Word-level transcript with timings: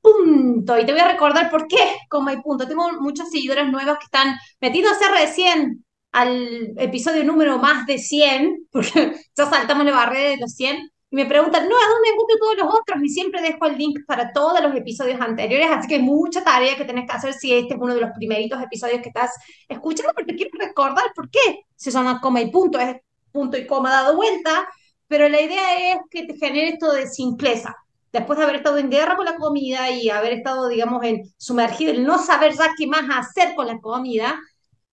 punto. 0.00 0.78
Y 0.78 0.86
te 0.86 0.92
voy 0.92 1.00
a 1.00 1.08
recordar 1.08 1.50
por 1.50 1.66
qué 1.66 1.96
coma 2.08 2.32
y 2.32 2.42
punto. 2.42 2.66
Tengo 2.66 2.90
muchos 3.00 3.30
seguidores 3.30 3.68
nuevos 3.70 3.98
que 3.98 4.04
están 4.04 4.36
metiéndose 4.60 5.08
recién 5.08 5.84
al 6.12 6.74
episodio 6.76 7.24
número 7.24 7.58
más 7.58 7.86
de 7.86 7.98
100, 7.98 8.68
porque 8.72 9.14
ya 9.36 9.46
saltamos 9.46 9.84
la 9.84 9.92
barrera 9.92 10.30
de 10.30 10.36
los 10.38 10.52
100. 10.54 10.90
Y 11.12 11.16
me 11.16 11.26
preguntan, 11.26 11.68
no, 11.68 11.74
¿a 11.74 11.88
dónde 11.88 12.08
encuentro 12.10 12.36
todos 12.38 12.56
los 12.56 12.80
otros? 12.80 13.02
Y 13.02 13.08
siempre 13.08 13.42
dejo 13.42 13.66
el 13.66 13.76
link 13.76 13.98
para 14.06 14.32
todos 14.32 14.60
los 14.62 14.74
episodios 14.76 15.20
anteriores, 15.20 15.68
así 15.68 15.88
que 15.88 15.96
hay 15.96 16.02
mucha 16.02 16.44
tarea 16.44 16.76
que 16.76 16.84
tenés 16.84 17.04
que 17.10 17.16
hacer 17.16 17.32
si 17.32 17.52
este 17.52 17.74
es 17.74 17.80
uno 17.80 17.94
de 17.94 18.00
los 18.00 18.10
primeritos 18.16 18.62
episodios 18.62 19.02
que 19.02 19.08
estás 19.08 19.32
escuchando, 19.68 20.12
porque 20.14 20.36
quiero 20.36 20.52
recordar 20.56 21.06
por 21.16 21.28
qué 21.28 21.64
se 21.74 21.90
llama 21.90 22.20
coma 22.20 22.40
y 22.42 22.50
punto, 22.52 22.78
es 22.78 22.96
punto 23.32 23.58
y 23.58 23.66
coma 23.66 23.90
dado 23.90 24.14
vuelta, 24.14 24.68
pero 25.08 25.28
la 25.28 25.40
idea 25.40 25.94
es 25.94 25.98
que 26.08 26.26
te 26.26 26.36
genere 26.36 26.68
esto 26.68 26.92
de 26.92 27.08
simpleza. 27.08 27.74
Después 28.12 28.38
de 28.38 28.44
haber 28.44 28.56
estado 28.56 28.78
en 28.78 28.90
guerra 28.90 29.16
con 29.16 29.24
la 29.24 29.36
comida 29.36 29.90
y 29.90 30.10
haber 30.10 30.32
estado, 30.32 30.68
digamos, 30.68 31.04
en 31.04 31.22
sumergido, 31.36 31.92
el 31.92 32.04
no 32.04 32.18
saber 32.18 32.52
ya 32.52 32.68
qué 32.76 32.86
más 32.86 33.04
hacer 33.08 33.54
con 33.54 33.66
la 33.66 33.78
comida, 33.78 34.38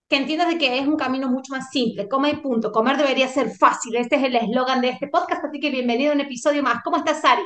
que 0.08 0.18
entiendas 0.18 0.50
de 0.50 0.58
que 0.58 0.78
es 0.78 0.88
un 0.88 0.98
camino 0.98 1.28
mucho 1.28 1.52
más 1.52 1.70
simple, 1.72 2.08
coma 2.08 2.30
y 2.30 2.38
punto. 2.38 2.72
Comer 2.72 2.95
debería 2.95 3.28
ser 3.28 3.50
fácil. 3.50 3.95
Este 3.95 4.16
es 4.16 4.23
el 4.23 4.36
eslogan 4.36 4.82
de 4.82 4.90
este 4.90 5.08
podcast, 5.08 5.44
así 5.44 5.60
que 5.60 5.70
bienvenido 5.70 6.12
a 6.12 6.16
un 6.16 6.22
episodio 6.22 6.64
más. 6.64 6.82
¿Cómo 6.84 6.98
estás, 6.98 7.22
Sari? 7.22 7.42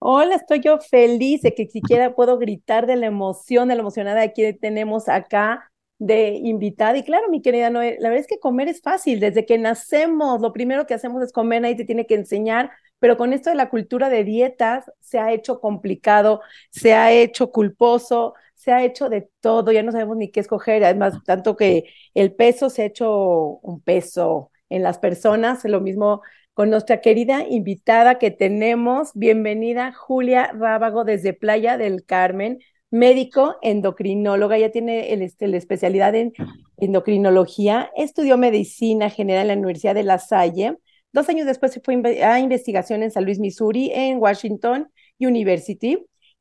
Hola, 0.00 0.36
estoy 0.36 0.60
yo 0.60 0.78
feliz 0.78 1.42
de 1.42 1.54
que 1.54 1.66
siquiera 1.66 2.14
puedo 2.14 2.38
gritar 2.38 2.86
de 2.86 2.96
la 2.96 3.06
emoción, 3.06 3.68
de 3.68 3.74
la 3.74 3.80
emocionada 3.80 4.32
que 4.32 4.52
tenemos 4.52 5.08
acá 5.08 5.70
de 5.98 6.34
invitada. 6.42 6.96
Y 6.96 7.02
claro, 7.02 7.28
mi 7.28 7.42
querida 7.42 7.70
Noé, 7.70 7.96
la 7.98 8.08
verdad 8.08 8.22
es 8.22 8.28
que 8.28 8.38
comer 8.38 8.68
es 8.68 8.80
fácil. 8.80 9.18
Desde 9.18 9.44
que 9.44 9.58
nacemos, 9.58 10.40
lo 10.40 10.52
primero 10.52 10.86
que 10.86 10.94
hacemos 10.94 11.22
es 11.22 11.32
comer, 11.32 11.62
nadie 11.62 11.74
te 11.74 11.84
tiene 11.84 12.06
que 12.06 12.14
enseñar, 12.14 12.70
pero 12.98 13.16
con 13.16 13.32
esto 13.32 13.50
de 13.50 13.56
la 13.56 13.70
cultura 13.70 14.08
de 14.08 14.24
dietas 14.24 14.90
se 15.00 15.18
ha 15.18 15.32
hecho 15.32 15.60
complicado, 15.60 16.40
se 16.70 16.94
ha 16.94 17.12
hecho 17.12 17.50
culposo, 17.50 18.34
se 18.54 18.72
ha 18.72 18.84
hecho 18.84 19.08
de 19.08 19.30
todo, 19.40 19.72
ya 19.72 19.82
no 19.82 19.92
sabemos 19.92 20.16
ni 20.16 20.30
qué 20.30 20.40
escoger, 20.40 20.84
además, 20.84 21.14
tanto 21.24 21.56
que 21.56 21.84
el 22.14 22.34
peso 22.34 22.70
se 22.70 22.82
ha 22.82 22.86
hecho 22.86 23.58
un 23.62 23.80
peso 23.80 24.50
en 24.68 24.82
las 24.82 24.98
personas, 24.98 25.64
lo 25.64 25.80
mismo 25.80 26.22
con 26.54 26.70
nuestra 26.70 27.00
querida 27.00 27.46
invitada 27.48 28.18
que 28.18 28.32
tenemos, 28.32 29.12
bienvenida 29.14 29.92
Julia 29.92 30.50
Rábago 30.52 31.04
desde 31.04 31.32
Playa 31.32 31.78
del 31.78 32.04
Carmen, 32.04 32.58
médico 32.90 33.56
endocrinóloga, 33.62 34.58
ya 34.58 34.70
tiene 34.70 35.12
el, 35.12 35.22
este, 35.22 35.46
la 35.46 35.56
especialidad 35.56 36.14
en 36.16 36.32
endocrinología, 36.78 37.90
estudió 37.96 38.36
medicina 38.38 39.08
general 39.08 39.50
en 39.50 39.58
la 39.58 39.62
Universidad 39.62 39.94
de 39.94 40.02
La 40.02 40.18
Salle, 40.18 40.78
dos 41.12 41.28
años 41.28 41.46
después 41.46 41.72
se 41.72 41.80
fue 41.80 42.00
a 42.22 42.40
investigación 42.40 43.02
en 43.02 43.10
San 43.10 43.24
Luis, 43.24 43.38
Missouri, 43.38 43.90
en 43.92 44.18
Washington 44.18 44.90
University, 45.18 45.98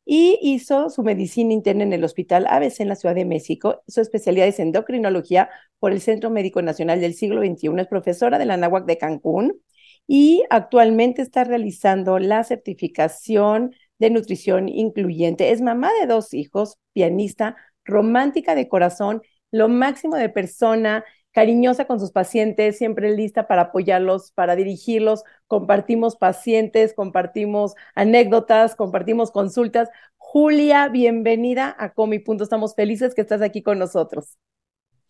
y 0.10 0.40
hizo 0.42 0.90
su 0.90 1.04
medicina 1.04 1.52
interna 1.52 1.84
en 1.84 1.92
el 1.92 2.04
Hospital 2.04 2.48
ABC 2.48 2.80
en 2.80 2.88
la 2.88 2.96
Ciudad 2.96 3.14
de 3.14 3.26
México. 3.26 3.84
Su 3.88 4.00
especialidad 4.00 4.48
es 4.48 4.60
endocrinología 4.60 5.50
por 5.80 5.92
el 5.92 6.00
Centro 6.00 6.30
Médico 6.30 6.62
Nacional 6.62 7.02
del 7.02 7.14
Siglo 7.14 7.42
XXI. 7.42 7.82
Es 7.82 7.88
profesora 7.88 8.40
de 8.40 8.46
la 8.46 8.56
NAHUAC 8.56 8.86
de 8.86 8.98
Cancún 8.98 9.62
y 10.08 10.44
actualmente 10.50 11.22
está 11.22 11.44
realizando 11.44 12.20
la 12.20 12.46
certificación 12.46 13.76
de 14.00 14.10
nutrición 14.10 14.70
incluyente. 14.70 15.52
Es 15.52 15.62
mamá 15.62 15.92
de 16.00 16.08
dos 16.08 16.34
hijos, 16.34 16.78
pianista, 16.94 17.58
romántica 17.84 18.56
de 18.56 18.70
corazón, 18.70 19.22
lo 19.52 19.68
máximo 19.68 20.16
de 20.16 20.30
persona, 20.30 21.04
cariñosa 21.38 21.86
con 21.86 22.00
sus 22.00 22.12
pacientes, 22.12 22.80
siempre 22.80 23.16
lista 23.16 23.48
para 23.48 23.62
apoyarlos, 23.64 24.32
para 24.32 24.56
dirigirlos. 24.56 25.24
Compartimos 25.46 26.16
pacientes, 26.16 26.96
compartimos 26.96 27.76
anécdotas, 27.94 28.76
compartimos 28.76 29.30
consultas. 29.30 29.88
Julia, 30.18 30.88
bienvenida 30.88 31.76
a 31.78 31.94
Comi 31.94 32.18
Punto. 32.18 32.44
Estamos 32.44 32.74
felices 32.74 33.14
que 33.14 33.22
estás 33.22 33.44
aquí 33.44 33.62
con 33.62 33.78
nosotros. 33.78 34.40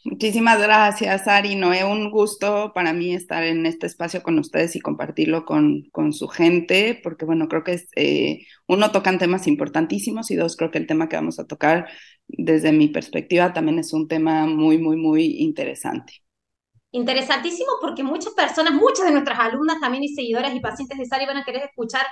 Muchísimas 0.04 0.62
gracias, 0.62 1.28
Ari. 1.28 1.56
Noé, 1.56 1.84
un 1.84 2.12
gusto 2.12 2.72
para 2.74 2.94
mí 2.94 3.14
estar 3.14 3.44
en 3.44 3.66
este 3.66 3.88
espacio 3.88 4.24
con 4.24 4.40
ustedes 4.40 4.76
y 4.76 4.80
compartirlo 4.80 5.44
con, 5.44 5.84
con 5.92 6.14
su 6.14 6.28
gente, 6.28 7.00
porque 7.04 7.26
bueno, 7.26 7.48
creo 7.48 7.64
que 7.64 7.74
es, 7.74 7.88
eh, 7.96 8.46
uno 8.68 8.92
tocan 8.92 9.20
temas 9.20 9.48
importantísimos 9.48 10.32
y 10.32 10.36
dos, 10.36 10.56
creo 10.56 10.72
que 10.72 10.78
el 10.78 10.88
tema 10.88 11.10
que 11.10 11.18
vamos 11.18 11.40
a 11.40 11.48
tocar 11.48 11.88
desde 12.28 12.72
mi 12.72 12.88
perspectiva 12.88 13.54
también 13.54 13.80
es 13.80 13.92
un 13.92 14.08
tema 14.08 14.46
muy, 14.46 14.78
muy, 14.78 14.96
muy 14.96 15.38
interesante. 15.40 16.14
Interesantísimo 16.92 17.72
porque 17.82 18.04
muchas 18.04 18.34
personas, 18.34 18.74
muchas 18.74 19.06
de 19.06 19.12
nuestras 19.12 19.40
alumnas 19.40 19.80
también 19.82 20.04
y 20.04 20.10
seguidoras 20.10 20.56
y 20.56 20.60
pacientes 20.62 20.98
de 20.98 21.06
Sari 21.06 21.26
van 21.26 21.38
a 21.38 21.44
querer 21.44 21.64
escuchar 21.64 22.04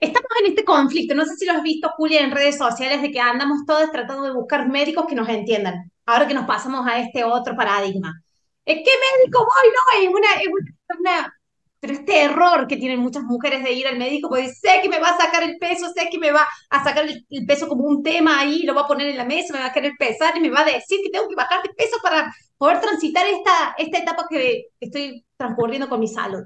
Estamos 0.00 0.30
en 0.40 0.46
este 0.46 0.64
conflicto, 0.64 1.14
no 1.14 1.24
sé 1.24 1.36
si 1.36 1.46
lo 1.46 1.52
has 1.52 1.62
visto, 1.62 1.90
Julia, 1.96 2.22
en 2.22 2.30
redes 2.30 2.58
sociales, 2.58 3.02
de 3.02 3.10
que 3.10 3.20
andamos 3.20 3.64
todos 3.66 3.90
tratando 3.90 4.24
de 4.24 4.32
buscar 4.32 4.68
médicos 4.68 5.06
que 5.06 5.14
nos 5.14 5.28
entiendan, 5.28 5.90
ahora 6.06 6.26
que 6.26 6.34
nos 6.34 6.46
pasamos 6.46 6.86
a 6.86 6.98
este 7.00 7.24
otro 7.24 7.56
paradigma. 7.56 8.22
¿Qué 8.64 8.74
médico 8.74 9.40
voy? 9.40 9.70
No, 9.72 10.02
es 10.02 10.14
una, 10.14 10.34
es 10.40 10.98
una, 10.98 11.36
pero 11.80 11.92
este 11.92 12.22
error 12.22 12.66
que 12.66 12.76
tienen 12.76 12.98
muchas 13.00 13.22
mujeres 13.22 13.62
de 13.62 13.72
ir 13.72 13.86
al 13.86 13.98
médico, 13.98 14.28
porque 14.28 14.48
sé 14.48 14.80
que 14.82 14.88
me 14.88 14.98
va 14.98 15.10
a 15.10 15.18
sacar 15.18 15.42
el 15.42 15.56
peso, 15.58 15.86
sé 15.94 16.08
que 16.10 16.18
me 16.18 16.32
va 16.32 16.46
a 16.70 16.84
sacar 16.84 17.06
el, 17.06 17.46
peso 17.46 17.68
como 17.68 17.84
un 17.84 18.02
tema 18.02 18.40
ahí, 18.40 18.62
lo 18.62 18.74
va 18.74 18.82
a 18.82 18.86
poner 18.88 19.08
en 19.08 19.16
la 19.16 19.24
mesa, 19.24 19.52
me 19.52 19.60
va 19.60 19.66
a 19.66 19.72
querer 19.72 19.92
pesar 19.98 20.36
y 20.36 20.40
me 20.40 20.50
va 20.50 20.60
a 20.60 20.64
decir 20.64 21.00
que 21.02 21.10
tengo 21.10 21.28
que 21.28 21.36
bajar 21.36 21.62
de 21.62 21.74
peso 21.74 21.96
para 22.02 22.32
poder 22.58 22.80
transitar 22.80 23.26
esta, 23.26 23.74
esta 23.78 23.98
etapa 23.98 24.26
que 24.28 24.66
estoy 24.80 25.24
transcurriendo 25.36 25.88
con 25.88 26.00
mi 26.00 26.08
salud. 26.08 26.42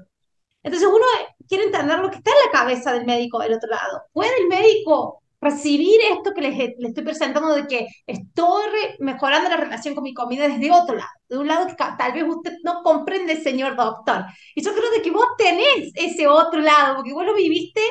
Entonces 0.63 0.87
uno 0.87 1.05
quiere 1.47 1.65
entender 1.65 1.99
lo 1.99 2.09
que 2.11 2.17
está 2.17 2.31
en 2.31 2.45
la 2.45 2.59
cabeza 2.59 2.93
del 2.93 3.05
médico 3.05 3.39
del 3.39 3.53
otro 3.53 3.69
lado. 3.69 4.03
¿Puede 4.13 4.31
el 4.41 4.47
médico 4.47 5.20
recibir 5.41 5.99
esto 6.11 6.33
que 6.33 6.41
le 6.41 6.75
estoy 6.87 7.03
presentando 7.03 7.53
de 7.53 7.67
que 7.67 7.87
estoy 8.05 8.63
mejorando 8.99 9.49
la 9.49 9.57
relación 9.57 9.95
con 9.95 10.03
mi 10.03 10.13
comida 10.13 10.47
desde 10.47 10.71
otro 10.71 10.95
lado? 10.95 11.09
De 11.27 11.37
un 11.37 11.47
lado 11.47 11.67
que 11.67 11.75
tal 11.75 12.13
vez 12.13 12.23
usted 12.27 12.53
no 12.63 12.83
comprende, 12.83 13.41
señor 13.41 13.75
doctor. 13.75 14.25
Y 14.55 14.63
yo 14.63 14.71
creo 14.73 14.91
de 14.91 15.01
que 15.01 15.11
vos 15.11 15.25
tenés 15.37 15.91
ese 15.95 16.27
otro 16.27 16.61
lado, 16.61 16.95
porque 16.95 17.13
vos 17.13 17.25
lo 17.25 17.33
viviste 17.33 17.81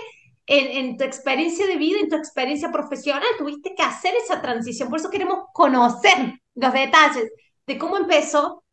en, 0.47 0.87
en, 0.87 0.97
tu 0.97 1.05
experiencia 1.05 1.66
de 1.66 1.77
vida, 1.77 2.00
en 2.00 2.09
tu 2.09 2.16
experiencia 2.16 2.71
profesional, 2.71 3.28
tuviste 3.37 3.75
que 3.75 3.82
hacer 3.82 4.15
esa 4.15 4.41
transición. 4.41 4.88
Por 4.88 4.99
eso 4.99 5.11
queremos 5.11 5.44
conocer 5.53 6.41
los 6.55 6.72
detalles 6.72 7.31
de 7.67 7.78
cómo 7.78 7.97
empezó 7.97 8.65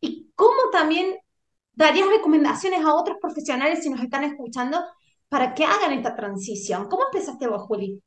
y 0.00 0.30
cómo 0.34 0.70
también 0.70 1.16
darías 1.72 2.08
recomendaciones 2.08 2.84
a 2.84 2.94
otros 2.94 3.18
profesionales 3.20 3.82
si 3.82 3.90
nos 3.90 4.02
están 4.02 4.24
escuchando 4.24 4.84
para 5.28 5.54
que 5.54 5.64
hagan 5.64 5.92
esta 5.92 6.14
transición? 6.14 6.88
¿Cómo 6.88 7.04
empezaste 7.06 7.48
vos, 7.48 7.62
Juli? 7.62 8.00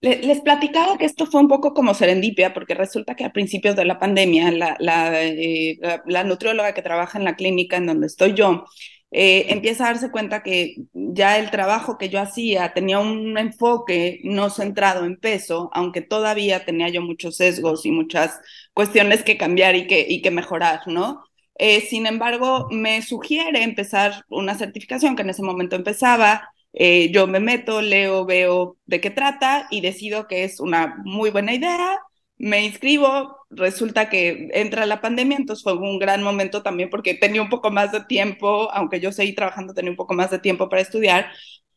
Les 0.00 0.40
platicaba 0.42 0.98
que 0.98 1.06
esto 1.06 1.26
fue 1.26 1.40
un 1.40 1.48
poco 1.48 1.72
como 1.74 1.94
serendipia, 1.94 2.52
porque 2.54 2.74
resulta 2.74 3.16
que 3.16 3.24
a 3.24 3.32
principios 3.32 3.74
de 3.76 3.84
la 3.86 3.98
pandemia, 3.98 4.50
eh, 4.78 5.78
la, 6.06 6.24
nutrióloga 6.24 6.74
que 6.74 6.82
trabaja 6.82 7.18
en 7.18 7.24
la 7.24 7.34
clínica 7.34 7.76
en 7.76 7.86
donde 7.86 8.06
estoy 8.06 8.34
yo, 8.34 8.64
eh, 9.10 9.46
empieza 9.48 9.84
a 9.84 9.88
darse 9.88 10.10
cuenta 10.10 10.42
que 10.42 10.76
ya 10.92 11.38
el 11.38 11.50
trabajo 11.50 11.96
que 11.98 12.08
yo 12.10 12.20
hacía 12.20 12.74
tenía 12.74 12.98
un 12.98 13.38
enfoque 13.38 14.20
no 14.24 14.50
centrado 14.50 15.04
en 15.06 15.16
peso, 15.16 15.70
aunque 15.72 16.02
todavía 16.02 16.64
tenía 16.64 16.88
yo 16.90 17.00
muchos 17.02 17.36
sesgos 17.36 17.86
y 17.86 17.90
muchas 17.90 18.38
cuestiones 18.74 19.22
que 19.22 19.38
cambiar 19.38 19.76
y 19.76 19.86
que, 19.86 20.06
y 20.08 20.22
que 20.22 20.30
mejorar, 20.30 20.80
¿no? 20.86 21.24
Eh, 21.58 21.80
sin 21.80 22.06
embargo, 22.06 22.68
me 22.70 23.00
sugiere 23.02 23.62
empezar 23.62 24.24
una 24.28 24.54
certificación 24.56 25.16
que 25.16 25.22
en 25.22 25.30
ese 25.30 25.42
momento 25.42 25.76
empezaba. 25.76 26.50
Eh, 26.78 27.10
yo 27.10 27.26
me 27.26 27.40
meto, 27.40 27.80
leo, 27.80 28.26
veo 28.26 28.76
de 28.84 29.00
qué 29.00 29.10
trata 29.10 29.66
y 29.70 29.80
decido 29.80 30.28
que 30.28 30.44
es 30.44 30.60
una 30.60 30.96
muy 31.04 31.30
buena 31.30 31.54
idea. 31.54 31.98
Me 32.38 32.64
inscribo, 32.64 33.38
resulta 33.50 34.10
que 34.10 34.50
entra 34.52 34.84
la 34.84 35.00
pandemia, 35.00 35.38
entonces 35.38 35.62
fue 35.64 35.72
un 35.74 35.98
gran 35.98 36.22
momento 36.22 36.62
también 36.62 36.90
porque 36.90 37.14
tenía 37.14 37.40
un 37.40 37.48
poco 37.48 37.70
más 37.70 37.92
de 37.92 38.04
tiempo, 38.04 38.70
aunque 38.72 39.00
yo 39.00 39.10
seguí 39.10 39.34
trabajando, 39.34 39.72
tenía 39.72 39.90
un 39.90 39.96
poco 39.96 40.12
más 40.14 40.30
de 40.30 40.38
tiempo 40.38 40.68
para 40.68 40.82
estudiar. 40.82 41.28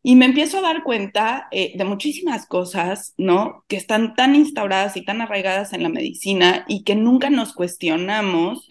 Y 0.01 0.15
me 0.15 0.25
empiezo 0.25 0.57
a 0.59 0.61
dar 0.61 0.83
cuenta 0.83 1.47
eh, 1.51 1.73
de 1.77 1.83
muchísimas 1.85 2.45
cosas, 2.45 3.13
¿no? 3.17 3.65
Que 3.67 3.77
están 3.77 4.15
tan 4.15 4.35
instauradas 4.35 4.97
y 4.97 5.03
tan 5.05 5.21
arraigadas 5.21 5.73
en 5.73 5.83
la 5.83 5.89
medicina 5.89 6.65
y 6.67 6.83
que 6.83 6.95
nunca 6.95 7.29
nos 7.29 7.53
cuestionamos 7.53 8.67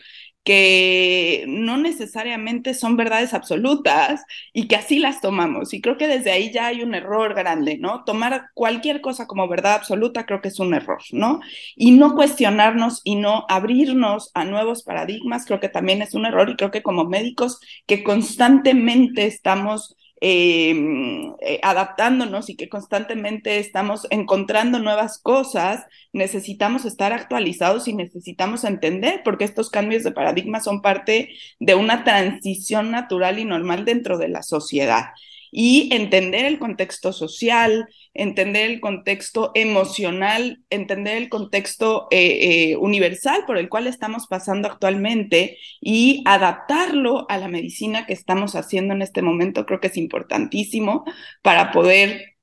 que 0.49 1.45
no 1.47 1.77
necesariamente 1.77 2.73
son 2.73 2.97
verdades 2.97 3.35
absolutas 3.35 4.25
y 4.55 4.67
que 4.67 4.77
así 4.77 4.99
las 4.99 5.21
tomamos. 5.21 5.75
Y 5.75 5.83
creo 5.83 5.99
que 5.99 6.09
desde 6.09 6.31
ahí 6.31 6.51
ya 6.51 6.69
hay 6.69 6.83
un 6.83 6.95
error 6.95 7.35
grande, 7.35 7.77
¿no? 7.77 8.03
Tomar 8.05 8.47
cualquier 8.55 9.03
cosa 9.03 9.27
como 9.27 9.47
verdad 9.47 9.75
absoluta 9.75 10.25
creo 10.25 10.41
que 10.41 10.49
es 10.49 10.59
un 10.59 10.73
error, 10.73 11.03
¿no? 11.13 11.41
Y 11.77 11.91
no 11.93 12.15
cuestionarnos 12.15 13.03
y 13.05 13.17
no 13.17 13.45
abrirnos 13.51 14.31
a 14.33 14.47
nuevos 14.47 14.85
paradigmas 14.85 15.45
creo 15.45 15.61
que 15.61 15.69
también 15.69 16.01
es 16.01 16.15
un 16.15 16.25
error 16.25 16.49
y 16.49 16.57
creo 16.57 16.71
que 16.71 16.83
como 16.83 17.05
médicos 17.05 17.61
que 17.87 18.03
constantemente 18.03 19.27
estamos 19.27 19.97
Em, 20.21 21.33
eh, 21.41 21.61
adaptándonos 21.63 22.51
y 22.51 22.57
que 22.57 22.69
constantemente 22.69 23.59
estamos 23.61 24.07
encontrando 24.11 24.81
nuevas 24.81 25.19
cosas, 25.19 25.87
necesitamos 26.13 26.85
estar 26.85 27.13
actualizados 27.13 27.87
y 27.87 27.95
necesitamos 27.95 28.65
entender, 28.65 29.23
porque 29.25 29.45
estos 29.45 29.71
cambios 29.71 30.03
de 30.03 30.11
paradigma 30.11 30.61
son 30.61 30.83
parte 30.83 31.31
de 31.61 31.75
una 31.77 32.03
transición 32.03 32.91
natural 32.91 33.39
y 33.39 33.45
normal 33.45 33.85
dentro 33.85 34.19
de 34.19 34.29
la 34.29 34.43
sociedad. 34.43 35.11
Y 35.53 35.89
entender 35.95 36.45
el 36.47 36.59
contexto 36.59 37.13
social, 37.13 37.89
entender 38.19 38.71
el 38.71 38.81
contexto 38.81 39.53
emocional, 39.55 40.63
entender 40.71 41.17
el 41.17 41.29
contexto 41.29 42.09
eh, 42.11 42.73
eh, 42.73 42.77
universal 42.77 43.45
por 43.47 43.57
el 43.57 43.69
cual 43.69 43.87
estamos 43.87 44.27
pasando 44.27 44.69
actualmente 44.69 45.57
y 45.81 46.23
adaptarlo 46.27 47.27
a 47.31 47.39
la 47.39 47.49
medicina 47.49 48.07
que 48.07 48.13
estamos 48.13 48.57
haciendo 48.57 48.93
en 48.93 49.03
este 49.03 49.23
momento, 49.23 49.65
creo 49.65 49.81
que 49.81 49.87
es 49.87 49.97
importantísimo 49.97 51.05
para 51.43 51.71
poder 51.71 52.37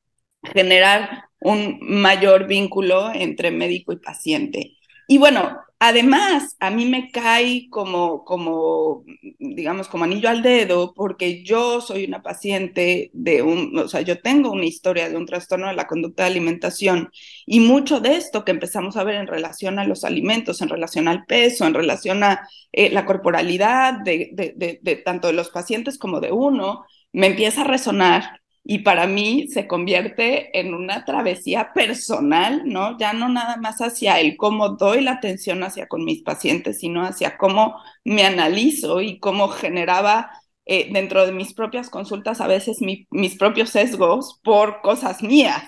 generar 0.53 1.25
un 1.39 1.79
mayor 1.81 2.47
vínculo 2.47 3.11
entre 3.13 3.51
médico 3.51 3.91
y 3.91 3.97
paciente. 3.97 4.77
Y 5.07 5.17
bueno, 5.17 5.57
además, 5.87 6.55
a 6.59 6.69
mí 6.71 6.85
me 6.85 7.11
cae 7.11 7.67
como, 7.69 8.23
como, 8.25 9.03
digamos, 9.39 9.87
como 9.87 10.03
anillo 10.03 10.29
al 10.29 10.41
dedo, 10.41 10.93
porque 10.93 11.43
yo 11.43 11.81
soy 11.81 12.05
una 12.05 12.23
paciente 12.23 13.09
de 13.13 13.41
un, 13.41 13.77
o 13.77 13.87
sea, 13.87 14.01
yo 14.01 14.21
tengo 14.21 14.51
una 14.51 14.65
historia 14.65 15.09
de 15.09 15.17
un 15.17 15.25
trastorno 15.25 15.67
de 15.67 15.75
la 15.75 15.87
conducta 15.87 16.23
de 16.23 16.29
alimentación 16.31 17.09
y 17.45 17.59
mucho 17.59 17.99
de 17.99 18.15
esto 18.15 18.45
que 18.45 18.51
empezamos 18.51 18.97
a 18.97 19.03
ver 19.03 19.15
en 19.15 19.27
relación 19.27 19.79
a 19.79 19.85
los 19.85 20.03
alimentos, 20.03 20.61
en 20.61 20.69
relación 20.69 21.07
al 21.07 21.25
peso, 21.25 21.65
en 21.65 21.73
relación 21.73 22.23
a 22.23 22.47
eh, 22.71 22.89
la 22.89 23.05
corporalidad 23.05 23.93
de, 24.03 24.31
de, 24.33 24.79
de 24.81 24.95
tanto 24.97 25.27
de 25.27 25.33
los 25.33 25.49
pacientes 25.49 25.97
como 25.97 26.19
de 26.19 26.31
uno, 26.31 26.85
me 27.13 27.27
empieza 27.27 27.61
a 27.61 27.65
resonar 27.65 28.41
y 28.67 28.79
para 28.79 29.05
mí 29.05 29.47
se 29.47 29.67
convierte 29.67 30.59
en 30.59 30.73
una 30.73 31.05
travesía 31.05 31.71
personal, 31.73 32.63
¿no? 32.65 32.97
Ya 32.97 33.13
no 33.13 33.29
nada 33.29 33.57
más 33.57 33.79
hacia 33.79 34.19
el 34.19 34.37
cómo 34.37 34.69
doy 34.69 35.01
la 35.01 35.13
atención 35.13 35.63
hacia 35.63 35.87
con 35.87 36.03
mis 36.03 36.23
pacientes, 36.23 36.79
sino 36.79 37.03
hacia 37.05 37.37
cómo 37.37 37.75
me 38.03 38.25
analizo 38.25 39.01
y 39.01 39.19
cómo 39.19 39.49
generaba 39.49 40.31
eh, 40.65 40.89
dentro 40.91 41.27
de 41.27 41.31
mis 41.31 41.53
propias 41.53 41.91
consultas 41.91 42.41
a 42.41 42.47
veces 42.47 42.79
mis 42.81 43.37
propios 43.37 43.69
sesgos 43.69 44.39
por 44.43 44.81
cosas 44.81 45.21
mías. 45.21 45.63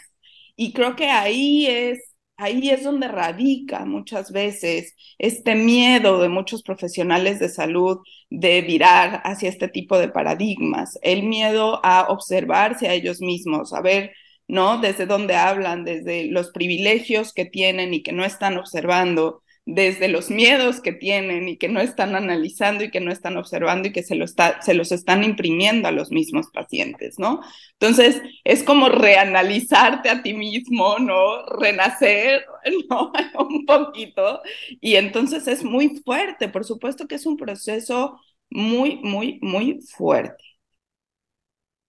Y 0.56 0.74
creo 0.74 0.96
que 0.96 1.10
ahí 1.10 1.68
es 1.68 2.00
ahí 2.38 2.70
es 2.70 2.84
donde 2.84 3.08
radica 3.08 3.86
muchas 3.86 4.32
veces 4.32 4.96
este 5.18 5.56
miedo 5.56 6.20
de 6.20 6.30
muchos 6.30 6.64
profesionales 6.64 7.40
de 7.40 7.50
salud 7.50 8.00
de 8.30 8.62
virar 8.62 9.22
hacia 9.26 9.50
este 9.50 9.68
tipo 9.68 9.98
de 9.98 10.10
paradigmas, 10.10 10.98
el 11.02 11.24
miedo 11.24 11.80
a 11.84 12.08
observarse 12.10 12.88
a 12.88 12.94
ellos 12.94 13.22
mismos, 13.22 13.74
a 13.74 13.82
ver, 13.82 14.12
¿no? 14.48 14.80
Desde 14.80 15.06
dónde 15.06 15.36
hablan, 15.36 15.84
desde 15.84 16.26
los 16.26 16.52
privilegios 16.52 17.34
que 17.34 17.46
tienen 17.46 17.94
y 17.94 18.04
que 18.04 18.14
no 18.14 18.24
están 18.26 18.58
observando, 18.58 19.44
desde 19.68 20.08
los 20.08 20.32
miedos 20.32 20.80
que 20.80 20.94
tienen 20.94 21.50
y 21.50 21.58
que 21.58 21.68
no 21.68 21.82
están 21.82 22.16
analizando 22.16 22.86
y 22.86 22.90
que 22.90 23.02
no 23.02 23.12
están 23.12 23.36
observando 23.36 23.90
y 23.90 23.92
que 23.92 24.02
se, 24.02 24.16
lo 24.16 24.24
está, 24.24 24.62
se 24.62 24.74
los 24.74 24.94
están 24.94 25.26
imprimiendo 25.26 25.90
a 25.90 25.92
los 25.92 26.10
mismos 26.10 26.48
pacientes, 26.54 27.20
¿no? 27.20 27.42
Entonces, 27.74 28.22
es 28.46 28.64
como 28.64 28.88
reanalizarte 28.88 30.10
a 30.10 30.24
ti 30.24 30.34
mismo, 30.34 31.00
¿no? 31.00 31.46
Renacer, 31.60 32.46
¿no? 32.90 33.12
Un 33.40 33.66
poquito. 33.66 34.42
Y 34.80 34.96
entonces 34.96 35.48
es 35.50 35.66
muy 35.66 35.98
fuerte, 35.98 36.48
por 36.48 36.64
supuesto 36.64 37.06
que 37.06 37.16
es 37.16 37.26
un 37.26 37.36
proceso 37.36 38.22
muy, 38.50 38.96
muy, 39.04 39.38
muy 39.42 39.82
fuerte. 39.82 40.46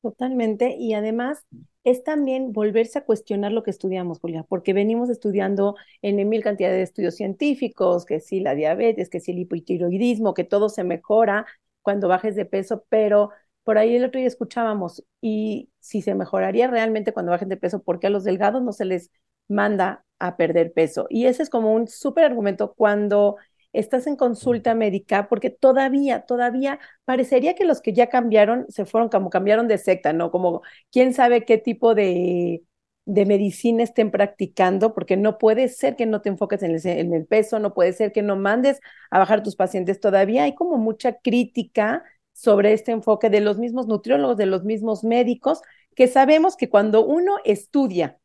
Totalmente. 0.03 0.75
Y 0.77 0.95
además, 0.95 1.45
es 1.91 2.05
también 2.05 2.53
volverse 2.53 2.99
a 2.99 3.05
cuestionar 3.05 3.53
lo 3.53 3.63
que 3.63 3.71
estudiamos, 3.71 4.21
Julia, 4.21 4.45
porque 4.49 4.73
venimos 4.73 5.11
estudiando 5.11 5.77
en 6.03 6.29
mil 6.29 6.43
cantidad 6.43 6.71
de 6.71 6.83
estudios 6.83 7.15
científicos, 7.17 8.05
que 8.05 8.21
sí 8.21 8.41
la 8.41 8.55
diabetes, 8.55 9.09
que 9.11 9.21
sí 9.21 9.33
el 9.33 9.39
hipotiroidismo, 9.41 10.35
que 10.35 10.45
todo 10.45 10.69
se 10.69 10.85
mejora 10.85 11.47
cuando 11.83 12.09
bajes 12.09 12.37
de 12.37 12.45
peso, 12.45 12.85
pero 12.89 13.31
por 13.65 13.79
ahí 13.79 13.97
el 13.97 14.05
otro 14.05 14.19
día 14.19 14.29
escuchábamos, 14.29 15.05
y 15.21 15.71
si 15.81 16.03
se 16.03 16.15
mejoraría 16.15 16.69
realmente 16.69 17.13
cuando 17.13 17.33
bajen 17.33 17.49
de 17.49 17.57
peso, 17.57 17.83
¿por 17.83 17.99
qué 18.01 18.07
a 18.09 18.11
los 18.11 18.25
delgados 18.25 18.63
no 18.63 18.73
se 18.73 18.85
les 18.85 19.11
manda 19.49 20.05
a 20.19 20.37
perder 20.37 20.73
peso? 20.73 21.07
Y 21.11 21.27
ese 21.27 21.43
es 21.43 21.51
como 21.51 21.75
un 21.75 21.87
súper 21.89 22.25
argumento 22.25 22.75
cuando 22.75 23.37
estás 23.79 24.07
en 24.07 24.17
consulta 24.17 24.75
médica, 24.75 25.29
porque 25.29 25.51
todavía, 25.51 26.23
todavía 26.27 26.79
parecería 27.05 27.55
que 27.55 27.65
los 27.65 27.81
que 27.81 27.93
ya 27.93 28.09
cambiaron 28.09 28.67
se 28.69 28.85
fueron 28.85 29.09
como 29.09 29.31
cambiaron 29.31 29.69
de 29.69 29.79
secta, 29.79 30.13
¿no? 30.13 30.31
Como 30.31 30.63
quién 30.91 31.15
sabe 31.15 31.45
qué 31.45 31.59
tipo 31.59 31.95
de, 31.95 32.63
de 33.05 33.27
medicina 33.27 33.83
estén 33.83 34.11
practicando, 34.11 34.95
porque 34.95 35.17
no 35.17 35.39
puede 35.39 35.69
ser 35.69 35.97
que 35.97 36.07
no 36.07 36.21
te 36.21 36.29
enfoques 36.29 36.63
en 36.63 36.73
el, 36.73 36.87
en 36.87 37.15
el 37.15 37.27
peso, 37.27 37.59
no 37.59 37.73
puede 37.75 37.93
ser 37.93 38.13
que 38.13 38.23
no 38.23 38.37
mandes 38.37 38.81
a 39.11 39.19
bajar 39.19 39.43
tus 39.43 39.57
pacientes. 39.57 40.01
Todavía 40.01 40.45
hay 40.45 40.55
como 40.55 40.77
mucha 40.79 41.15
crítica 41.15 42.05
sobre 42.33 42.73
este 42.73 42.93
enfoque 42.93 43.31
de 43.31 43.41
los 43.41 43.59
mismos 43.59 43.87
nutriólogos, 43.87 44.37
de 44.37 44.47
los 44.47 44.65
mismos 44.65 45.05
médicos, 45.05 45.61
que 45.97 46.07
sabemos 46.07 46.57
que 46.57 46.69
cuando 46.69 47.05
uno 47.05 47.37
estudia 47.45 48.19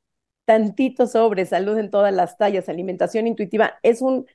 tantito 0.45 1.07
sobre 1.07 1.45
salud 1.45 1.77
en 1.77 1.89
todas 1.89 2.13
las 2.13 2.37
tallas, 2.37 2.69
alimentación 2.69 3.27
intuitiva, 3.27 3.79
es 3.83 4.01
un 4.01 4.25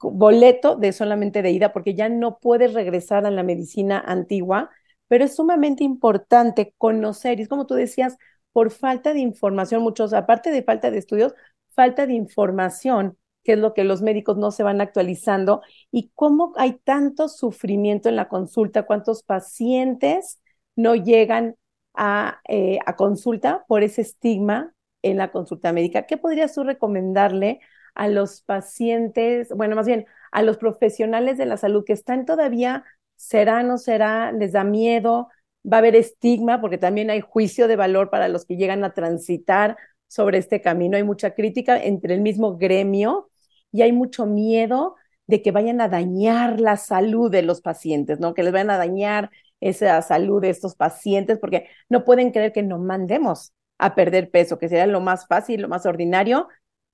boleto 0.00 0.76
de 0.76 0.92
solamente 0.92 1.42
de 1.42 1.50
ida, 1.50 1.72
porque 1.72 1.94
ya 1.94 2.08
no 2.08 2.38
puedes 2.38 2.74
regresar 2.74 3.26
a 3.26 3.30
la 3.30 3.42
medicina 3.42 4.02
antigua, 4.06 4.70
pero 5.08 5.24
es 5.24 5.36
sumamente 5.36 5.84
importante 5.84 6.74
conocer, 6.78 7.38
y 7.38 7.42
es 7.42 7.48
como 7.48 7.66
tú 7.66 7.74
decías, 7.74 8.16
por 8.52 8.70
falta 8.70 9.12
de 9.12 9.20
información, 9.20 9.82
muchos, 9.82 10.12
aparte 10.12 10.50
de 10.50 10.62
falta 10.62 10.90
de 10.90 10.98
estudios, 10.98 11.34
falta 11.74 12.06
de 12.06 12.14
información, 12.14 13.18
que 13.44 13.52
es 13.52 13.58
lo 13.58 13.74
que 13.74 13.84
los 13.84 14.02
médicos 14.02 14.36
no 14.36 14.50
se 14.50 14.62
van 14.62 14.80
actualizando, 14.80 15.62
y 15.90 16.10
cómo 16.14 16.52
hay 16.56 16.78
tanto 16.84 17.28
sufrimiento 17.28 18.08
en 18.08 18.16
la 18.16 18.28
consulta, 18.28 18.84
cuántos 18.84 19.22
pacientes 19.22 20.40
no 20.74 20.94
llegan 20.94 21.56
a, 21.94 22.40
eh, 22.48 22.78
a 22.86 22.96
consulta 22.96 23.64
por 23.68 23.82
ese 23.82 24.02
estigma 24.02 24.74
en 25.02 25.18
la 25.18 25.30
consulta 25.30 25.72
médica. 25.72 26.06
¿Qué 26.06 26.16
podrías 26.16 26.54
tú 26.54 26.64
recomendarle 26.64 27.60
a 27.96 28.08
los 28.08 28.42
pacientes, 28.42 29.48
bueno, 29.54 29.74
más 29.74 29.86
bien 29.86 30.06
a 30.30 30.42
los 30.42 30.58
profesionales 30.58 31.38
de 31.38 31.46
la 31.46 31.56
salud 31.56 31.84
que 31.84 31.94
están 31.94 32.26
todavía, 32.26 32.84
será, 33.16 33.62
no 33.62 33.78
será, 33.78 34.32
les 34.32 34.52
da 34.52 34.64
miedo, 34.64 35.28
va 35.64 35.78
a 35.78 35.80
haber 35.80 35.96
estigma, 35.96 36.60
porque 36.60 36.78
también 36.78 37.10
hay 37.10 37.20
juicio 37.20 37.68
de 37.68 37.76
valor 37.76 38.10
para 38.10 38.28
los 38.28 38.44
que 38.44 38.56
llegan 38.56 38.84
a 38.84 38.92
transitar 38.94 39.76
sobre 40.08 40.38
este 40.38 40.60
camino, 40.60 40.96
hay 40.96 41.02
mucha 41.02 41.34
crítica 41.34 41.82
entre 41.82 42.14
el 42.14 42.20
mismo 42.20 42.56
gremio 42.56 43.30
y 43.72 43.82
hay 43.82 43.92
mucho 43.92 44.26
miedo 44.26 44.94
de 45.26 45.42
que 45.42 45.50
vayan 45.50 45.80
a 45.80 45.88
dañar 45.88 46.60
la 46.60 46.76
salud 46.76 47.30
de 47.30 47.42
los 47.42 47.60
pacientes, 47.60 48.20
¿no? 48.20 48.34
Que 48.34 48.44
les 48.44 48.52
vayan 48.52 48.70
a 48.70 48.78
dañar 48.78 49.30
esa 49.60 50.00
salud 50.02 50.40
de 50.40 50.50
estos 50.50 50.76
pacientes, 50.76 51.38
porque 51.38 51.66
no 51.88 52.04
pueden 52.04 52.30
creer 52.30 52.52
que 52.52 52.62
no 52.62 52.78
mandemos 52.78 53.52
a 53.78 53.94
perder 53.94 54.30
peso, 54.30 54.58
que 54.58 54.68
sería 54.68 54.86
lo 54.86 55.00
más 55.00 55.26
fácil, 55.26 55.62
lo 55.62 55.68
más 55.68 55.86
ordinario, 55.86 56.48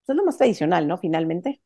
es 0.09 0.17
lo 0.17 0.25
más 0.25 0.39
tradicional, 0.39 0.89
¿no? 0.89 0.99
Finalmente. 0.99 1.61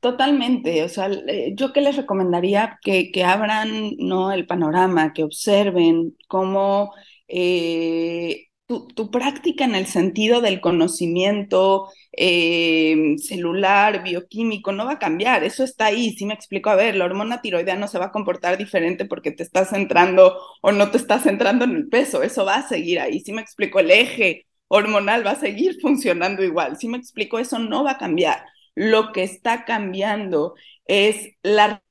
Totalmente, 0.00 0.82
o 0.82 0.88
sea, 0.88 1.10
yo 1.52 1.74
que 1.74 1.82
les 1.82 1.94
recomendaría 1.94 2.78
que, 2.82 3.12
que 3.12 3.22
abran 3.22 3.92
¿no? 3.98 4.32
el 4.32 4.46
panorama, 4.46 5.12
que 5.12 5.24
observen 5.24 6.16
cómo 6.26 6.94
eh, 7.28 8.46
tu, 8.64 8.88
tu, 8.88 9.10
práctica 9.10 9.64
en 9.64 9.74
el 9.74 9.84
sentido 9.86 10.40
del 10.40 10.62
conocimiento 10.62 11.90
eh, 12.12 13.16
celular, 13.18 14.02
bioquímico, 14.02 14.72
no 14.72 14.86
va 14.86 14.92
a 14.92 14.98
cambiar, 14.98 15.44
eso 15.44 15.64
está 15.64 15.86
ahí, 15.86 16.12
sí 16.12 16.24
me 16.24 16.32
explico, 16.32 16.70
a 16.70 16.76
ver, 16.76 16.96
la 16.96 17.04
hormona 17.04 17.42
tiroidea 17.42 17.76
no 17.76 17.86
se 17.86 17.98
va 17.98 18.06
a 18.06 18.12
comportar 18.12 18.56
diferente 18.56 19.04
porque 19.04 19.32
te 19.32 19.42
estás 19.42 19.68
centrando 19.68 20.34
o 20.62 20.72
no 20.72 20.90
te 20.90 20.96
estás 20.96 21.24
centrando 21.24 21.66
en 21.66 21.76
el 21.76 21.88
peso, 21.88 22.22
eso 22.22 22.46
va 22.46 22.56
a 22.56 22.68
seguir 22.68 23.00
ahí, 23.00 23.20
sí 23.20 23.32
me 23.32 23.42
explico, 23.42 23.80
el 23.80 23.90
eje 23.90 24.46
hormonal 24.70 25.26
va 25.26 25.32
a 25.32 25.36
seguir 25.40 25.80
funcionando 25.82 26.44
igual. 26.44 26.78
Si 26.78 26.88
me 26.88 26.98
explico, 26.98 27.38
eso 27.40 27.60
no 27.60 27.84
va 27.84 27.92
a 27.92 27.98
cambiar. 27.98 28.44
Lo 28.76 29.12
que 29.12 29.24
está 29.24 29.66
cambiando 29.66 30.54
es 30.86 31.30
la 31.44 31.82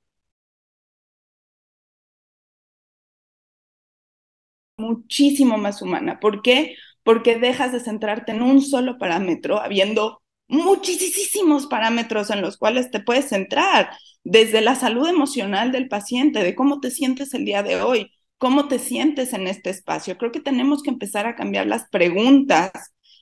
muchísimo 4.77 5.57
más 5.57 5.81
humana. 5.81 6.19
¿Por 6.19 6.41
qué? 6.41 6.75
Porque 7.03 7.37
dejas 7.37 7.71
de 7.71 7.79
centrarte 7.79 8.31
en 8.31 8.41
un 8.41 8.61
solo 8.61 8.97
parámetro, 8.97 9.59
habiendo 9.61 10.21
muchísimos 10.47 11.67
parámetros 11.67 12.29
en 12.29 12.41
los 12.41 12.57
cuales 12.57 12.91
te 12.91 12.99
puedes 13.01 13.29
centrar, 13.29 13.91
desde 14.23 14.61
la 14.61 14.75
salud 14.75 15.07
emocional 15.07 15.71
del 15.71 15.87
paciente, 15.87 16.43
de 16.43 16.55
cómo 16.55 16.79
te 16.79 16.91
sientes 16.91 17.33
el 17.33 17.45
día 17.45 17.63
de 17.63 17.81
hoy, 17.81 18.11
cómo 18.39 18.67
te 18.67 18.79
sientes 18.79 19.33
en 19.33 19.47
este 19.47 19.69
espacio. 19.69 20.17
Creo 20.17 20.31
que 20.31 20.39
tenemos 20.41 20.83
que 20.83 20.89
empezar 20.89 21.27
a 21.27 21.35
cambiar 21.35 21.67
las 21.67 21.87
preguntas 21.89 22.71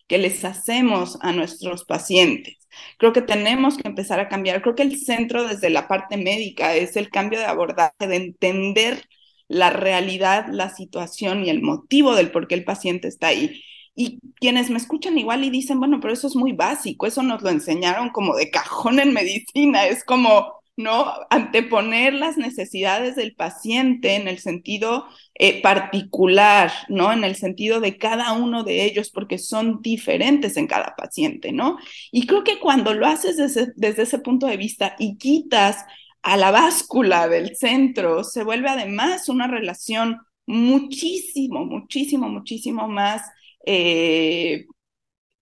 que 0.08 0.18
les 0.18 0.46
hacemos 0.46 1.18
a 1.22 1.34
nuestros 1.34 1.84
pacientes. 1.86 2.56
Creo 2.98 3.14
que 3.14 3.22
tenemos 3.22 3.78
que 3.78 3.88
empezar 3.88 4.20
a 4.20 4.30
cambiar. 4.30 4.62
Creo 4.62 4.76
que 4.76 4.84
el 4.84 5.00
centro 5.00 5.48
desde 5.48 5.70
la 5.70 5.88
parte 5.88 6.18
médica 6.18 6.76
es 6.76 6.96
el 6.96 7.10
cambio 7.10 7.40
de 7.40 7.46
abordaje, 7.46 8.08
de 8.08 8.16
entender 8.16 9.04
la 9.48 9.70
realidad, 9.70 10.48
la 10.52 10.70
situación 10.70 11.46
y 11.46 11.50
el 11.50 11.62
motivo 11.62 12.16
del 12.16 12.32
por 12.32 12.48
qué 12.48 12.56
el 12.56 12.66
paciente 12.66 13.08
está 13.08 13.28
ahí. 13.28 13.64
Y 13.96 14.20
quienes 14.36 14.70
me 14.70 14.78
escuchan 14.78 15.18
igual 15.18 15.44
y 15.44 15.50
dicen, 15.50 15.80
bueno, 15.80 16.00
pero 16.00 16.14
eso 16.14 16.28
es 16.28 16.36
muy 16.36 16.52
básico, 16.54 17.08
eso 17.08 17.24
nos 17.24 17.42
lo 17.42 17.50
enseñaron 17.50 18.10
como 18.12 18.36
de 18.36 18.52
cajón 18.52 19.00
en 19.00 19.14
medicina, 19.14 19.88
es 19.88 20.04
como, 20.04 20.57
¿no? 20.78 21.12
Anteponer 21.32 22.14
las 22.14 22.38
necesidades 22.38 23.16
del 23.16 23.36
paciente 23.36 24.16
en 24.16 24.28
el 24.28 24.38
sentido 24.38 25.08
eh, 25.34 25.62
particular, 25.62 26.72
¿no? 26.88 27.12
En 27.12 27.24
el 27.24 27.36
sentido 27.36 27.82
de 27.82 27.98
cada 27.98 28.34
uno 28.34 28.64
de 28.64 28.86
ellos, 28.86 29.10
porque 29.10 29.40
son 29.40 29.82
diferentes 29.82 30.56
en 30.56 30.68
cada 30.68 30.96
paciente, 30.96 31.52
¿no? 31.52 31.78
Y 32.12 32.28
creo 32.28 32.44
que 32.44 32.60
cuando 32.60 32.94
lo 32.94 33.08
haces 33.08 33.38
desde, 33.38 33.74
desde 33.76 34.04
ese 34.04 34.20
punto 34.20 34.48
de 34.48 34.58
vista 34.58 34.96
y 35.00 35.18
quitas 35.18 35.84
a 36.22 36.38
la 36.38 36.52
báscula 36.52 37.28
del 37.28 37.56
centro, 37.56 38.24
se 38.24 38.44
vuelve 38.44 38.70
además 38.70 39.30
una 39.30 39.48
relación 39.48 40.20
muchísimo, 40.46 41.66
muchísimo, 41.66 42.30
muchísimo 42.30 42.88
más 42.88 43.24
eh, 43.66 44.66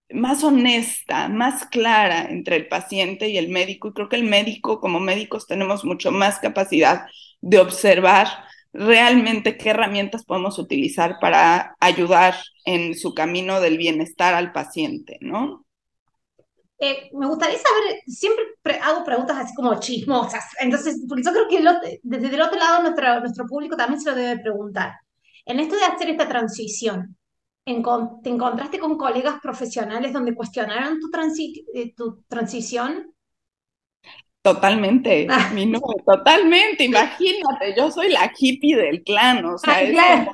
más 0.10 0.44
honesta, 0.44 1.30
más 1.30 1.66
clara 1.66 2.28
entre 2.30 2.56
el 2.56 2.68
paciente 2.68 3.30
y 3.30 3.38
el 3.38 3.50
médico. 3.50 3.90
Y 3.90 3.94
creo 3.94 4.10
que 4.10 4.16
el 4.16 4.24
médico, 4.24 4.80
como 4.80 5.00
médicos, 5.00 5.48
tenemos 5.48 5.84
mucho 5.84 6.12
más 6.12 6.40
capacidad 6.40 7.06
de 7.42 7.60
observar 7.60 8.28
realmente 8.74 9.58
qué 9.58 9.70
herramientas 9.70 10.26
podemos 10.26 10.60
utilizar 10.60 11.18
para 11.22 11.76
ayudar 11.80 12.36
en 12.66 12.96
su 12.96 13.14
camino 13.14 13.62
del 13.62 13.78
bienestar 13.78 14.34
al 14.34 14.52
paciente, 14.52 15.18
¿no? 15.22 15.66
Eh, 16.78 17.10
me 17.14 17.26
gustaría 17.26 17.58
saber, 17.58 18.02
siempre 18.06 18.44
hago 18.82 19.06
preguntas 19.06 19.38
así 19.38 19.56
como 19.56 19.80
chismosas, 19.80 20.44
entonces, 20.60 21.02
porque 21.08 21.24
yo 21.24 21.32
creo 21.32 21.48
que 21.48 22.00
desde 22.04 22.36
el 22.36 22.42
otro 22.42 22.60
lado 22.60 22.82
nuestro, 22.82 23.22
nuestro 23.22 23.46
público 23.46 23.78
también 23.78 24.02
se 24.02 24.10
lo 24.10 24.16
debe 24.16 24.42
preguntar. 24.42 24.92
En 25.46 25.62
esto 25.62 25.76
de 25.76 25.86
hacer 25.86 26.10
esta 26.10 26.28
transición, 26.28 27.16
¿Te 27.66 28.30
encontraste 28.30 28.78
con 28.78 28.96
colegas 28.96 29.40
profesionales 29.42 30.14
donde 30.14 30.36
cuestionaron 30.36 31.00
tu, 31.00 31.10
eh, 31.74 31.96
tu 31.96 32.24
transición? 32.28 33.12
Totalmente, 34.44 35.26
ah. 35.28 35.50
mi 35.56 35.66
no, 35.66 35.80
totalmente, 36.06 36.84
imagínate, 36.84 37.74
yo 37.76 37.90
soy 37.90 38.12
la 38.12 38.32
hippie 38.38 38.76
del 38.76 39.02
clan, 39.02 39.44
o 39.44 39.58
sea, 39.58 39.80
ah, 39.98 40.28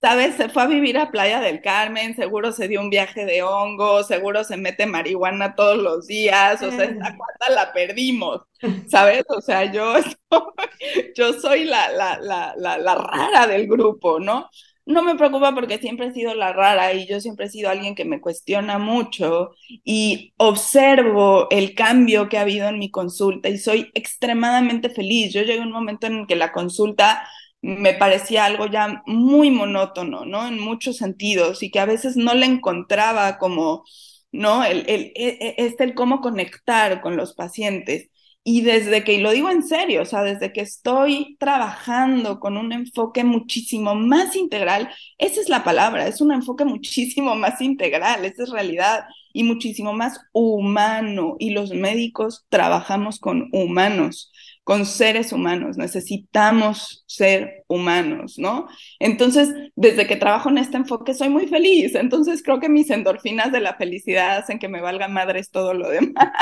¿sabes? 0.00 0.34
Se 0.34 0.48
fue 0.48 0.64
a 0.64 0.66
vivir 0.66 0.98
a 0.98 1.12
Playa 1.12 1.40
del 1.40 1.60
Carmen, 1.60 2.16
seguro 2.16 2.50
se 2.50 2.66
dio 2.66 2.80
un 2.80 2.90
viaje 2.90 3.24
de 3.24 3.44
hongo, 3.44 4.02
seguro 4.02 4.42
se 4.42 4.56
mete 4.56 4.86
marihuana 4.86 5.54
todos 5.54 5.78
los 5.78 6.08
días, 6.08 6.60
o 6.64 6.72
sea, 6.72 6.86
esta 6.86 7.16
cuarta 7.16 7.50
la 7.54 7.72
perdimos, 7.72 8.42
¿sabes? 8.88 9.22
O 9.28 9.40
sea, 9.40 9.70
yo, 9.70 9.94
yo 11.16 11.32
soy 11.34 11.64
la, 11.64 11.90
la, 11.92 12.18
la, 12.20 12.54
la, 12.56 12.94
rara 12.96 13.46
del 13.46 13.68
grupo, 13.68 14.18
¿no? 14.18 14.50
No 14.88 15.02
me 15.02 15.16
preocupa 15.16 15.54
porque 15.54 15.78
siempre 15.78 16.06
he 16.06 16.12
sido 16.14 16.34
la 16.34 16.52
rara 16.52 16.94
y 16.94 17.06
yo 17.06 17.20
siempre 17.20 17.46
he 17.46 17.50
sido 17.50 17.68
alguien 17.70 17.94
que 17.94 18.06
me 18.06 18.20
cuestiona 18.22 18.78
mucho 18.78 19.50
y 19.84 20.32
observo 20.38 21.46
el 21.50 21.74
cambio 21.74 22.28
que 22.28 22.38
ha 22.38 22.42
habido 22.42 22.68
en 22.68 22.78
mi 22.78 22.90
consulta 22.90 23.50
y 23.50 23.58
soy 23.58 23.90
extremadamente 23.94 24.88
feliz. 24.88 25.32
Yo 25.34 25.42
llegué 25.42 25.60
a 25.60 25.62
un 25.66 25.72
momento 25.72 26.06
en 26.06 26.14
el 26.20 26.26
que 26.26 26.36
la 26.36 26.52
consulta 26.52 27.22
me 27.60 27.92
parecía 27.94 28.46
algo 28.46 28.66
ya 28.66 29.02
muy 29.06 29.50
monótono, 29.50 30.24
¿no? 30.24 30.46
En 30.48 30.58
muchos 30.60 30.96
sentidos 30.96 31.62
y 31.62 31.70
que 31.70 31.80
a 31.80 31.86
veces 31.86 32.16
no 32.16 32.32
le 32.34 32.46
encontraba 32.46 33.36
como, 33.38 33.84
¿no? 34.32 34.64
El, 34.64 34.78
e, 34.88 35.12
e, 35.16 35.54
este, 35.58 35.84
el 35.84 35.94
cómo 35.94 36.20
conectar 36.22 37.00
con 37.02 37.16
los 37.16 37.34
pacientes. 37.34 38.08
Y 38.50 38.62
desde 38.62 39.04
que, 39.04 39.12
y 39.12 39.18
lo 39.18 39.32
digo 39.32 39.50
en 39.50 39.62
serio, 39.62 40.00
o 40.00 40.04
sea, 40.06 40.22
desde 40.22 40.54
que 40.54 40.62
estoy 40.62 41.36
trabajando 41.38 42.40
con 42.40 42.56
un 42.56 42.72
enfoque 42.72 43.22
muchísimo 43.22 43.94
más 43.94 44.36
integral, 44.36 44.88
esa 45.18 45.42
es 45.42 45.50
la 45.50 45.64
palabra, 45.64 46.08
es 46.08 46.22
un 46.22 46.32
enfoque 46.32 46.64
muchísimo 46.64 47.34
más 47.34 47.60
integral, 47.60 48.24
esa 48.24 48.44
es 48.44 48.48
realidad, 48.48 49.04
y 49.34 49.44
muchísimo 49.44 49.92
más 49.92 50.18
humano. 50.32 51.36
Y 51.38 51.50
los 51.50 51.72
médicos 51.72 52.46
trabajamos 52.48 53.18
con 53.18 53.50
humanos, 53.52 54.32
con 54.64 54.86
seres 54.86 55.30
humanos, 55.34 55.76
necesitamos 55.76 57.04
ser 57.06 57.64
humanos, 57.68 58.38
¿no? 58.38 58.66
Entonces, 58.98 59.50
desde 59.76 60.06
que 60.06 60.16
trabajo 60.16 60.48
en 60.48 60.56
este 60.56 60.78
enfoque, 60.78 61.12
soy 61.12 61.28
muy 61.28 61.48
feliz. 61.48 61.94
Entonces, 61.94 62.42
creo 62.42 62.60
que 62.60 62.70
mis 62.70 62.88
endorfinas 62.88 63.52
de 63.52 63.60
la 63.60 63.74
felicidad 63.74 64.38
hacen 64.38 64.58
que 64.58 64.68
me 64.68 64.80
valga 64.80 65.06
madres 65.06 65.50
todo 65.50 65.74
lo 65.74 65.90
demás. 65.90 66.32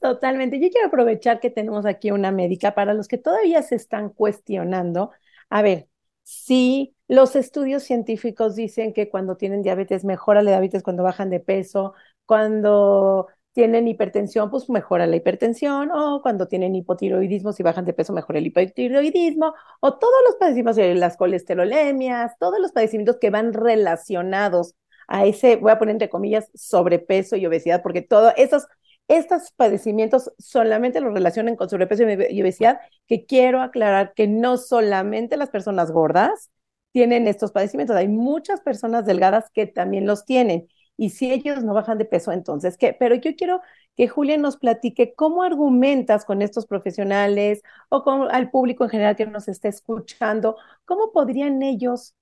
Totalmente. 0.00 0.60
Yo 0.60 0.70
quiero 0.70 0.88
aprovechar 0.88 1.40
que 1.40 1.50
tenemos 1.50 1.86
aquí 1.86 2.10
una 2.10 2.30
médica 2.32 2.74
para 2.74 2.94
los 2.94 3.08
que 3.08 3.18
todavía 3.18 3.62
se 3.62 3.74
están 3.76 4.10
cuestionando. 4.10 5.10
A 5.50 5.62
ver, 5.62 5.88
si 6.22 6.94
los 7.08 7.36
estudios 7.36 7.82
científicos 7.82 8.54
dicen 8.56 8.92
que 8.92 9.08
cuando 9.08 9.36
tienen 9.36 9.62
diabetes 9.62 10.04
mejora 10.04 10.42
la 10.42 10.50
diabetes 10.52 10.82
cuando 10.82 11.02
bajan 11.02 11.30
de 11.30 11.40
peso, 11.40 11.94
cuando 12.26 13.28
tienen 13.52 13.88
hipertensión, 13.88 14.50
pues 14.50 14.68
mejora 14.70 15.06
la 15.06 15.16
hipertensión, 15.16 15.90
o 15.90 16.22
cuando 16.22 16.46
tienen 16.46 16.76
hipotiroidismo, 16.76 17.52
si 17.52 17.62
bajan 17.62 17.84
de 17.84 17.92
peso, 17.92 18.12
mejora 18.12 18.38
el 18.38 18.46
hipotiroidismo, 18.46 19.54
o 19.80 19.94
todos 19.98 20.14
los 20.26 20.36
padecimientos 20.36 20.76
de 20.76 20.94
las 20.94 21.16
colesterolemias, 21.16 22.38
todos 22.38 22.60
los 22.60 22.70
padecimientos 22.72 23.16
que 23.20 23.30
van 23.30 23.52
relacionados 23.52 24.74
a 25.08 25.24
ese, 25.26 25.56
voy 25.56 25.72
a 25.72 25.78
poner 25.78 25.94
entre 25.94 26.08
comillas, 26.10 26.50
sobrepeso 26.54 27.34
y 27.36 27.46
obesidad, 27.46 27.82
porque 27.82 28.02
todos 28.02 28.32
esos 28.36 28.66
estos 29.08 29.52
padecimientos 29.52 30.32
solamente 30.38 31.00
los 31.00 31.14
relacionan 31.14 31.56
con 31.56 31.68
sobrepeso 31.70 32.04
y 32.08 32.42
obesidad, 32.42 32.80
que 33.06 33.26
quiero 33.26 33.62
aclarar 33.62 34.12
que 34.14 34.28
no 34.28 34.56
solamente 34.58 35.36
las 35.36 35.50
personas 35.50 35.90
gordas 35.90 36.50
tienen 36.92 37.26
estos 37.28 37.52
padecimientos, 37.52 37.96
hay 37.96 38.08
muchas 38.08 38.60
personas 38.60 39.06
delgadas 39.06 39.50
que 39.50 39.66
también 39.66 40.06
los 40.06 40.24
tienen. 40.24 40.68
Y 40.96 41.10
si 41.10 41.30
ellos 41.32 41.62
no 41.62 41.74
bajan 41.74 41.96
de 41.98 42.04
peso, 42.04 42.32
entonces, 42.32 42.76
¿qué? 42.76 42.92
Pero 42.98 43.14
yo 43.14 43.34
quiero 43.36 43.60
que 43.96 44.08
Julia 44.08 44.36
nos 44.36 44.56
platique 44.56 45.14
cómo 45.14 45.42
argumentas 45.42 46.24
con 46.24 46.42
estos 46.42 46.66
profesionales 46.66 47.62
o 47.88 48.02
con 48.02 48.30
al 48.30 48.50
público 48.50 48.84
en 48.84 48.90
general 48.90 49.16
que 49.16 49.26
nos 49.26 49.48
está 49.48 49.68
escuchando, 49.68 50.56
cómo 50.84 51.12
podrían 51.12 51.62
ellos 51.62 52.14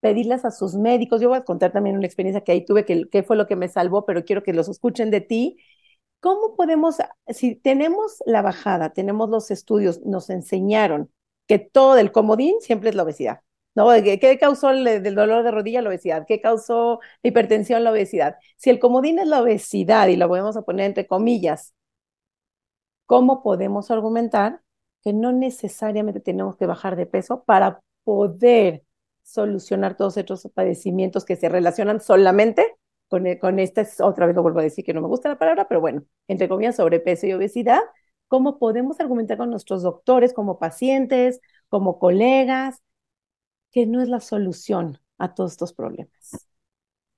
pedirles 0.00 0.44
a 0.44 0.50
sus 0.50 0.74
médicos. 0.74 1.20
Yo 1.20 1.28
voy 1.28 1.38
a 1.38 1.44
contar 1.44 1.72
también 1.72 1.96
una 1.96 2.06
experiencia 2.06 2.42
que 2.42 2.52
ahí 2.52 2.64
tuve, 2.64 2.84
que, 2.84 3.08
que 3.10 3.22
fue 3.22 3.36
lo 3.36 3.46
que 3.46 3.56
me 3.56 3.68
salvó, 3.68 4.04
pero 4.06 4.24
quiero 4.24 4.42
que 4.42 4.52
los 4.52 4.68
escuchen 4.68 5.10
de 5.10 5.20
ti 5.20 5.58
¿Cómo 6.20 6.56
podemos, 6.56 6.96
si 7.28 7.54
tenemos 7.54 8.22
la 8.26 8.42
bajada, 8.42 8.90
tenemos 8.92 9.30
los 9.30 9.50
estudios, 9.50 10.00
nos 10.04 10.30
enseñaron 10.30 11.12
que 11.46 11.58
todo 11.58 11.96
el 11.98 12.12
comodín 12.12 12.56
siempre 12.60 12.90
es 12.90 12.96
la 12.96 13.04
obesidad? 13.04 13.40
¿No? 13.74 13.88
¿Qué 13.90 14.38
causó 14.40 14.70
el, 14.70 15.02
dolor 15.14 15.44
de 15.44 15.50
rodilla? 15.52 15.82
La 15.82 15.90
obesidad. 15.90 16.26
¿Qué 16.26 16.40
causó 16.40 16.98
la 17.22 17.28
hipertensión? 17.28 17.84
La 17.84 17.92
obesidad. 17.92 18.36
Si 18.56 18.70
el 18.70 18.80
comodín 18.80 19.20
es 19.20 19.28
la 19.28 19.40
obesidad 19.40 20.08
y 20.08 20.16
lo 20.16 20.26
podemos 20.28 20.56
a 20.56 20.62
poner 20.62 20.86
entre 20.86 21.06
comillas, 21.06 21.74
¿cómo 23.06 23.42
podemos 23.42 23.90
argumentar 23.92 24.62
que 25.02 25.12
no 25.12 25.32
necesariamente 25.32 26.20
tenemos 26.20 26.56
que 26.56 26.66
bajar 26.66 26.96
de 26.96 27.06
peso 27.06 27.44
para 27.44 27.80
poder 28.02 28.84
solucionar 29.22 29.96
todos 29.96 30.16
estos 30.16 30.48
padecimientos 30.54 31.24
que 31.24 31.36
se 31.36 31.48
relacionan 31.48 32.00
solamente 32.00 32.77
con, 33.08 33.24
con 33.36 33.58
esta, 33.58 33.86
otra 34.00 34.26
vez 34.26 34.36
lo 34.36 34.42
vuelvo 34.42 34.60
a 34.60 34.62
decir 34.62 34.84
que 34.84 34.94
no 34.94 35.00
me 35.00 35.08
gusta 35.08 35.28
la 35.28 35.38
palabra, 35.38 35.66
pero 35.68 35.80
bueno, 35.80 36.04
entre 36.28 36.48
comillas, 36.48 36.76
sobrepeso 36.76 37.26
y 37.26 37.32
obesidad, 37.32 37.80
¿cómo 38.28 38.58
podemos 38.58 39.00
argumentar 39.00 39.38
con 39.38 39.50
nuestros 39.50 39.82
doctores, 39.82 40.32
como 40.32 40.58
pacientes, 40.58 41.40
como 41.68 41.98
colegas, 41.98 42.82
que 43.72 43.86
no 43.86 44.02
es 44.02 44.08
la 44.08 44.20
solución 44.20 45.00
a 45.18 45.34
todos 45.34 45.52
estos 45.52 45.72
problemas? 45.72 46.48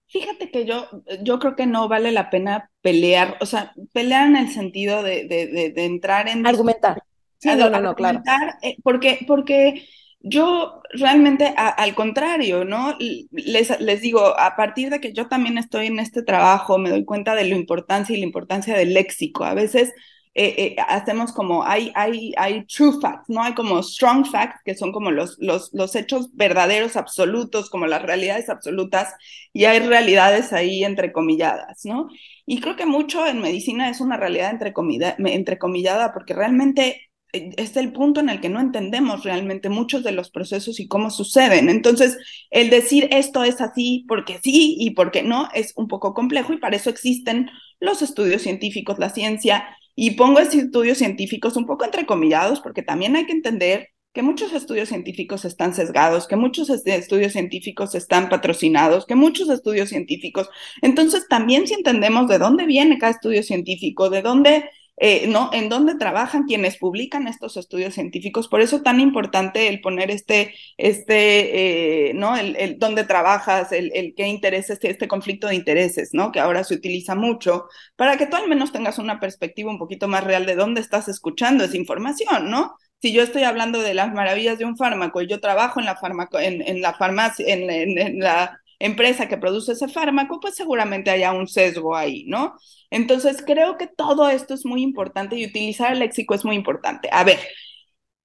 Fíjate 0.06 0.50
que 0.50 0.64
yo, 0.64 0.88
yo 1.22 1.38
creo 1.38 1.54
que 1.54 1.66
no 1.66 1.86
vale 1.88 2.10
la 2.10 2.30
pena 2.30 2.70
pelear, 2.80 3.36
o 3.40 3.46
sea, 3.46 3.72
pelear 3.92 4.26
en 4.26 4.36
el 4.36 4.48
sentido 4.48 5.04
de, 5.04 5.24
de, 5.26 5.70
de, 5.72 5.84
entrar 5.84 6.28
en... 6.28 6.44
Argumentar. 6.44 7.04
Sí, 7.38 7.48
no, 7.56 7.70
no, 7.70 7.80
no, 7.80 7.94
claro. 7.94 8.20
Eh, 8.60 8.76
porque, 8.82 9.20
porque 9.26 9.86
yo 10.20 10.82
realmente, 10.92 11.54
al 11.56 11.94
contrario, 11.94 12.64
¿no? 12.64 12.96
Les, 13.30 13.80
les, 13.80 14.00
digo, 14.02 14.38
a 14.38 14.54
partir 14.56 14.90
de 14.90 15.00
que 15.00 15.12
yo 15.12 15.28
también 15.28 15.56
estoy 15.58 15.86
en 15.86 15.98
este 15.98 16.22
trabajo, 16.22 16.78
me 16.78 16.90
doy 16.90 17.04
cuenta 17.04 17.34
de 17.34 17.44
la 17.44 17.54
importancia 17.56 18.14
y 18.14 18.20
la 18.20 18.26
importancia 18.26 18.76
del 18.76 18.92
léxico. 18.94 19.44
A 19.44 19.54
veces 19.54 19.92
eh, 20.34 20.54
eh, 20.58 20.76
hacemos 20.88 21.32
como, 21.32 21.64
hay, 21.64 21.90
hay, 21.94 22.32
hay 22.36 22.64
true 22.66 22.92
facts, 23.00 23.28
¿no? 23.28 23.42
Hay 23.42 23.54
como 23.54 23.82
strong 23.82 24.26
facts, 24.26 24.60
que 24.64 24.74
son 24.74 24.92
como 24.92 25.10
los, 25.10 25.36
los, 25.40 25.70
los 25.72 25.96
hechos 25.96 26.28
verdaderos, 26.34 26.96
absolutos, 26.96 27.70
como 27.70 27.86
las 27.86 28.02
realidades 28.02 28.48
absolutas, 28.48 29.14
y 29.52 29.64
hay 29.64 29.80
realidades 29.80 30.52
ahí 30.52 30.84
entrecomilladas, 30.84 31.84
¿no? 31.84 32.08
Y 32.46 32.60
creo 32.60 32.76
que 32.76 32.86
mucho 32.86 33.26
en 33.26 33.40
medicina 33.40 33.90
es 33.90 34.00
una 34.00 34.16
realidad 34.16 34.52
entrecomillada, 34.52 36.12
porque 36.12 36.34
realmente 36.34 37.09
es 37.32 37.76
el 37.76 37.92
punto 37.92 38.20
en 38.20 38.28
el 38.28 38.40
que 38.40 38.48
no 38.48 38.60
entendemos 38.60 39.24
realmente 39.24 39.68
muchos 39.68 40.02
de 40.02 40.12
los 40.12 40.30
procesos 40.30 40.80
y 40.80 40.88
cómo 40.88 41.10
suceden. 41.10 41.68
Entonces, 41.68 42.18
el 42.50 42.70
decir 42.70 43.08
esto 43.10 43.44
es 43.44 43.60
así 43.60 44.04
porque 44.08 44.40
sí 44.42 44.76
y 44.78 44.90
porque 44.90 45.22
no 45.22 45.48
es 45.54 45.72
un 45.76 45.88
poco 45.88 46.14
complejo 46.14 46.52
y 46.52 46.58
para 46.58 46.76
eso 46.76 46.90
existen 46.90 47.50
los 47.78 48.02
estudios 48.02 48.42
científicos, 48.42 48.98
la 48.98 49.10
ciencia. 49.10 49.64
Y 49.94 50.12
pongo 50.12 50.38
estos 50.38 50.62
estudios 50.62 50.98
científicos 50.98 51.56
un 51.56 51.66
poco 51.66 51.84
entrecomillados 51.84 52.60
porque 52.60 52.82
también 52.82 53.16
hay 53.16 53.26
que 53.26 53.32
entender 53.32 53.88
que 54.12 54.22
muchos 54.22 54.52
estudios 54.52 54.88
científicos 54.88 55.44
están 55.44 55.72
sesgados, 55.72 56.26
que 56.26 56.36
muchos 56.36 56.68
estudios 56.68 57.32
científicos 57.32 57.94
están 57.94 58.28
patrocinados, 58.28 59.06
que 59.06 59.14
muchos 59.14 59.48
estudios 59.50 59.88
científicos. 59.88 60.48
Entonces, 60.82 61.28
también 61.28 61.66
si 61.68 61.74
entendemos 61.74 62.26
de 62.26 62.38
dónde 62.38 62.66
viene 62.66 62.98
cada 62.98 63.12
estudio 63.12 63.42
científico, 63.42 64.10
de 64.10 64.22
dónde 64.22 64.64
eh, 65.02 65.26
¿no? 65.28 65.48
En 65.54 65.70
dónde 65.70 65.94
trabajan 65.94 66.44
quienes 66.44 66.76
publican 66.76 67.26
estos 67.26 67.56
estudios 67.56 67.94
científicos. 67.94 68.48
Por 68.48 68.60
eso 68.60 68.82
tan 68.82 69.00
importante 69.00 69.66
el 69.68 69.80
poner 69.80 70.10
este, 70.10 70.54
este, 70.76 72.10
eh, 72.10 72.14
¿no? 72.14 72.36
El, 72.36 72.54
el, 72.56 72.78
dónde 72.78 73.04
trabajas, 73.04 73.72
el, 73.72 73.90
el 73.94 74.14
qué 74.14 74.28
intereses, 74.28 74.78
este, 74.82 75.08
conflicto 75.08 75.48
de 75.48 75.54
intereses, 75.54 76.10
¿no? 76.12 76.32
Que 76.32 76.40
ahora 76.40 76.64
se 76.64 76.74
utiliza 76.74 77.14
mucho, 77.14 77.64
para 77.96 78.18
que 78.18 78.26
tú 78.26 78.36
al 78.36 78.48
menos 78.48 78.72
tengas 78.72 78.98
una 78.98 79.20
perspectiva 79.20 79.70
un 79.70 79.78
poquito 79.78 80.06
más 80.06 80.22
real 80.22 80.44
de 80.44 80.54
dónde 80.54 80.82
estás 80.82 81.08
escuchando 81.08 81.64
esa 81.64 81.78
información, 81.78 82.50
¿no? 82.50 82.76
si 83.00 83.12
yo 83.12 83.22
estoy 83.22 83.44
hablando 83.44 83.80
de 83.80 83.94
las 83.94 84.12
maravillas 84.12 84.58
de 84.58 84.66
un 84.66 84.76
fármaco 84.76 85.22
y 85.22 85.26
yo 85.26 85.40
trabajo 85.40 85.80
en 85.80 85.86
la, 85.86 85.96
farmaco, 85.96 86.38
en, 86.38 86.82
la 86.82 86.92
farmacia, 86.94 87.46
en, 87.48 87.70
en, 87.70 88.18
la 88.18 88.59
empresa 88.80 89.28
que 89.28 89.38
produce 89.38 89.72
ese 89.72 89.88
fármaco, 89.88 90.40
pues 90.40 90.56
seguramente 90.56 91.10
haya 91.10 91.32
un 91.32 91.46
sesgo 91.46 91.94
ahí, 91.96 92.24
¿no? 92.26 92.56
Entonces, 92.90 93.42
creo 93.46 93.78
que 93.78 93.86
todo 93.86 94.28
esto 94.28 94.54
es 94.54 94.66
muy 94.66 94.82
importante 94.82 95.36
y 95.36 95.46
utilizar 95.46 95.92
el 95.92 96.00
léxico 96.00 96.34
es 96.34 96.44
muy 96.44 96.56
importante. 96.56 97.08
A 97.12 97.22
ver, 97.24 97.38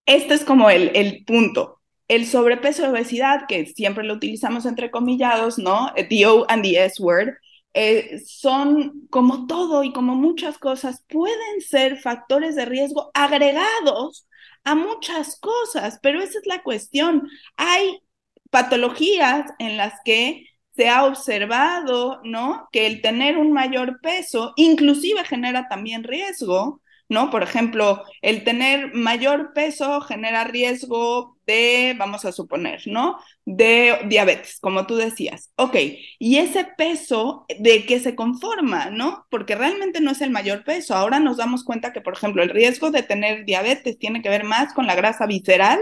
este 0.05 0.33
es 0.33 0.45
como 0.45 0.69
el, 0.69 0.91
el 0.95 1.23
punto. 1.25 1.81
El 2.07 2.25
sobrepeso 2.27 2.83
y 2.83 2.85
obesidad, 2.87 3.41
que 3.47 3.65
siempre 3.65 4.03
lo 4.03 4.13
utilizamos 4.13 4.65
entre 4.65 4.91
comillados, 4.91 5.57
¿no? 5.57 5.91
The 6.09 6.27
O 6.27 6.45
and 6.49 6.63
the 6.63 6.83
S 6.85 7.01
word, 7.01 7.35
eh, 7.73 8.21
son 8.25 9.07
como 9.09 9.47
todo 9.47 9.83
y 9.83 9.91
como 9.91 10.15
muchas 10.15 10.57
cosas, 10.57 11.03
pueden 11.09 11.61
ser 11.61 11.97
factores 11.97 12.55
de 12.55 12.65
riesgo 12.65 13.11
agregados 13.13 14.27
a 14.63 14.75
muchas 14.75 15.39
cosas, 15.39 15.99
pero 16.01 16.21
esa 16.21 16.39
es 16.39 16.45
la 16.47 16.63
cuestión. 16.63 17.27
Hay 17.57 17.99
patologías 18.49 19.51
en 19.59 19.77
las 19.77 19.93
que 20.03 20.45
se 20.75 20.89
ha 20.89 21.05
observado, 21.05 22.21
¿no? 22.23 22.67
Que 22.71 22.87
el 22.87 23.01
tener 23.01 23.37
un 23.37 23.53
mayor 23.53 23.99
peso 24.01 24.53
inclusive 24.57 25.23
genera 25.23 25.67
también 25.69 26.03
riesgo, 26.03 26.81
¿no? 27.07 27.29
Por 27.29 27.43
ejemplo, 27.43 28.03
el 28.21 28.43
tener 28.43 28.93
mayor 28.93 29.53
peso 29.53 30.01
genera 30.01 30.43
riesgo 30.43 31.37
de, 31.45 31.95
vamos 31.97 32.25
a 32.25 32.31
suponer, 32.31 32.81
¿no? 32.87 33.19
De 33.45 33.99
diabetes, 34.07 34.59
como 34.59 34.87
tú 34.87 34.95
decías. 34.95 35.51
Ok, 35.55 35.75
y 36.19 36.37
ese 36.37 36.65
peso, 36.77 37.45
¿de 37.59 37.85
qué 37.85 37.99
se 37.99 38.15
conforma, 38.15 38.89
¿no? 38.89 39.25
Porque 39.29 39.55
realmente 39.55 40.01
no 40.01 40.11
es 40.11 40.21
el 40.21 40.31
mayor 40.31 40.63
peso. 40.63 40.95
Ahora 40.95 41.19
nos 41.19 41.37
damos 41.37 41.63
cuenta 41.63 41.93
que, 41.93 42.01
por 42.01 42.13
ejemplo, 42.15 42.41
el 42.43 42.49
riesgo 42.49 42.91
de 42.91 43.03
tener 43.03 43.45
diabetes 43.45 43.97
tiene 43.99 44.21
que 44.21 44.29
ver 44.29 44.43
más 44.43 44.73
con 44.73 44.87
la 44.87 44.95
grasa 44.95 45.25
visceral 45.27 45.79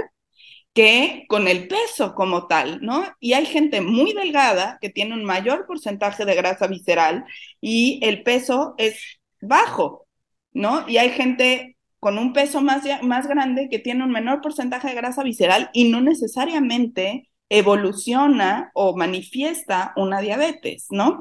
que 0.74 1.26
con 1.30 1.48
el 1.48 1.68
peso 1.68 2.16
como 2.16 2.48
tal, 2.48 2.82
¿no? 2.82 3.06
Y 3.20 3.34
hay 3.34 3.46
gente 3.46 3.82
muy 3.82 4.14
delgada 4.14 4.80
que 4.82 4.90
tiene 4.90 5.14
un 5.14 5.24
mayor 5.24 5.66
porcentaje 5.68 6.26
de 6.26 6.36
grasa 6.36 6.68
visceral 6.68 7.26
y 7.62 8.00
el 8.04 8.24
peso 8.24 8.74
es 8.78 9.20
bajo, 9.42 10.08
¿no? 10.52 10.88
Y 10.90 10.98
hay 10.98 11.10
gente 11.12 11.78
con 12.00 12.18
un 12.18 12.34
peso 12.34 12.62
más, 12.62 12.84
más 13.04 13.28
grande 13.28 13.70
que 13.70 13.80
tiene 13.80 14.04
un 14.04 14.12
menor 14.12 14.42
porcentaje 14.42 14.90
de 14.90 14.96
grasa 14.96 15.24
visceral 15.24 15.70
y 15.74 15.90
no 15.90 16.02
necesariamente 16.02 17.30
evoluciona 17.54 18.72
o 18.74 18.98
manifiesta 18.98 19.94
una 19.96 20.22
diabetes, 20.22 20.88
¿no? 20.90 21.20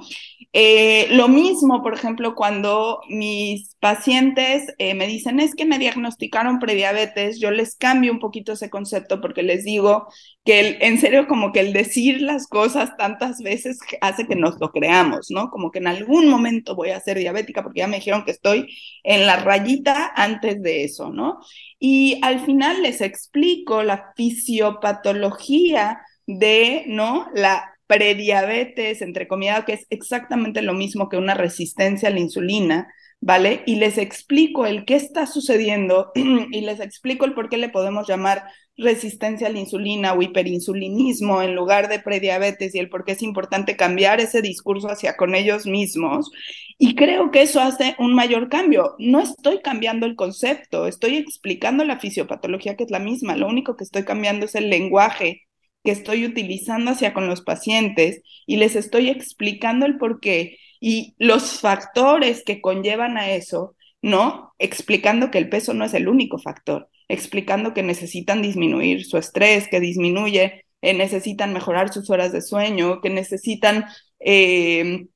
Eh, 0.55 1.09
lo 1.11 1.29
mismo, 1.29 1.83
por 1.83 1.95
ejemplo, 1.95 2.35
cuando 2.35 3.01
mis 3.09 3.75
pacientes 3.81 4.65
eh, 4.79 4.95
me 4.95 5.07
dicen 5.07 5.41
es 5.41 5.55
que 5.55 5.67
me 5.67 5.79
diagnosticaron 5.79 6.59
prediabetes, 6.59 7.39
yo 7.39 7.51
les 7.51 7.77
cambio 7.77 8.13
un 8.13 8.19
poquito 8.19 8.53
ese 8.53 8.71
concepto 8.71 9.21
porque 9.21 9.43
les 9.43 9.65
digo 9.65 10.09
que 10.45 10.61
el, 10.61 10.77
en 10.81 10.99
serio 10.99 11.27
como 11.29 11.53
que 11.53 11.61
el 11.61 11.73
decir 11.73 12.23
las 12.23 12.47
cosas 12.47 12.97
tantas 12.97 13.41
veces 13.43 13.79
hace 14.01 14.27
que 14.27 14.37
nos 14.37 14.59
lo 14.59 14.73
creamos, 14.73 15.31
¿no? 15.31 15.51
Como 15.51 15.71
que 15.71 15.79
en 15.81 15.87
algún 15.87 16.29
momento 16.29 16.75
voy 16.75 16.91
a 16.91 17.01
ser 17.01 17.19
diabética 17.19 17.63
porque 17.63 17.81
ya 17.81 17.89
me 17.89 17.97
dijeron 17.97 18.25
que 18.25 18.33
estoy 18.33 18.75
en 19.05 19.27
la 19.27 19.37
rayita 19.37 20.13
antes 20.17 20.63
de 20.63 20.85
eso, 20.85 21.11
¿no? 21.11 21.41
Y 21.85 22.21
al 22.23 22.39
final 22.47 22.81
les 22.81 23.01
explico 23.01 23.83
la 23.83 24.13
fisiopatología 24.15 26.01
de, 26.29 26.85
¿no? 26.87 27.27
La 27.35 27.75
prediabetes, 27.89 29.03
entre 29.03 29.27
comillas, 29.27 29.65
que 29.65 29.73
es 29.73 29.87
exactamente 29.91 30.63
lo 30.63 30.75
mismo 30.75 31.09
que 31.09 31.17
una 31.17 31.35
resistencia 31.35 32.09
a 32.09 32.13
la 32.13 32.21
insulina, 32.21 32.87
¿vale? 33.21 33.65
Y 33.67 33.75
les 33.77 33.99
explico 33.99 34.65
el 34.65 34.85
qué 34.85 34.95
está 34.95 35.27
sucediendo 35.27 36.13
y 36.15 36.61
les 36.61 36.79
explico 36.79 37.25
el 37.25 37.35
por 37.35 37.49
qué 37.49 37.57
le 37.57 37.69
podemos 37.69 38.07
llamar 38.07 38.45
resistencia 38.77 39.49
a 39.49 39.51
la 39.51 39.59
insulina 39.59 40.15
o 40.15 40.23
hiperinsulinismo 40.23 41.43
en 41.43 41.55
lugar 41.55 41.89
de 41.89 42.01
prediabetes 42.01 42.75
y 42.75 42.79
el 42.79 42.89
por 42.89 43.05
qué 43.05 43.13
es 43.13 43.23
importante 43.23 43.77
cambiar 43.77 44.21
ese 44.21 44.43
discurso 44.43 44.89
hacia 44.89 45.17
con 45.17 45.35
ellos 45.35 45.67
mismos. 45.67 46.31
Y 46.79 46.95
creo 46.95 47.31
que 47.31 47.43
eso 47.43 47.61
hace 47.61 47.95
un 47.99 48.15
mayor 48.15 48.49
cambio. 48.49 48.95
No 48.99 49.21
estoy 49.21 49.61
cambiando 49.61 50.07
el 50.07 50.17
concepto, 50.17 50.87
estoy 50.87 51.17
explicando 51.17 51.85
la 51.85 52.01
fisiopatología 52.01 52.77
que 52.77 52.85
es 52.85 52.91
la 52.91 52.99
misma, 52.99 53.37
lo 53.37 53.49
único 53.49 53.77
que 53.77 53.85
estoy 53.85 54.05
cambiando 54.05 54.47
es 54.47 54.55
el 54.55 54.71
lenguaje 54.71 55.43
que 55.85 55.91
estoy 55.91 56.25
utilizando 56.25 56.93
hacia 56.93 57.13
con 57.13 57.27
los 57.27 57.43
pacientes 57.43 58.23
y 58.47 58.57
les 58.57 58.77
estoy 58.77 59.09
explicando 59.11 59.87
el 59.87 59.99
por 59.99 60.21
qué 60.21 60.59
y 60.81 61.15
los 61.19 61.61
factores 61.61 62.45
que 62.45 62.61
conllevan 62.61 63.17
a 63.17 63.31
eso, 63.33 63.77
¿no? 64.01 64.53
Explicando 64.59 65.31
que 65.31 65.39
el 65.39 65.49
peso 65.49 65.75
no 65.75 65.85
es 65.85 65.95
el 65.95 66.09
único 66.09 66.39
factor, 66.39 66.89
explicando 67.13 67.75
que 67.75 67.83
necesitan 67.83 68.43
disminuir 68.43 69.05
su 69.05 69.19
estrés, 69.19 69.69
que 69.69 69.81
disminuye, 69.81 70.65
eh, 70.81 70.95
necesitan 70.95 71.53
mejorar 71.53 71.93
sus 71.93 72.11
horas 72.11 72.33
de 72.33 72.43
sueño, 72.43 73.01
que 73.01 73.11
necesitan 73.11 73.87
eh, 74.21 75.07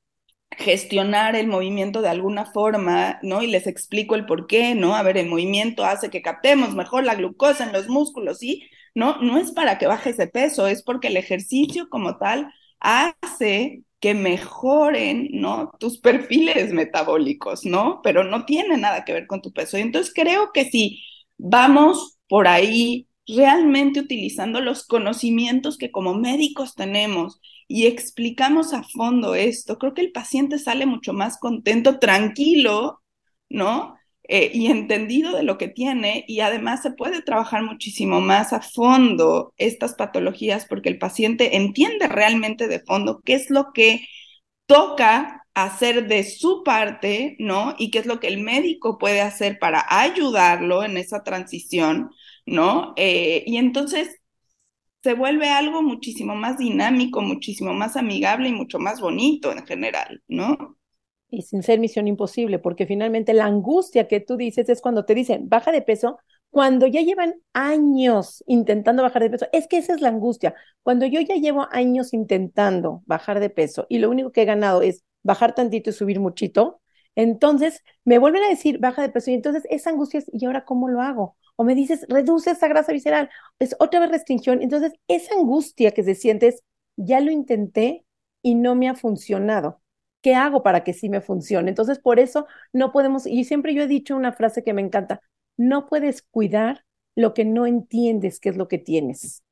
gestionar 0.51 1.35
el 1.35 1.47
movimiento 1.47 2.01
de 2.01 2.09
alguna 2.09 2.45
forma, 2.45 3.19
¿no? 3.23 3.41
Y 3.43 3.47
les 3.47 3.67
explico 3.67 4.15
el 4.15 4.25
por 4.25 4.47
qué, 4.47 4.75
¿no? 4.75 4.95
A 4.95 5.03
ver, 5.03 5.17
el 5.17 5.27
movimiento 5.29 5.85
hace 5.85 6.09
que 6.09 6.21
captemos 6.21 6.75
mejor 6.75 7.03
la 7.03 7.15
glucosa 7.15 7.65
en 7.65 7.73
los 7.73 7.89
músculos, 7.89 8.39
¿sí? 8.39 8.63
No, 8.95 9.21
no 9.21 9.37
es 9.37 9.51
para 9.51 9.77
que 9.77 9.87
bajes 9.87 10.17
de 10.17 10.27
peso, 10.27 10.67
es 10.67 10.83
porque 10.83 11.09
el 11.09 11.17
ejercicio 11.17 11.89
como 11.89 12.17
tal 12.17 12.53
hace 12.79 13.83
que 13.99 14.13
mejoren, 14.13 15.29
¿no? 15.33 15.71
Tus 15.79 15.99
perfiles 15.99 16.71
metabólicos, 16.73 17.65
¿no? 17.65 18.01
Pero 18.03 18.23
no 18.23 18.45
tiene 18.45 18.77
nada 18.77 19.05
que 19.05 19.13
ver 19.13 19.27
con 19.27 19.41
tu 19.41 19.51
peso. 19.53 19.77
Y 19.77 19.81
entonces 19.81 20.13
creo 20.13 20.51
que 20.53 20.65
si 20.65 21.03
vamos 21.37 22.17
por 22.29 22.47
ahí 22.47 23.07
realmente 23.27 23.99
utilizando 23.99 24.61
los 24.61 24.85
conocimientos 24.85 25.77
que 25.77 25.91
como 25.91 26.13
médicos 26.13 26.75
tenemos 26.75 27.41
y 27.67 27.85
explicamos 27.87 28.73
a 28.73 28.83
fondo 28.83 29.35
esto, 29.35 29.77
creo 29.77 29.93
que 29.93 30.01
el 30.01 30.11
paciente 30.11 30.59
sale 30.59 30.85
mucho 30.85 31.13
más 31.13 31.37
contento, 31.37 31.99
tranquilo, 31.99 33.01
¿no? 33.49 33.97
eh, 34.27 34.51
y 34.53 34.67
entendido 34.67 35.35
de 35.35 35.43
lo 35.43 35.57
que 35.57 35.69
tiene 35.69 36.25
y 36.27 36.41
además 36.41 36.81
se 36.81 36.91
puede 36.91 37.21
trabajar 37.21 37.63
muchísimo 37.63 38.19
más 38.19 38.51
a 38.53 38.61
fondo 38.61 39.53
estas 39.57 39.95
patologías 39.95 40.65
porque 40.67 40.89
el 40.89 40.99
paciente 40.99 41.55
entiende 41.55 42.07
realmente 42.07 42.67
de 42.67 42.81
fondo 42.81 43.21
qué 43.23 43.35
es 43.35 43.49
lo 43.49 43.71
que 43.73 44.05
toca 44.65 45.46
hacer 45.65 46.07
de 46.07 46.23
su 46.23 46.63
parte, 46.63 47.35
¿no? 47.39 47.75
Y 47.77 47.91
qué 47.91 47.99
es 47.99 48.05
lo 48.05 48.19
que 48.19 48.27
el 48.27 48.39
médico 48.41 48.97
puede 48.97 49.21
hacer 49.21 49.59
para 49.59 49.85
ayudarlo 49.89 50.83
en 50.83 50.97
esa 50.97 51.23
transición, 51.23 52.11
¿no? 52.45 52.93
Eh, 52.97 53.43
y 53.47 53.57
entonces 53.57 54.21
se 55.03 55.13
vuelve 55.13 55.49
algo 55.49 55.81
muchísimo 55.81 56.35
más 56.35 56.57
dinámico, 56.59 57.21
muchísimo 57.21 57.73
más 57.73 57.97
amigable 57.97 58.49
y 58.49 58.53
mucho 58.53 58.79
más 58.79 59.01
bonito 59.01 59.51
en 59.51 59.65
general, 59.65 60.21
¿no? 60.27 60.77
y 61.29 61.41
sin 61.41 61.63
ser 61.63 61.79
misión 61.79 62.07
imposible, 62.07 62.59
porque 62.59 62.85
finalmente 62.85 63.33
la 63.33 63.45
angustia 63.45 64.07
que 64.07 64.19
tú 64.19 64.37
dices 64.37 64.69
es 64.69 64.81
cuando 64.81 65.05
te 65.05 65.13
dicen 65.13 65.49
baja 65.49 65.71
de 65.71 65.81
peso, 65.81 66.19
cuando 66.49 66.87
ya 66.87 67.01
llevan 67.01 67.35
años 67.53 68.43
intentando 68.47 69.03
bajar 69.03 69.23
de 69.23 69.29
peso, 69.31 69.47
es 69.51 69.67
que 69.67 69.77
esa 69.77 69.93
es 69.93 70.01
la 70.01 70.09
angustia. 70.09 70.55
Cuando 70.81 71.05
yo 71.05 71.19
ya 71.21 71.35
llevo 71.35 71.67
años 71.71 72.13
intentando 72.13 73.03
bajar 73.05 73.39
de 73.39 73.49
peso 73.49 73.85
y 73.89 73.99
lo 73.99 74.09
único 74.09 74.31
que 74.31 74.43
he 74.43 74.45
ganado 74.45 74.81
es 74.81 75.03
bajar 75.27 75.53
tantito 75.55 75.89
y 75.91 75.93
subir 75.93 76.19
muchito, 76.19 76.81
Entonces, 77.15 77.83
me 78.05 78.19
vuelven 78.19 78.43
a 78.43 78.49
decir 78.49 78.79
baja 78.79 79.01
de 79.01 79.09
peso 79.09 79.31
y 79.31 79.33
entonces 79.33 79.63
esa 79.69 79.89
angustia 79.89 80.19
es, 80.19 80.29
¿y 80.31 80.45
ahora 80.45 80.65
cómo 80.65 80.87
lo 80.87 81.01
hago? 81.01 81.35
O 81.55 81.63
me 81.63 81.73
dices, 81.75 82.05
reduce 82.09 82.51
esa 82.51 82.67
grasa 82.67 82.93
visceral, 82.93 83.29
es 83.59 83.75
otra 83.79 83.99
vez 83.99 84.11
restricción. 84.11 84.61
Entonces, 84.61 84.93
esa 85.07 85.33
angustia 85.35 85.91
que 85.91 86.03
se 86.03 86.15
siente 86.15 86.47
es, 86.49 86.63
ya 86.95 87.19
lo 87.19 87.31
intenté 87.31 88.05
y 88.43 88.55
no 88.55 88.75
me 88.75 88.87
ha 88.89 88.95
funcionado. 88.95 89.81
¿Qué 90.21 90.35
hago 90.35 90.61
para 90.63 90.83
que 90.83 90.93
sí 90.93 91.09
me 91.09 91.21
funcione? 91.21 91.69
Entonces, 91.69 91.99
por 91.99 92.19
eso 92.19 92.45
no 92.73 92.91
podemos, 92.91 93.25
y 93.25 93.43
siempre 93.45 93.73
yo 93.73 93.81
he 93.83 93.87
dicho 93.87 94.15
una 94.15 94.33
frase 94.33 94.63
que 94.63 94.73
me 94.73 94.81
encanta, 94.81 95.21
no 95.57 95.87
puedes 95.87 96.21
cuidar 96.21 96.85
lo 97.15 97.33
que 97.33 97.45
no 97.45 97.65
entiendes 97.65 98.39
que 98.39 98.49
es 98.49 98.57
lo 98.57 98.67
que 98.67 98.77
tienes. 98.77 99.43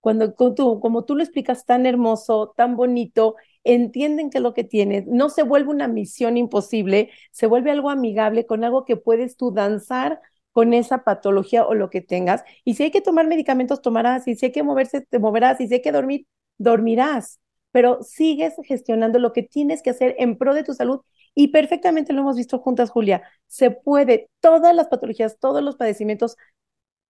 Cuando 0.00 0.34
como 0.34 1.04
tú 1.04 1.16
lo 1.16 1.22
explicas 1.22 1.64
tan 1.64 1.84
hermoso, 1.86 2.54
tan 2.56 2.76
bonito, 2.76 3.36
entienden 3.66 4.30
que 4.30 4.40
lo 4.40 4.54
que 4.54 4.64
tienes, 4.64 5.06
no 5.06 5.28
se 5.30 5.42
vuelve 5.42 5.70
una 5.70 5.88
misión 5.88 6.36
imposible, 6.36 7.10
se 7.32 7.46
vuelve 7.46 7.70
algo 7.70 7.90
amigable 7.90 8.46
con 8.46 8.64
algo 8.64 8.84
que 8.84 8.96
puedes 8.96 9.36
tú 9.36 9.52
danzar 9.52 10.20
con 10.52 10.72
esa 10.72 11.04
patología 11.04 11.66
o 11.66 11.74
lo 11.74 11.90
que 11.90 12.00
tengas. 12.00 12.42
Y 12.64 12.74
si 12.74 12.84
hay 12.84 12.90
que 12.90 13.02
tomar 13.02 13.26
medicamentos, 13.26 13.82
tomarás. 13.82 14.26
Y 14.26 14.36
si 14.36 14.46
hay 14.46 14.52
que 14.52 14.62
moverse, 14.62 15.02
te 15.02 15.18
moverás. 15.18 15.60
Y 15.60 15.68
si 15.68 15.74
hay 15.74 15.82
que 15.82 15.92
dormir, 15.92 16.26
dormirás. 16.56 17.40
Pero 17.72 18.02
sigues 18.02 18.54
gestionando 18.64 19.18
lo 19.18 19.34
que 19.34 19.42
tienes 19.42 19.82
que 19.82 19.90
hacer 19.90 20.14
en 20.18 20.38
pro 20.38 20.54
de 20.54 20.64
tu 20.64 20.72
salud. 20.72 21.02
Y 21.34 21.48
perfectamente 21.48 22.14
lo 22.14 22.22
hemos 22.22 22.36
visto 22.36 22.58
juntas, 22.58 22.88
Julia. 22.90 23.22
Se 23.48 23.70
puede, 23.70 24.30
todas 24.40 24.74
las 24.74 24.88
patologías, 24.88 25.38
todos 25.38 25.62
los 25.62 25.76
padecimientos, 25.76 26.38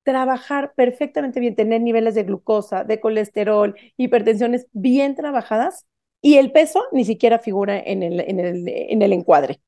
trabajar 0.03 0.73
perfectamente 0.75 1.41
bien, 1.41 1.55
tener 1.55 1.83
niveles 1.83 2.15
de 2.17 2.25
glucosa, 2.25 2.85
de 2.85 3.01
colesterol, 3.01 3.77
hipertensiones 3.97 4.67
bien 4.73 5.15
trabajadas 5.15 5.87
y 6.21 6.37
el 6.37 6.53
peso 6.53 6.85
ni 6.93 7.05
siquiera 7.05 7.39
figura 7.39 7.79
en 7.79 8.03
el, 8.03 8.21
en 8.21 8.41
el, 8.41 8.69
en 8.69 9.03
el 9.03 9.13
encuadre. 9.13 9.61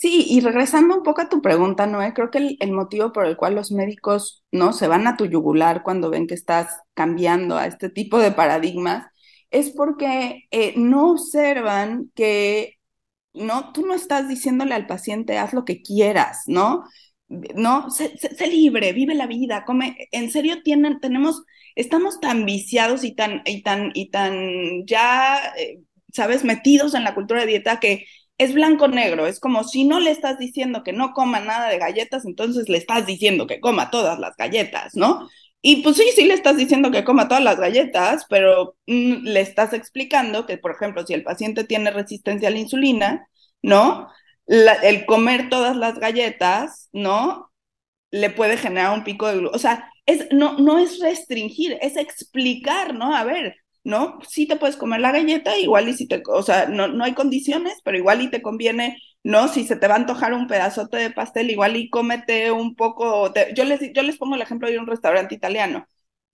Sí, 0.00 0.24
y 0.30 0.40
regresando 0.40 0.96
un 0.96 1.02
poco 1.02 1.20
a 1.20 1.28
tu 1.28 1.42
pregunta, 1.42 1.86
Noé, 1.86 2.14
creo 2.14 2.30
que 2.30 2.56
el, 2.58 2.72
motivo 2.72 3.12
por 3.12 3.26
el 3.26 3.36
cual 3.36 3.54
los 3.54 3.70
médicos 3.70 4.44
no 4.50 4.72
se 4.72 4.88
van 4.88 5.06
a 5.06 5.16
tu 5.18 5.26
yugular 5.26 5.82
cuando 5.82 6.08
ven 6.08 6.26
que 6.26 6.32
estás 6.34 6.80
cambiando 6.94 7.58
a 7.58 7.66
este 7.66 7.90
tipo 7.90 8.18
de 8.18 8.32
paradigmas 8.32 9.06
es 9.50 9.70
porque 9.70 10.44
eh, 10.50 10.72
no 10.76 11.10
observan 11.10 12.10
que 12.14 12.78
no, 13.34 13.72
tú 13.72 13.86
no 13.86 13.94
estás 13.94 14.28
diciéndole 14.28 14.74
al 14.74 14.86
paciente 14.86 15.38
haz 15.38 15.52
lo 15.52 15.64
que 15.64 15.82
quieras, 15.82 16.44
¿no? 16.46 16.84
No, 17.28 17.90
sé, 17.90 18.12
libre, 18.48 18.92
vive 18.92 19.14
la 19.14 19.26
vida, 19.26 19.64
come. 19.64 19.96
En 20.12 20.30
serio, 20.30 20.62
tienen, 20.62 21.00
tenemos, 21.00 21.44
estamos 21.74 22.20
tan 22.20 22.44
viciados 22.46 23.04
y 23.04 23.14
tan, 23.14 23.42
y 23.44 23.62
tan, 23.62 23.90
y 23.94 24.10
tan 24.10 24.86
ya, 24.86 25.52
eh, 25.58 25.80
sabes, 26.12 26.44
metidos 26.44 26.94
en 26.94 27.04
la 27.04 27.14
cultura 27.14 27.40
de 27.40 27.46
dieta 27.46 27.80
que 27.80 28.04
es 28.38 28.54
blanco-negro, 28.54 29.26
es 29.26 29.38
como 29.40 29.64
si 29.64 29.84
no 29.84 30.00
le 30.00 30.10
estás 30.10 30.38
diciendo 30.38 30.82
que 30.82 30.92
no 30.94 31.12
coma 31.12 31.40
nada 31.40 31.68
de 31.68 31.78
galletas, 31.78 32.24
entonces 32.24 32.68
le 32.68 32.78
estás 32.78 33.06
diciendo 33.06 33.46
que 33.46 33.60
coma 33.60 33.90
todas 33.90 34.18
las 34.18 34.36
galletas, 34.36 34.94
¿no? 34.96 35.28
Y 35.62 35.82
pues 35.82 35.96
sí, 35.96 36.04
sí 36.14 36.24
le 36.24 36.34
estás 36.34 36.56
diciendo 36.56 36.90
que 36.90 37.04
coma 37.04 37.28
todas 37.28 37.44
las 37.44 37.58
galletas, 37.60 38.24
pero 38.30 38.76
mm, 38.86 39.24
le 39.24 39.40
estás 39.42 39.72
explicando 39.74 40.46
que, 40.46 40.56
por 40.58 40.72
ejemplo, 40.72 41.06
si 41.06 41.12
el 41.14 41.22
paciente 41.22 41.64
tiene 41.64 41.90
resistencia 41.90 42.48
a 42.48 42.50
la 42.52 42.58
insulina, 42.58 43.28
¿no? 43.62 44.08
el 44.46 45.06
comer 45.06 45.48
todas 45.48 45.76
las 45.76 45.98
galletas, 45.98 46.88
¿no? 46.92 47.52
Le 48.10 48.30
puede 48.30 48.56
generar 48.56 48.92
un 48.96 49.04
pico 49.04 49.28
de 49.28 49.38
glucosa. 49.38 49.56
O 49.56 49.60
sea, 49.60 49.89
no, 50.32 50.58
no 50.58 50.78
es 50.78 51.00
restringir, 51.00 51.78
es 51.80 51.96
explicar, 51.96 52.94
¿no? 52.94 53.14
A 53.14 53.24
ver, 53.24 53.56
¿no? 53.84 54.18
Sí 54.28 54.46
te 54.46 54.56
puedes 54.56 54.76
comer 54.76 55.00
la 55.00 55.12
galleta, 55.12 55.56
igual 55.58 55.88
y 55.88 55.94
si 55.94 56.06
te, 56.08 56.22
o 56.26 56.42
sea, 56.42 56.66
no, 56.66 56.88
no 56.88 57.04
hay 57.04 57.14
condiciones, 57.14 57.74
pero 57.84 57.96
igual 57.98 58.20
y 58.22 58.30
te 58.30 58.42
conviene, 58.42 58.98
¿no? 59.22 59.48
Si 59.48 59.64
se 59.66 59.76
te 59.76 59.86
va 59.88 59.94
a 59.94 59.96
antojar 59.98 60.32
un 60.34 60.46
pedazote 60.46 60.96
de 60.98 61.10
pastel, 61.10 61.50
igual 61.50 61.76
y 61.76 61.90
cómete 61.90 62.50
un 62.52 62.74
poco, 62.76 63.32
yo, 63.54 63.64
les, 63.64 63.80
yo 63.92 64.02
les 64.02 64.16
pongo 64.18 64.34
el 64.36 64.42
ejemplo 64.42 64.68
de 64.68 64.78
un 64.78 64.86
restaurante 64.86 65.34
italiano. 65.34 65.86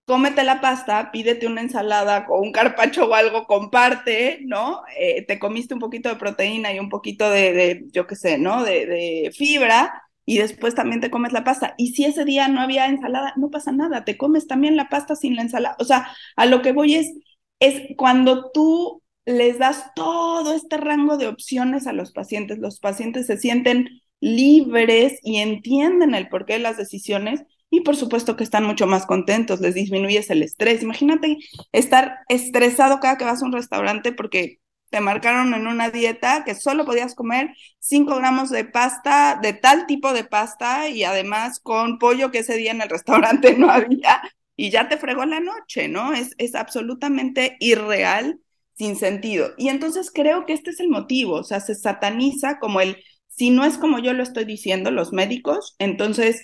Cómete 0.06 0.44
la 0.44 0.60
pasta, 0.60 1.10
pídete 1.12 1.48
una 1.48 1.62
ensalada 1.62 2.26
o 2.28 2.40
un 2.40 2.52
carpacho 2.52 3.06
o 3.08 3.14
algo, 3.14 3.44
comparte, 3.46 4.38
¿no? 4.46 4.82
Eh, 4.96 5.24
te 5.26 5.38
comiste 5.40 5.74
un 5.74 5.80
poquito 5.80 6.08
de 6.08 6.14
proteína 6.16 6.72
y 6.72 6.78
un 6.78 6.88
poquito 6.88 7.28
de, 7.28 7.84
yo 7.92 8.06
qué 8.06 8.14
sé, 8.14 8.38
¿no? 8.38 8.62
De 8.64 9.32
fibra, 9.36 10.05
y 10.26 10.38
después 10.38 10.74
también 10.74 11.00
te 11.00 11.10
comes 11.10 11.32
la 11.32 11.44
pasta. 11.44 11.74
Y 11.78 11.92
si 11.92 12.04
ese 12.04 12.24
día 12.24 12.48
no 12.48 12.60
había 12.60 12.86
ensalada, 12.88 13.32
no 13.36 13.50
pasa 13.50 13.72
nada, 13.72 14.04
te 14.04 14.18
comes 14.18 14.46
también 14.46 14.76
la 14.76 14.88
pasta 14.88 15.16
sin 15.16 15.36
la 15.36 15.42
ensalada. 15.42 15.76
O 15.78 15.84
sea, 15.84 16.08
a 16.36 16.46
lo 16.46 16.62
que 16.62 16.72
voy 16.72 16.96
es, 16.96 17.14
es 17.60 17.82
cuando 17.96 18.50
tú 18.52 19.02
les 19.24 19.58
das 19.58 19.92
todo 19.94 20.54
este 20.54 20.76
rango 20.76 21.16
de 21.16 21.28
opciones 21.28 21.86
a 21.86 21.92
los 21.92 22.12
pacientes, 22.12 22.58
los 22.58 22.80
pacientes 22.80 23.26
se 23.26 23.38
sienten 23.38 23.88
libres 24.20 25.18
y 25.22 25.38
entienden 25.38 26.14
el 26.14 26.28
porqué 26.28 26.54
de 26.54 26.58
las 26.60 26.76
decisiones 26.76 27.42
y 27.70 27.80
por 27.80 27.96
supuesto 27.96 28.36
que 28.36 28.44
están 28.44 28.64
mucho 28.64 28.86
más 28.86 29.06
contentos, 29.06 29.60
les 29.60 29.74
disminuyes 29.74 30.30
el 30.30 30.42
estrés. 30.42 30.82
Imagínate 30.82 31.38
estar 31.72 32.18
estresado 32.28 33.00
cada 33.00 33.18
que 33.18 33.24
vas 33.24 33.42
a 33.42 33.46
un 33.46 33.52
restaurante 33.52 34.12
porque 34.12 34.60
te 34.90 35.00
marcaron 35.00 35.54
en 35.54 35.66
una 35.66 35.90
dieta 35.90 36.44
que 36.44 36.54
solo 36.54 36.84
podías 36.84 37.14
comer 37.14 37.50
5 37.78 38.16
gramos 38.16 38.50
de 38.50 38.64
pasta, 38.64 39.38
de 39.42 39.52
tal 39.52 39.86
tipo 39.86 40.12
de 40.12 40.24
pasta 40.24 40.88
y 40.88 41.04
además 41.04 41.60
con 41.60 41.98
pollo 41.98 42.30
que 42.30 42.38
ese 42.38 42.56
día 42.56 42.72
en 42.72 42.82
el 42.82 42.88
restaurante 42.90 43.56
no 43.56 43.70
había 43.70 44.22
y 44.56 44.70
ya 44.70 44.88
te 44.88 44.96
fregó 44.96 45.24
la 45.26 45.40
noche, 45.40 45.88
¿no? 45.88 46.14
Es, 46.14 46.34
es 46.38 46.54
absolutamente 46.54 47.56
irreal, 47.60 48.40
sin 48.74 48.96
sentido. 48.96 49.52
Y 49.58 49.68
entonces 49.68 50.10
creo 50.12 50.46
que 50.46 50.52
este 50.54 50.70
es 50.70 50.80
el 50.80 50.88
motivo, 50.88 51.34
o 51.36 51.44
sea, 51.44 51.60
se 51.60 51.74
sataniza 51.74 52.58
como 52.58 52.80
el, 52.80 52.96
si 53.28 53.50
no 53.50 53.64
es 53.64 53.76
como 53.78 53.98
yo 53.98 54.12
lo 54.14 54.22
estoy 54.22 54.44
diciendo, 54.44 54.90
los 54.90 55.12
médicos, 55.12 55.76
entonces 55.78 56.42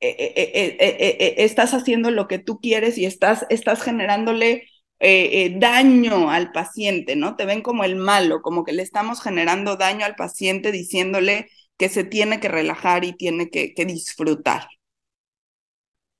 eh, 0.00 0.32
eh, 0.36 0.76
eh, 0.80 1.34
estás 1.38 1.74
haciendo 1.74 2.10
lo 2.10 2.26
que 2.26 2.38
tú 2.38 2.58
quieres 2.60 2.96
y 2.96 3.04
estás, 3.04 3.44
estás 3.50 3.82
generándole 3.82 4.69
daño 5.58 6.30
al 6.30 6.52
paciente, 6.52 7.16
¿no? 7.16 7.36
Te 7.36 7.46
ven 7.46 7.62
como 7.62 7.84
el 7.84 7.96
malo, 7.96 8.42
como 8.42 8.64
que 8.64 8.72
le 8.72 8.82
estamos 8.82 9.22
generando 9.22 9.76
daño 9.76 10.04
al 10.04 10.16
paciente 10.16 10.72
diciéndole 10.72 11.48
que 11.76 11.88
se 11.88 12.04
tiene 12.04 12.40
que 12.40 12.48
relajar 12.48 13.04
y 13.04 13.14
tiene 13.14 13.50
que, 13.50 13.74
que 13.74 13.86
disfrutar 13.86 14.68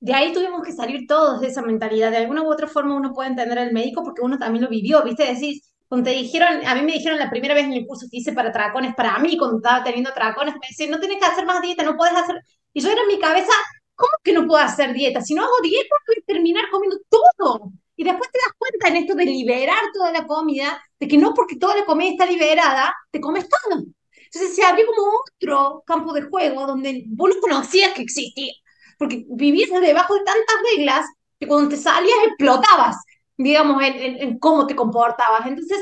de 0.01 0.13
ahí 0.13 0.33
tuvimos 0.33 0.63
que 0.63 0.73
salir 0.73 1.05
todos 1.07 1.41
de 1.41 1.47
esa 1.47 1.61
mentalidad. 1.61 2.11
De 2.11 2.17
alguna 2.17 2.41
u 2.43 2.51
otra 2.51 2.67
forma 2.67 2.95
uno 2.95 3.13
puede 3.13 3.29
entender 3.29 3.59
al 3.59 3.71
médico 3.71 4.03
porque 4.03 4.21
uno 4.21 4.37
también 4.39 4.63
lo 4.63 4.69
vivió, 4.69 5.03
¿viste? 5.03 5.25
Decís, 5.25 5.73
cuando 5.87 6.09
te 6.09 6.17
dijeron, 6.17 6.65
a 6.65 6.73
mí 6.75 6.81
me 6.81 6.93
dijeron 6.93 7.19
la 7.19 7.29
primera 7.29 7.53
vez 7.53 7.65
en 7.65 7.73
el 7.73 7.85
curso 7.85 8.07
que 8.09 8.17
hice 8.17 8.33
para 8.33 8.51
tracones, 8.51 8.95
para 8.95 9.19
mí 9.19 9.37
cuando 9.37 9.57
estaba 9.57 9.83
teniendo 9.83 10.11
tracones, 10.13 10.55
me 10.55 10.67
decían, 10.69 10.89
no 10.89 10.99
tienes 10.99 11.19
que 11.19 11.25
hacer 11.25 11.45
más 11.45 11.61
dieta, 11.61 11.83
no 11.83 11.95
puedes 11.97 12.15
hacer... 12.15 12.35
Y 12.73 12.81
yo 12.81 12.89
era 12.89 13.01
en 13.01 13.07
mi 13.09 13.19
cabeza, 13.19 13.51
¿cómo 13.95 14.11
que 14.23 14.33
no 14.33 14.47
puedo 14.47 14.63
hacer 14.63 14.93
dieta? 14.93 15.21
Si 15.21 15.35
no 15.35 15.43
hago 15.43 15.53
dieta, 15.61 15.95
voy 16.07 16.15
a 16.19 16.25
terminar 16.25 16.63
comiendo 16.71 16.97
todo. 17.09 17.71
Y 18.01 18.03
después 18.03 18.31
te 18.31 18.39
das 18.39 18.57
cuenta 18.57 18.87
en 18.87 18.95
esto 19.03 19.13
de 19.13 19.25
liberar 19.25 19.77
toda 19.93 20.11
la 20.11 20.25
comida, 20.25 20.83
de 20.99 21.07
que 21.07 21.19
no 21.19 21.35
porque 21.35 21.57
toda 21.57 21.75
la 21.75 21.85
comida 21.85 22.09
está 22.09 22.25
liberada, 22.25 22.95
te 23.11 23.21
comes 23.21 23.47
todo. 23.47 23.83
Entonces 24.25 24.55
se 24.55 24.63
abrió 24.63 24.87
como 24.87 25.11
otro 25.35 25.83
campo 25.85 26.11
de 26.11 26.23
juego 26.23 26.65
donde 26.65 27.03
vos 27.09 27.29
no 27.29 27.39
conocías 27.39 27.93
que 27.93 28.01
existía 28.01 28.53
porque 28.97 29.23
vivías 29.29 29.69
debajo 29.69 30.15
de 30.15 30.23
tantas 30.23 30.55
reglas 30.75 31.05
que 31.39 31.47
cuando 31.47 31.69
te 31.69 31.77
salías 31.77 32.17
explotabas, 32.25 32.95
digamos, 33.37 33.83
en, 33.83 34.39
cómo 34.39 34.65
te 34.65 34.75
comportabas. 34.75 35.45
Entonces, 35.45 35.77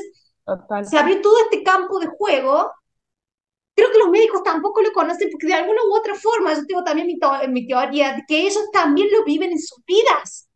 se 0.90 0.98
abrió 0.98 1.22
todo 1.22 1.38
este 1.44 1.64
campo 1.64 2.00
de 2.00 2.08
juego. 2.08 2.70
Creo 3.76 3.92
que 3.94 3.98
los 3.98 4.10
médicos 4.10 4.44
tampoco 4.44 4.82
lo 4.82 4.92
conocen 4.92 5.30
porque 5.32 5.48
de 5.48 5.54
alguna 5.54 5.80
u 5.90 5.96
otra 5.96 6.16
forma, 6.16 6.54
yo 6.54 6.66
tengo 6.68 6.84
también 6.84 7.08
mi, 7.08 7.18
mi 7.48 7.66
teoría, 7.66 8.14
de 8.14 8.24
que 8.28 8.42
ellos 8.42 8.70
también 8.74 9.08
lo 9.10 9.24
viven 9.24 9.54
en 9.54 9.60
sus 9.60 9.80
vidas. 9.86 10.49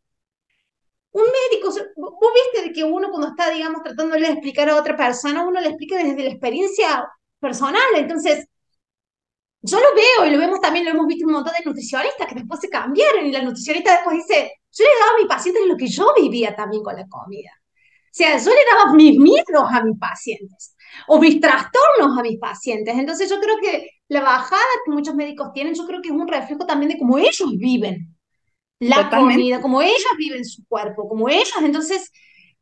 Un 1.13 1.23
médico, 1.23 1.69
vos 1.95 2.32
viste 2.34 2.67
de 2.67 2.73
que 2.73 2.84
uno 2.84 3.10
cuando 3.10 3.28
está, 3.30 3.49
digamos, 3.52 3.84
tratando 3.84 4.15
de 4.15 4.28
explicar 4.28 4.69
a 4.69 4.76
otra 4.78 4.97
persona, 4.97 5.47
uno 5.47 5.60
le 5.62 5.69
explica 5.69 5.97
desde 5.97 6.23
la 6.23 6.30
experiencia 6.30 7.08
personal. 7.39 7.84
Entonces, 7.95 8.47
yo 9.62 9.80
lo 9.80 9.95
veo 9.95 10.28
y 10.28 10.32
lo 10.32 10.39
vemos 10.39 10.60
también, 10.60 10.86
lo 10.86 10.91
hemos 10.91 11.08
visto 11.08 11.26
un 11.26 11.34
montón 11.34 11.54
de 11.58 11.63
nutricionistas 11.65 12.28
que 12.28 12.36
después 12.36 12.60
se 12.60 12.69
cambiaron 12.69 13.26
y 13.26 13.32
la 13.32 13.41
nutricionista 13.41 13.93
después 13.93 14.17
dice, 14.17 14.54
yo 14.71 14.84
le 14.86 14.99
daba 14.99 15.13
a 15.13 15.17
mis 15.19 15.28
pacientes 15.28 15.63
lo 15.67 15.78
que 15.78 15.88
yo 15.88 16.13
vivía 16.19 16.56
también 16.56 16.84
con 16.84 16.95
la 16.95 17.08
comida. 17.08 17.52
O 17.62 18.15
sea, 18.15 18.38
yo 18.38 18.49
le 18.49 18.65
daba 18.71 18.93
mis 18.93 19.17
miedos 19.19 19.63
a 19.71 19.84
mis 19.84 19.97
pacientes 19.97 20.76
o 21.08 21.19
mis 21.19 21.39
trastornos 21.39 22.17
a 22.17 22.21
mis 22.21 22.39
pacientes. 22.39 22.95
Entonces 22.95 23.30
yo 23.30 23.39
creo 23.39 23.56
que 23.62 23.89
la 24.08 24.21
bajada 24.21 24.62
que 24.86 24.91
muchos 24.91 25.15
médicos 25.15 25.52
tienen, 25.54 25.73
yo 25.76 25.86
creo 25.86 26.02
que 26.02 26.10
es 26.10 26.15
un 26.15 26.28
reflejo 26.28 26.65
también 26.65 26.91
de 26.91 26.97
cómo 26.97 27.17
ellos 27.17 27.52
viven 27.58 28.12
la 28.79 29.09
comida, 29.09 29.62
cómo 29.62 29.81
ellos 29.81 30.03
viven 30.17 30.45
su 30.45 30.65
cuerpo, 30.67 31.07
como 31.07 31.29
ellos. 31.29 31.53
Entonces 31.62 32.12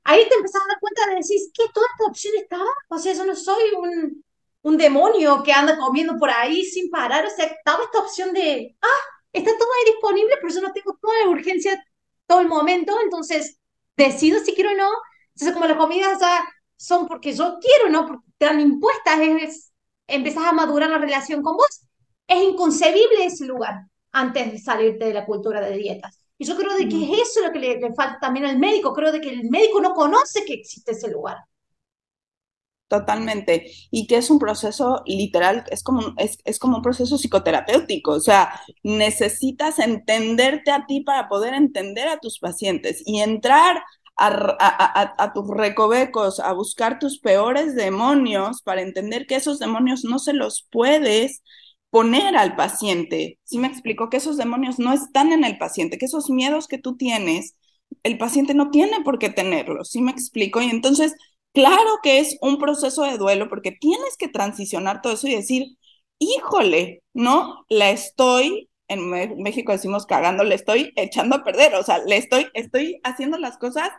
ahí 0.03 0.27
te 0.27 0.35
empezás 0.35 0.61
a 0.63 0.67
dar 0.67 0.79
cuenta 0.79 1.07
de 1.07 1.15
decir, 1.15 1.39
¿qué 1.53 1.63
toda 1.73 1.87
esta 1.91 2.05
opción 2.09 2.33
está? 2.37 2.59
O 2.89 2.97
sea, 2.99 3.13
yo 3.13 3.25
no 3.25 3.35
soy 3.35 3.63
un, 3.77 4.23
un 4.63 4.77
demonio 4.77 5.43
que 5.43 5.53
anda 5.53 5.77
comiendo 5.77 6.17
por 6.17 6.29
ahí 6.29 6.63
sin 6.65 6.89
parar. 6.89 7.25
O 7.25 7.29
sea, 7.29 7.45
estaba 7.45 7.83
esta 7.83 7.99
opción 7.99 8.33
de, 8.33 8.75
ah, 8.81 9.01
está 9.33 9.51
todo 9.57 9.69
ahí 9.73 9.91
disponible, 9.93 10.35
pero 10.41 10.53
yo 10.53 10.61
no 10.61 10.73
tengo 10.73 10.97
toda 11.01 11.13
la 11.23 11.29
urgencia 11.29 11.83
todo 12.27 12.41
el 12.41 12.47
momento, 12.47 12.95
entonces 13.03 13.57
decido 13.97 14.39
si 14.39 14.53
quiero 14.53 14.71
o 14.71 14.75
no. 14.75 14.89
Entonces, 15.35 15.53
como 15.53 15.65
las 15.67 15.77
comidas 15.77 16.19
ya 16.19 16.43
son 16.77 17.07
porque 17.07 17.33
yo 17.33 17.57
quiero, 17.61 17.89
¿no? 17.89 18.07
Porque 18.07 18.25
están 18.31 18.59
impuestas, 18.59 19.19
es, 19.19 19.71
empezás 20.07 20.45
a 20.45 20.51
madurar 20.53 20.89
la 20.89 20.97
relación 20.97 21.41
con 21.43 21.57
vos. 21.57 21.81
Es 22.27 22.43
inconcebible 22.43 23.25
ese 23.25 23.45
lugar 23.45 23.90
antes 24.11 24.51
de 24.51 24.59
salirte 24.59 25.05
de 25.05 25.13
la 25.13 25.25
cultura 25.25 25.61
de 25.61 25.77
dietas. 25.77 26.19
Y 26.37 26.45
yo 26.45 26.55
creo 26.57 26.75
de 26.75 26.89
que 26.89 27.03
es 27.03 27.29
eso 27.29 27.45
lo 27.45 27.51
que 27.51 27.59
le, 27.59 27.79
le 27.79 27.93
falta 27.93 28.19
también 28.19 28.45
al 28.45 28.57
médico. 28.57 28.93
Creo 28.93 29.11
de 29.11 29.21
que 29.21 29.29
el 29.29 29.49
médico 29.49 29.79
no 29.79 29.93
conoce 29.93 30.43
que 30.43 30.53
existe 30.53 30.93
ese 30.93 31.11
lugar. 31.11 31.37
Totalmente. 32.91 33.71
Y 33.89 34.05
que 34.05 34.17
es 34.17 34.29
un 34.29 34.37
proceso 34.37 35.01
literal, 35.05 35.63
es 35.71 35.81
como, 35.81 36.13
es, 36.17 36.39
es, 36.43 36.59
como 36.59 36.75
un 36.75 36.81
proceso 36.81 37.17
psicoterapéutico. 37.17 38.11
O 38.11 38.19
sea, 38.19 38.59
necesitas 38.83 39.79
entenderte 39.79 40.71
a 40.71 40.85
ti 40.85 40.99
para 40.99 41.29
poder 41.29 41.53
entender 41.53 42.09
a 42.09 42.19
tus 42.19 42.37
pacientes 42.39 43.01
y 43.05 43.21
entrar 43.21 43.81
a, 44.17 44.27
a, 44.59 45.23
a, 45.23 45.33
tus 45.33 45.47
recovecos, 45.47 46.41
a 46.41 46.51
buscar 46.51 46.99
tus 46.99 47.19
peores 47.19 47.75
demonios 47.75 48.61
para 48.61 48.81
entender 48.81 49.25
que 49.25 49.35
esos 49.35 49.59
demonios 49.59 50.03
no 50.03 50.19
se 50.19 50.33
los 50.33 50.67
puedes 50.69 51.43
poner 51.91 52.35
al 52.37 52.55
paciente. 52.55 53.39
¿Sí 53.43 53.59
me 53.59 53.67
explico? 53.67 54.09
Que 54.09 54.17
esos 54.17 54.37
demonios 54.37 54.79
no 54.79 54.93
están 54.93 55.31
en 55.31 55.43
el 55.45 55.57
paciente, 55.59 55.97
que 55.99 56.05
esos 56.05 56.29
miedos 56.31 56.67
que 56.67 56.79
tú 56.79 56.97
tienes, 56.97 57.55
el 58.03 58.17
paciente 58.17 58.53
no 58.55 58.71
tiene 58.71 59.01
por 59.03 59.19
qué 59.19 59.29
tenerlos. 59.29 59.91
¿Sí 59.91 60.01
me 60.01 60.11
explico? 60.11 60.61
Y 60.61 60.69
entonces 60.69 61.15
Claro 61.53 61.99
que 62.01 62.19
es 62.19 62.37
un 62.41 62.57
proceso 62.57 63.03
de 63.03 63.17
duelo 63.17 63.49
porque 63.49 63.71
tienes 63.73 64.15
que 64.17 64.29
transicionar 64.29 65.01
todo 65.01 65.13
eso 65.13 65.27
y 65.27 65.35
decir, 65.35 65.77
híjole, 66.19 67.03
¿no? 67.13 67.65
La 67.69 67.89
estoy, 67.91 68.69
en 68.87 69.09
México 69.41 69.71
decimos 69.73 70.05
cagando, 70.05 70.43
le 70.45 70.55
estoy 70.55 70.93
echando 70.95 71.35
a 71.35 71.43
perder, 71.43 71.75
o 71.75 71.83
sea, 71.83 71.99
le 72.05 72.15
estoy, 72.17 72.47
estoy 72.53 73.01
haciendo 73.03 73.37
las 73.37 73.57
cosas 73.57 73.89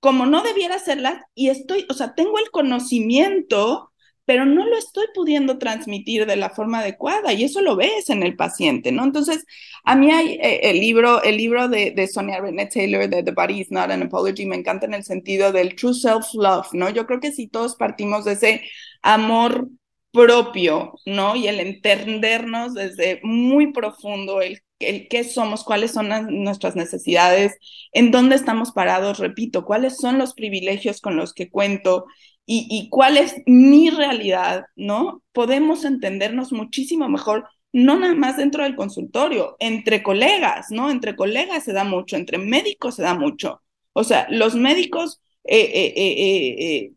como 0.00 0.26
no 0.26 0.42
debiera 0.42 0.76
hacerlas 0.76 1.22
y 1.34 1.48
estoy, 1.48 1.86
o 1.90 1.94
sea, 1.94 2.14
tengo 2.14 2.38
el 2.38 2.50
conocimiento 2.50 3.87
pero 4.28 4.44
no 4.44 4.66
lo 4.66 4.76
estoy 4.76 5.06
pudiendo 5.14 5.56
transmitir 5.56 6.26
de 6.26 6.36
la 6.36 6.50
forma 6.50 6.80
adecuada 6.80 7.32
y 7.32 7.44
eso 7.44 7.62
lo 7.62 7.76
ves 7.76 8.10
en 8.10 8.22
el 8.22 8.36
paciente, 8.36 8.92
¿no? 8.92 9.02
Entonces, 9.02 9.46
a 9.84 9.96
mí 9.96 10.10
hay 10.10 10.34
eh, 10.34 10.60
el 10.64 10.80
libro, 10.80 11.22
el 11.22 11.38
libro 11.38 11.66
de, 11.70 11.92
de 11.92 12.06
Sonia 12.06 12.38
Renee 12.38 12.66
Taylor 12.66 13.08
de 13.08 13.22
The 13.22 13.30
Body 13.30 13.60
is 13.62 13.70
Not 13.70 13.90
an 13.90 14.02
Apology, 14.02 14.44
me 14.44 14.56
encanta 14.56 14.84
en 14.84 14.92
el 14.92 15.02
sentido 15.02 15.50
del 15.50 15.74
true 15.76 15.94
self-love, 15.94 16.74
¿no? 16.74 16.90
Yo 16.90 17.06
creo 17.06 17.20
que 17.20 17.32
si 17.32 17.48
todos 17.48 17.76
partimos 17.76 18.26
de 18.26 18.32
ese 18.32 18.62
amor 19.00 19.70
propio, 20.12 20.92
¿no? 21.06 21.34
Y 21.34 21.48
el 21.48 21.58
entendernos 21.58 22.74
desde 22.74 23.20
muy 23.22 23.72
profundo, 23.72 24.42
el, 24.42 24.60
el 24.67 24.67
qué 24.78 25.24
somos, 25.24 25.64
cuáles 25.64 25.92
son 25.92 26.08
nuestras 26.42 26.76
necesidades, 26.76 27.56
en 27.92 28.10
dónde 28.10 28.36
estamos 28.36 28.72
parados, 28.72 29.18
repito, 29.18 29.64
cuáles 29.64 29.96
son 29.96 30.18
los 30.18 30.34
privilegios 30.34 31.00
con 31.00 31.16
los 31.16 31.34
que 31.34 31.50
cuento 31.50 32.06
y, 32.50 32.88
cuál 32.90 33.18
es 33.18 33.34
mi 33.44 33.90
realidad, 33.90 34.64
¿no? 34.74 35.22
Podemos 35.32 35.84
entendernos 35.84 36.50
muchísimo 36.50 37.06
mejor, 37.08 37.46
no 37.72 37.98
nada 37.98 38.14
más 38.14 38.38
dentro 38.38 38.64
del 38.64 38.74
consultorio, 38.74 39.56
entre 39.58 40.02
colegas, 40.02 40.70
¿no? 40.70 40.90
Entre 40.90 41.14
colegas 41.14 41.64
se 41.64 41.74
da 41.74 41.84
mucho, 41.84 42.16
entre 42.16 42.38
médicos 42.38 42.94
se 42.96 43.02
da 43.02 43.12
mucho. 43.12 43.62
O 43.92 44.02
sea, 44.02 44.26
los 44.30 44.54
médicos 44.54 45.20
eh, 45.44 45.70
eh, 45.74 45.92
eh, 45.96 46.92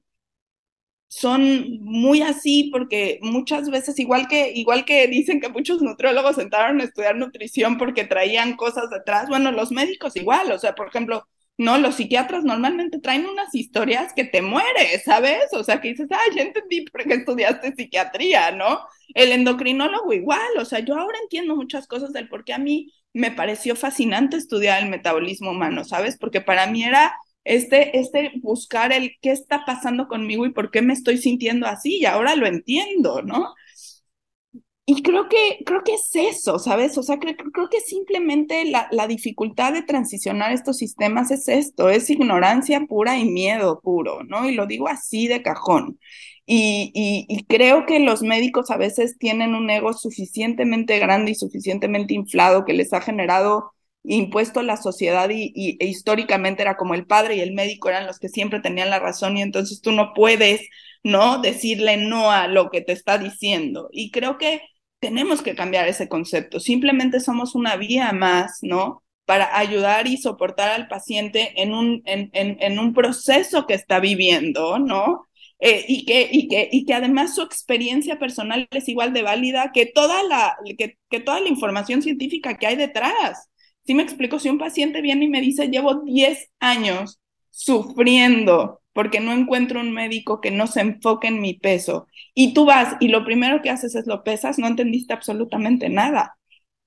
son 1.14 1.80
muy 1.82 2.22
así 2.22 2.70
porque 2.72 3.20
muchas 3.22 3.70
veces, 3.70 4.00
igual 4.00 4.28
que, 4.30 4.52
igual 4.54 4.86
que 4.86 5.08
dicen 5.08 5.42
que 5.42 5.50
muchos 5.50 5.82
nutriólogos 5.82 6.38
sentaron 6.38 6.80
a 6.80 6.86
estudiar 6.86 7.18
nutrición 7.18 7.78
porque 7.78 8.06
traían 8.06 8.56
cosas 8.56 8.90
detrás, 8.90 9.28
bueno, 9.28 9.52
los 9.52 9.72
médicos 9.72 10.16
igual, 10.16 10.50
o 10.54 10.58
sea, 10.58 10.74
por 10.74 10.88
ejemplo, 10.88 11.28
no, 11.58 11.78
los 11.78 11.96
psiquiatras 11.96 12.46
normalmente 12.46 13.00
traen 13.00 13.26
unas 13.26 13.54
historias 13.54 14.14
que 14.14 14.24
te 14.24 14.42
mueres, 14.42 15.04
¿sabes? 15.04 15.52
O 15.52 15.64
sea, 15.66 15.82
que 15.82 15.90
dices, 15.90 16.08
ay, 16.12 16.36
ya 16.36 16.44
entendí 16.44 16.86
por 16.86 17.04
qué 17.04 17.16
estudiaste 17.16 17.76
psiquiatría, 17.76 18.52
¿no? 18.52 18.80
El 19.14 19.32
endocrinólogo 19.34 20.14
igual, 20.14 20.58
o 20.60 20.66
sea, 20.66 20.80
yo 20.80 20.96
ahora 20.98 21.18
entiendo 21.24 21.56
muchas 21.58 21.88
cosas 21.88 22.14
del 22.14 22.30
por 22.30 22.46
qué 22.46 22.54
a 22.54 22.58
mí 22.58 22.92
me 23.14 23.32
pareció 23.32 23.76
fascinante 23.76 24.38
estudiar 24.38 24.82
el 24.82 24.90
metabolismo 24.90 25.52
humano, 25.52 25.84
¿sabes? 25.84 26.18
Porque 26.18 26.40
para 26.42 26.68
mí 26.68 26.84
era 26.86 27.14
este, 27.44 28.00
este 28.00 28.32
buscar 28.42 28.92
el 28.94 29.14
qué 29.22 29.32
está 29.32 29.66
pasando 29.66 30.08
conmigo 30.08 30.46
y 30.46 30.52
por 30.52 30.72
qué 30.72 30.82
me 30.82 30.94
estoy 30.94 31.18
sintiendo 31.18 31.68
así, 31.68 32.00
y 32.00 32.06
ahora 32.06 32.36
lo 32.36 32.48
entiendo, 32.48 33.22
¿no? 33.22 33.54
Y 34.86 35.04
creo 35.04 35.30
que, 35.30 35.64
creo 35.66 35.84
que 35.84 35.94
es 35.94 36.10
eso, 36.16 36.60
¿sabes? 36.60 36.98
O 36.98 37.04
sea, 37.04 37.18
creo, 37.20 37.36
creo 37.38 37.70
que 37.70 37.80
simplemente 37.80 38.66
la, 38.66 38.88
la, 38.92 39.08
dificultad 39.08 39.74
de 39.74 39.84
transicionar 39.84 40.52
estos 40.52 40.78
sistemas 40.78 41.32
es 41.32 41.48
esto, 41.48 41.90
es 41.90 42.10
ignorancia 42.10 42.82
pura 42.88 43.18
y 43.18 43.26
miedo 43.26 43.80
puro, 43.82 44.24
¿no? 44.24 44.50
Y 44.50 44.54
lo 44.56 44.66
digo 44.66 44.88
así 44.90 45.28
de 45.28 45.44
cajón. 45.44 46.00
Y, 46.46 46.92
y, 46.94 47.26
y 47.30 47.46
creo 47.46 47.86
que 47.86 48.00
los 48.00 48.22
médicos 48.24 48.72
a 48.72 48.78
veces 48.78 49.18
tienen 49.18 49.56
un 49.56 49.70
ego 49.70 49.94
suficientemente 49.94 51.00
grande 51.00 51.32
y 51.32 51.36
suficientemente 51.36 52.14
inflado 52.14 52.66
que 52.66 52.74
les 52.74 52.92
ha 52.92 53.02
generado 53.02 53.72
impuesto 54.04 54.62
la 54.64 54.78
sociedad 54.78 55.30
y, 55.30 55.78
e 55.80 55.86
históricamente 55.88 56.62
era 56.64 56.78
como 56.78 56.94
el 56.96 57.06
padre 57.06 57.36
y 57.36 57.42
el 57.42 57.54
médico 57.54 57.90
eran 57.90 58.08
los 58.08 58.20
que 58.20 58.30
siempre 58.30 58.60
tenían 58.60 58.90
la 58.90 59.00
razón 59.00 59.38
y 59.38 59.42
entonces 59.42 59.82
tú 59.82 59.92
no 59.92 60.14
puedes, 60.14 60.62
¿no? 61.04 61.40
Decirle 61.42 61.98
no 61.98 62.32
a 62.32 62.48
lo 62.48 62.70
que 62.70 62.82
te 62.82 62.94
está 62.94 63.18
diciendo. 63.18 63.90
Y 63.92 64.12
creo 64.12 64.38
que 64.38 64.62
tenemos 65.00 65.42
que 65.42 65.56
cambiar 65.56 65.88
ese 65.88 66.08
concepto. 66.08 66.60
Simplemente 66.60 67.20
somos 67.20 67.56
una 67.56 67.76
vía 67.76 68.12
más, 68.14 68.60
¿no? 68.62 69.04
Para 69.26 69.58
ayudar 69.58 70.08
y 70.08 70.18
soportar 70.18 70.70
al 70.72 70.88
paciente 70.88 71.62
en 71.62 71.74
un, 71.74 72.02
en, 72.06 72.30
en, 72.34 72.58
en 72.62 72.80
un 72.80 72.94
proceso 72.94 73.66
que 73.68 73.74
está 73.76 74.00
viviendo, 74.00 74.80
¿no? 74.80 75.28
Eh, 75.60 75.86
y, 75.88 76.06
que, 76.06 76.28
y, 76.32 76.48
que, 76.48 76.70
y 76.72 76.86
que 76.86 76.94
además 76.96 77.36
su 77.36 77.44
experiencia 77.44 78.18
personal 78.18 78.68
es 78.72 78.90
igual 78.90 79.14
de 79.14 79.22
válida 79.22 79.72
que 79.72 79.86
toda 79.86 80.24
la, 80.24 80.58
que, 80.78 80.98
que 81.10 81.20
toda 81.20 81.40
la 81.40 81.50
información 81.50 82.02
científica 82.02 82.58
que 82.58 82.66
hay 82.68 82.76
detrás. 82.76 83.51
Si 83.86 83.94
me 83.96 84.04
explico, 84.04 84.40
si 84.40 84.50
un 84.50 84.58
paciente 84.58 85.02
viene 85.02 85.26
y 85.26 85.30
me 85.30 85.42
dice, 85.42 85.68
llevo 85.70 85.96
10 86.04 86.50
años 86.60 87.20
sufriendo 87.50 88.82
porque 88.94 89.20
no 89.20 89.32
encuentro 89.32 89.80
un 89.80 89.94
médico 89.94 90.42
que 90.42 90.52
no 90.52 90.68
se 90.68 90.82
enfoque 90.82 91.28
en 91.28 91.42
mi 91.42 91.54
peso. 91.54 92.08
Y 92.34 92.54
tú 92.54 92.66
vas 92.66 92.96
y 93.00 93.08
lo 93.08 93.24
primero 93.26 93.62
que 93.62 93.70
haces 93.70 93.96
es 93.96 94.06
lo 94.08 94.24
pesas, 94.24 94.60
no 94.60 94.68
entendiste 94.68 95.14
absolutamente 95.14 95.90
nada. 95.90 96.38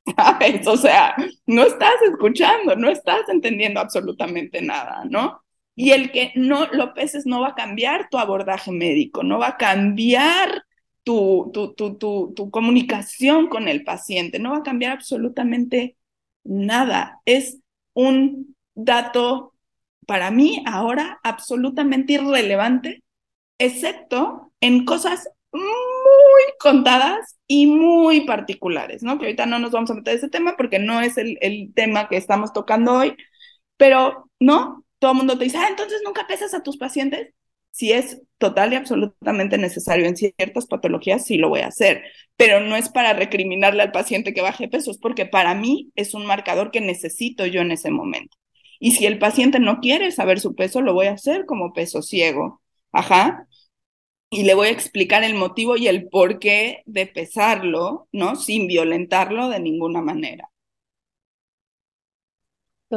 ¿Sabes? 0.17 0.67
O 0.67 0.77
sea, 0.77 1.15
no 1.47 1.65
estás 1.65 1.95
escuchando, 2.11 2.77
no 2.77 2.91
estás 2.91 3.29
entendiendo 3.29 3.81
absolutamente 3.81 4.61
nada, 4.63 5.05
¿no? 5.09 5.41
Y 5.77 5.91
el 5.91 6.13
que 6.13 6.33
no 6.37 6.67
lo 6.73 6.95
peses 6.95 7.27
no 7.27 7.41
va 7.41 7.49
a 7.49 7.55
cambiar 7.55 8.09
tu 8.11 8.19
abordaje 8.19 8.71
médico, 8.71 9.23
no 9.23 9.39
va 9.39 9.49
a 9.49 9.57
cambiar 9.57 10.63
tu, 11.03 11.51
tu, 11.53 11.75
tu, 11.75 11.97
tu, 11.99 12.33
tu 12.37 12.51
comunicación 12.51 13.49
con 13.49 13.69
el 13.69 13.83
paciente, 13.85 14.39
no 14.39 14.53
va 14.53 14.59
a 14.59 14.63
cambiar 14.63 14.93
absolutamente 14.93 15.97
nada. 16.45 17.21
Es 17.25 17.59
un 17.95 18.57
dato 18.75 19.55
para 20.07 20.31
mí 20.31 20.63
ahora 20.67 21.19
absolutamente 21.23 22.15
irrelevante, 22.15 23.03
excepto 23.59 24.53
en 24.61 24.85
cosas 24.85 25.29
muy 25.53 25.63
contadas 26.61 27.37
y 27.47 27.67
muy 27.67 28.23
particulares, 28.23 29.03
¿no? 29.03 29.19
Que 29.19 29.27
ahorita 29.27 29.47
no 29.47 29.59
nos 29.59 29.71
vamos 29.73 29.91
a 29.91 29.95
meter 29.95 30.13
en 30.15 30.19
ese 30.19 30.29
tema 30.29 30.57
porque 30.57 30.79
no 30.79 31.01
es 31.01 31.17
el, 31.19 31.39
el 31.41 31.73
tema 31.75 32.09
que 32.09 32.17
estamos 32.17 32.53
tocando 32.53 32.95
hoy, 32.95 33.17
pero, 33.77 34.31
¿no? 34.41 34.85
Todo 34.99 35.13
el 35.13 35.19
mundo 35.19 35.39
te 35.39 35.45
dice, 35.45 35.59
ah, 35.59 35.69
entonces 35.69 36.03
nunca 36.05 36.27
pesas 36.27 36.55
a 36.55 36.63
tus 36.63 36.77
pacientes. 36.77 37.35
Si 37.75 37.91
es 37.91 38.23
total 38.39 38.73
y 38.73 38.77
absolutamente 38.77 39.59
necesario 39.59 40.07
en 40.07 40.17
ciertas 40.17 40.67
patologías, 40.67 41.25
sí 41.27 41.39
lo 41.39 41.49
voy 41.49 41.61
a 41.61 41.67
hacer, 41.69 42.05
pero 42.37 42.61
no 42.61 42.77
es 42.77 42.89
para 42.89 43.15
recriminarle 43.15 43.83
al 43.83 43.91
paciente 43.91 44.33
que 44.33 44.43
baje 44.43 44.69
peso, 44.69 44.93
es 44.93 44.99
porque 44.99 45.27
para 45.27 45.55
mí 45.57 45.91
es 45.97 46.15
un 46.15 46.25
marcador 46.25 46.71
que 46.71 46.81
necesito 46.81 47.47
yo 47.47 47.63
en 47.63 47.73
ese 47.73 47.91
momento. 47.91 48.37
Y 48.79 48.93
si 48.93 49.07
el 49.07 49.19
paciente 49.19 49.59
no 49.59 49.81
quiere 49.81 50.13
saber 50.13 50.39
su 50.39 50.55
peso, 50.55 50.83
lo 50.83 50.95
voy 50.95 51.07
a 51.07 51.15
hacer 51.15 51.47
como 51.47 51.73
peso 51.73 52.01
ciego. 52.01 52.63
Ajá. 52.93 53.49
Y 54.31 54.45
le 54.45 54.55
voy 54.55 54.69
a 54.69 54.71
explicar 54.73 55.25
el 55.25 55.35
motivo 55.35 55.77
y 55.77 55.89
el 55.89 56.09
porqué 56.09 56.83
de 56.87 57.07
pesarlo, 57.07 58.09
¿no? 58.13 58.37
Sin 58.37 58.69
violentarlo 58.69 59.49
de 59.49 59.61
ninguna 59.61 60.01
manera. 60.03 60.49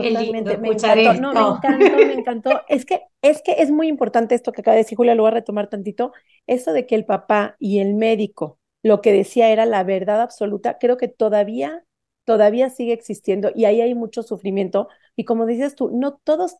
Totalmente, 0.01 0.57
me 0.57 0.69
encantó, 0.69 1.13
no, 1.13 1.33
me 1.33 1.39
encantó, 1.41 1.95
me 1.97 2.13
encantó. 2.13 2.61
Es 2.67 2.85
que, 2.85 3.01
es 3.21 3.41
que 3.41 3.55
es 3.59 3.71
muy 3.71 3.87
importante 3.87 4.35
esto 4.35 4.51
que 4.51 4.61
acaba 4.61 4.75
de 4.75 4.83
decir 4.83 4.97
Julia, 4.97 5.15
lo 5.15 5.23
voy 5.23 5.31
a 5.31 5.35
retomar 5.35 5.69
tantito, 5.69 6.13
eso 6.45 6.73
de 6.73 6.85
que 6.85 6.95
el 6.95 7.05
papá 7.05 7.55
y 7.59 7.79
el 7.79 7.95
médico 7.95 8.59
lo 8.83 9.01
que 9.01 9.11
decía 9.11 9.49
era 9.49 9.65
la 9.65 9.83
verdad 9.83 10.21
absoluta, 10.21 10.77
creo 10.79 10.97
que 10.97 11.07
todavía 11.07 11.83
todavía 12.27 12.69
sigue 12.69 12.91
existiendo 12.91 13.51
y 13.55 13.63
ahí 13.65 13.79
hay 13.79 13.95
mucho 13.95 14.21
sufrimiento. 14.21 14.89
Y 15.15 15.23
como 15.23 15.45
dices 15.45 15.75
tú, 15.75 15.89
no 15.91 16.17
todos 16.17 16.57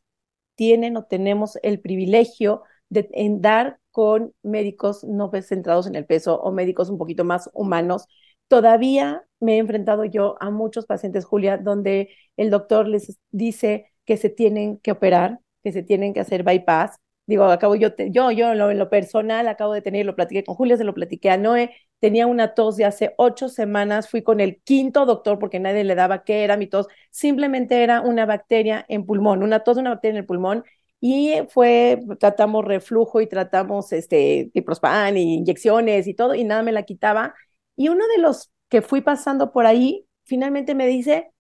tienen 0.56 0.96
o 0.96 1.04
tenemos 1.04 1.58
el 1.62 1.82
privilegio 1.82 2.64
de 2.90 3.10
en 3.12 3.42
dar 3.42 3.80
con 3.92 4.34
médicos 4.44 5.04
no 5.04 5.30
centrados 5.42 5.86
en 5.86 5.96
el 5.96 6.06
peso 6.06 6.40
o 6.40 6.52
médicos 6.54 6.90
un 6.90 6.98
poquito 6.98 7.26
más 7.26 7.50
humanos. 7.54 8.08
Todavía 8.48 9.24
me 9.40 9.56
he 9.56 9.58
enfrentado 9.60 10.06
yo 10.06 10.36
a 10.40 10.50
muchos 10.50 10.86
pacientes, 10.86 11.26
Julia, 11.26 11.58
donde 11.58 12.10
el 12.38 12.50
doctor 12.50 12.88
les 12.88 13.20
dice 13.32 13.92
que 14.06 14.18
se 14.18 14.30
tienen 14.30 14.78
que 14.80 14.92
operar, 14.92 15.40
que 15.64 15.72
se 15.72 15.84
tienen 15.84 16.14
que 16.14 16.22
hacer 16.22 16.44
bypass, 16.44 16.98
digo, 17.26 17.44
acabo 17.46 17.76
yo, 17.76 17.90
yo, 18.10 18.32
yo 18.32 18.54
lo, 18.56 18.72
en 18.72 18.80
lo, 18.80 18.90
personal 18.90 19.48
acabo 19.48 19.74
de 19.74 19.82
tener, 19.82 20.06
lo 20.06 20.16
platiqué 20.16 20.44
con 20.44 20.56
Julia, 20.56 20.78
se 20.78 20.86
lo 20.86 20.94
platiqué 20.94 21.30
a 21.30 21.38
Noé, 21.38 21.72
tenía 22.00 22.26
una 22.26 22.54
tos 22.54 22.78
de 22.78 22.86
hace 22.86 23.14
ocho 23.18 23.50
semanas, 23.50 24.10
fui 24.10 24.24
con 24.24 24.40
el 24.40 24.62
quinto 24.64 25.06
doctor 25.06 25.38
porque 25.40 25.60
nadie 25.60 25.84
le 25.84 25.96
daba 25.96 26.24
qué 26.24 26.44
era 26.44 26.56
mi 26.58 26.68
tos, 26.68 26.88
simplemente 27.12 27.84
era 27.84 28.02
una 28.02 28.26
bacteria 28.26 28.86
en 28.88 29.06
pulmón, 29.06 29.44
una 29.44 29.60
tos, 29.64 29.78
una 29.78 29.90
bacteria 29.92 30.14
en 30.14 30.18
el 30.22 30.26
pulmón, 30.26 30.64
y 31.00 31.34
fue, 31.50 32.00
tratamos 32.20 32.66
reflujo 32.66 33.22
y 33.22 33.28
tratamos 33.28 33.92
este, 33.94 34.50
diprospan 34.54 35.16
y 35.18 35.36
inyecciones 35.36 36.08
y 36.08 36.14
todo, 36.16 36.34
y 36.34 36.44
nada 36.44 36.64
me 36.64 36.72
la 36.72 36.84
quitaba. 36.84 37.36
Y 37.78 37.90
uno 37.90 38.06
de 38.10 38.22
los 38.22 38.52
que 38.70 38.82
fui 38.82 39.02
pasando 39.02 39.54
por 39.54 39.66
ahí, 39.68 40.08
finalmente 40.26 40.76
me 40.76 40.88
dice, 40.88 41.32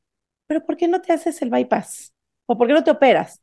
pero 0.47 0.65
¿por 0.65 0.77
qué 0.77 0.87
no 0.87 1.01
te 1.01 1.13
haces 1.13 1.41
el 1.41 1.49
bypass? 1.51 2.13
¿O 2.47 2.57
por 2.57 2.67
qué 2.67 2.73
no 2.73 2.83
te 2.85 2.91
operas? 2.91 3.41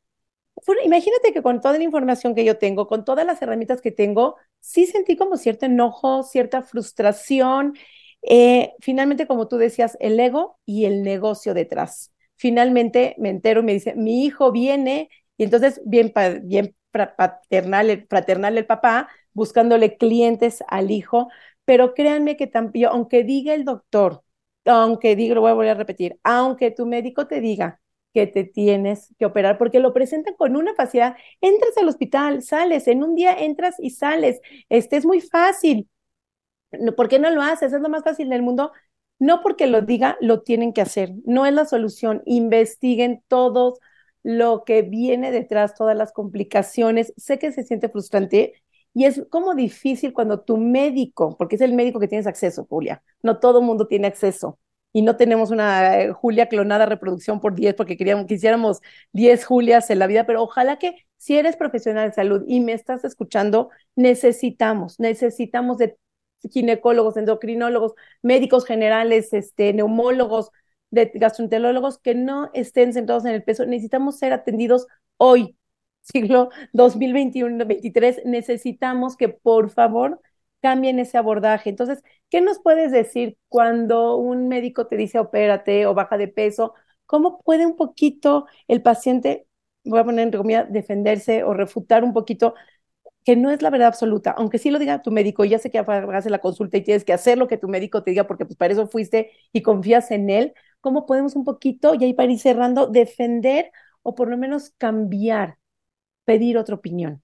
imagínate 0.85 1.33
que 1.33 1.43
con 1.43 1.61
toda 1.61 1.79
la 1.79 1.85
información 1.85 2.35
que 2.35 2.45
yo 2.45 2.59
tengo, 2.59 2.87
con 2.87 3.05
todas 3.05 3.27
las 3.27 3.41
herramientas 3.43 3.81
que 3.81 3.91
tengo, 3.91 4.37
sí 4.61 4.87
sentí 4.87 5.17
como 5.17 5.37
cierto 5.37 5.67
enojo, 5.67 6.23
cierta 6.23 6.63
frustración. 6.63 7.75
Eh, 8.23 8.73
finalmente, 8.81 9.27
como 9.27 9.49
tú 9.49 9.59
decías, 9.59 9.97
el 10.01 10.19
ego 10.19 10.59
y 10.65 10.87
el 10.87 11.03
negocio 11.03 11.55
detrás. 11.55 12.13
Finalmente 12.37 13.15
me 13.19 13.31
entero 13.31 13.61
y 13.61 13.65
me 13.65 13.73
dice, 13.75 13.95
mi 13.95 14.25
hijo 14.25 14.53
viene, 14.53 15.11
y 15.37 15.45
entonces 15.45 15.81
bien, 15.85 16.13
bien 16.43 16.75
paternal, 16.91 18.07
fraternal 18.09 18.57
el 18.59 18.67
papá, 18.67 19.09
buscándole 19.33 19.97
clientes 19.97 20.63
al 20.69 20.91
hijo, 20.91 21.29
pero 21.65 21.95
créanme 21.95 22.37
que 22.37 22.47
también, 22.47 22.91
aunque 22.93 23.25
diga 23.25 23.55
el 23.55 23.65
doctor, 23.65 24.23
aunque 24.65 25.17
diga, 25.17 25.35
lo 25.35 25.41
voy 25.43 25.51
a 25.51 25.55
volver 25.55 25.71
a 25.73 25.75
repetir, 25.75 26.19
aunque 26.25 26.71
tu 26.71 26.87
médico 26.87 27.27
te 27.27 27.41
diga 27.41 27.81
que 28.13 28.27
te 28.29 28.45
tienes 28.45 29.13
que 29.19 29.27
operar, 29.27 29.59
porque 29.59 29.81
lo 29.81 29.93
presentan 29.93 30.35
con 30.37 30.57
una 30.57 30.75
facilidad. 30.75 31.17
Entras 31.41 31.77
al 31.79 31.89
hospital, 31.89 32.43
sales, 32.43 32.87
en 32.89 33.03
un 33.03 33.17
día 33.17 33.35
entras 33.35 33.75
y 33.79 33.91
sales. 33.91 34.41
Este 34.69 34.97
es 34.97 35.05
muy 35.07 35.21
fácil. 35.21 35.89
¿Por 36.97 37.09
qué 37.09 37.19
no 37.19 37.31
lo 37.31 37.43
haces? 37.43 37.73
Es 37.73 37.81
lo 37.81 37.89
más 37.89 38.03
fácil 38.05 38.29
del 38.29 38.43
mundo. 38.43 38.73
No 39.19 39.41
porque 39.43 39.67
lo 39.67 39.83
diga, 39.83 40.17
lo 40.21 40.43
tienen 40.43 40.73
que 40.73 40.81
hacer. 40.81 41.13
No 41.25 41.47
es 41.47 41.53
la 41.55 41.65
solución. 41.67 42.23
Investiguen 42.27 43.23
todo 43.29 43.79
lo 44.23 44.65
que 44.65 44.83
viene 44.83 45.31
detrás, 45.31 45.75
todas 45.75 45.97
las 45.97 46.13
complicaciones. 46.13 47.13
Sé 47.17 47.39
que 47.39 47.53
se 47.53 47.63
siente 47.65 47.89
frustrante 47.89 48.64
y 48.95 49.05
es 49.07 49.23
como 49.31 49.55
difícil 49.55 50.13
cuando 50.13 50.41
tu 50.41 50.57
médico, 50.57 51.37
porque 51.37 51.57
es 51.57 51.61
el 51.63 51.75
médico 51.75 52.01
que 52.01 52.09
tienes 52.09 52.27
acceso, 52.27 52.67
Julia, 52.69 53.03
no 53.23 53.39
todo 53.41 53.59
el 53.61 53.67
mundo 53.67 53.87
tiene 53.89 54.07
acceso. 54.07 54.59
Y 54.93 55.03
no 55.03 55.17
tenemos 55.17 55.51
una 55.51 56.01
eh, 56.01 56.13
Julia 56.13 56.49
clonada 56.49 56.87
reproducción 56.87 57.41
por 57.41 57.55
10 57.57 57.75
porque 57.75 57.97
queríamos, 57.97 58.27
quisiéramos 58.27 58.81
10 59.13 59.45
Julias 59.45 59.91
en 59.91 59.99
la 59.99 60.07
vida, 60.07 60.25
pero 60.25 60.43
ojalá 60.43 60.79
que 60.79 60.95
si 61.17 61.37
eres 61.37 61.57
profesional 61.57 62.09
de 62.11 62.15
salud 62.15 62.45
y 62.47 62.61
me 62.61 62.73
estás 62.75 63.05
escuchando, 63.05 63.71
necesitamos, 63.97 65.01
necesitamos 65.01 65.79
de 65.79 65.97
ginecólogos, 66.53 67.17
endocrinólogos, 67.17 67.95
médicos 68.23 68.65
generales, 68.67 69.33
este, 69.33 69.73
neumólogos, 69.73 70.51
de 70.91 71.11
gastroenterólogos 71.15 71.99
que 71.99 72.15
no 72.15 72.51
estén 72.55 72.93
sentados 72.93 73.25
en 73.25 73.33
el 73.33 73.43
peso. 73.43 73.67
Necesitamos 73.67 74.19
ser 74.19 74.33
atendidos 74.33 74.87
hoy, 75.17 75.57
siglo 76.05 76.51
2021-2023. 76.73 78.23
Necesitamos 78.25 79.17
que 79.17 79.29
por 79.29 79.71
favor 79.71 80.21
cambien 80.61 80.99
ese 80.99 81.19
abordaje. 81.19 81.71
Entonces, 81.71 82.03
¿qué 82.31 82.41
nos 82.41 82.59
puedes 82.61 82.93
decir 82.93 83.39
cuando 83.49 84.17
un 84.17 84.49
médico 84.49 84.87
te 84.87 84.97
dice 84.97 85.19
opérate 85.19 85.87
o 85.87 85.95
baja 85.95 86.17
de 86.19 86.29
peso? 86.29 86.75
¿Cómo 87.07 87.41
puede 87.43 87.67
un 87.67 87.77
poquito 87.77 88.47
el 88.69 88.83
paciente, 88.83 89.47
voy 89.85 89.99
a 90.01 90.05
poner 90.05 90.25
entre 90.25 90.39
comillas, 90.39 90.73
defenderse 90.73 91.45
o 91.45 91.53
refutar 91.55 92.05
un 92.05 92.13
poquito 92.15 92.55
que 93.25 93.37
no 93.37 93.51
es 93.51 93.63
la 93.63 93.71
verdad 93.71 93.89
absoluta, 93.89 94.33
aunque 94.33 94.59
sí 94.59 94.71
lo 94.71 94.79
diga 94.79 95.03
tu 95.03 95.11
médico, 95.11 95.45
ya 95.45 95.59
sé 95.59 95.71
que 95.71 95.79
hace 95.79 96.31
la 96.31 96.41
consulta 96.41 96.77
y 96.77 96.83
tienes 96.83 97.05
que 97.05 97.13
hacer 97.15 97.39
lo 97.39 97.49
que 97.49 97.57
tu 97.57 97.69
médico 97.69 98.03
te 98.03 98.11
diga 98.11 98.27
porque 98.27 98.45
pues 98.45 98.57
para 98.57 98.73
eso 98.75 98.87
fuiste 98.87 99.31
y 99.53 99.63
confías 99.63 100.11
en 100.11 100.29
él, 100.31 100.55
¿cómo 100.81 101.07
podemos 101.07 101.35
un 101.37 101.45
poquito, 101.45 101.95
y 101.95 102.05
ahí 102.05 102.13
para 102.15 102.31
ir 102.33 102.39
cerrando, 102.39 102.87
defender 102.87 103.73
o 104.03 104.15
por 104.15 104.29
lo 104.29 104.37
menos 104.37 104.71
cambiar, 104.79 105.59
pedir 106.25 106.59
otra 106.59 106.75
opinión? 106.75 107.23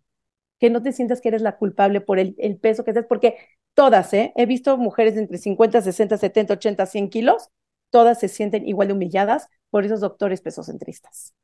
que 0.61 0.71
no 0.71 0.83
te 0.83 0.93
sientas 0.93 1.21
que 1.21 1.29
eres 1.29 1.43
la 1.43 1.57
culpable 1.57 2.01
por 2.01 2.19
el, 2.19 2.35
peso 2.61 2.85
que 2.85 2.91
estés, 2.91 3.07
porque 3.07 3.37
todas, 3.75 4.13
¿eh? 4.15 4.33
He 4.37 4.47
visto 4.47 4.77
mujeres 4.77 5.17
entre 5.17 5.39
50, 5.39 5.81
60, 5.81 6.19
70, 6.19 6.55
80, 6.55 6.87
100 6.87 7.09
kilos, 7.11 7.49
todas 7.91 8.21
se 8.21 8.29
sienten 8.29 8.69
igual 8.69 8.89
de 8.89 8.95
humilladas 8.95 9.49
por 9.71 9.85
esos 9.85 10.01
doctores 10.01 10.43
pesocentristas. 10.43 11.35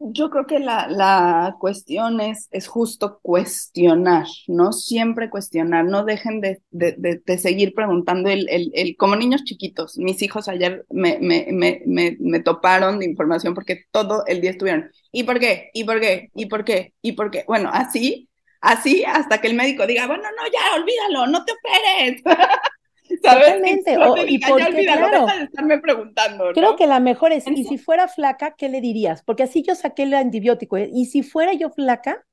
Yo 0.00 0.30
creo 0.30 0.46
que 0.46 0.58
la, 0.60 0.88
la 0.88 1.56
cuestión 1.60 2.20
es, 2.20 2.48
es 2.52 2.66
justo 2.68 3.18
cuestionar, 3.20 4.26
¿no? 4.46 4.72
Siempre 4.72 5.28
cuestionar, 5.28 5.84
no 5.84 6.04
dejen 6.04 6.40
de, 6.40 6.62
de, 6.70 7.20
de, 7.24 7.38
seguir 7.38 7.74
preguntando 7.74 8.30
el, 8.30 8.48
el, 8.48 8.70
el, 8.74 8.96
como 8.96 9.14
niños 9.16 9.44
chiquitos. 9.44 9.98
Mis 9.98 10.22
hijos 10.22 10.48
ayer 10.48 10.86
me, 10.90 11.18
me, 11.20 11.48
me, 11.52 11.82
me, 12.18 12.40
toparon 12.40 12.98
de 12.98 13.04
información 13.06 13.54
porque 13.54 13.84
todo 13.90 14.24
el 14.26 14.40
día 14.40 14.52
estuvieron, 14.52 14.90
¿y 15.12 15.24
por 15.24 15.38
qué? 15.38 15.70
¿Y 15.74 15.84
por 15.84 16.00
qué? 16.00 16.30
¿Y 16.34 16.46
por 16.46 16.64
qué? 16.64 16.94
¿Y 17.02 17.12
por 17.12 17.30
qué? 17.30 17.44
Bueno, 17.46 17.68
así, 17.72 18.28
así 18.62 19.04
hasta 19.04 19.40
que 19.40 19.48
el 19.48 19.54
médico 19.54 19.86
diga, 19.86 20.06
bueno, 20.06 20.22
no, 20.22 20.50
ya, 20.50 20.80
olvídalo, 20.80 21.26
no 21.26 21.44
te 21.44 21.52
operes. 21.52 22.22
Totalmente. 23.08 23.96
y 24.28 24.38
porque, 24.38 24.84
claro, 24.84 25.26
de 25.26 25.44
estarme 25.44 25.78
preguntando. 25.78 26.52
Creo 26.52 26.76
que 26.76 26.86
la 26.86 27.00
mejor 27.00 27.32
es, 27.32 27.46
¿y 27.46 27.64
si 27.64 27.78
fuera 27.78 28.08
flaca, 28.08 28.54
qué 28.56 28.68
le 28.68 28.80
dirías? 28.80 29.22
Porque 29.22 29.42
así 29.44 29.62
yo 29.62 29.74
saqué 29.74 30.04
el 30.04 30.14
antibiótico. 30.14 30.76
¿eh? 30.76 30.90
¿Y 30.92 31.06
si 31.06 31.22
fuera 31.22 31.52
yo 31.52 31.70
flaca, 31.70 32.24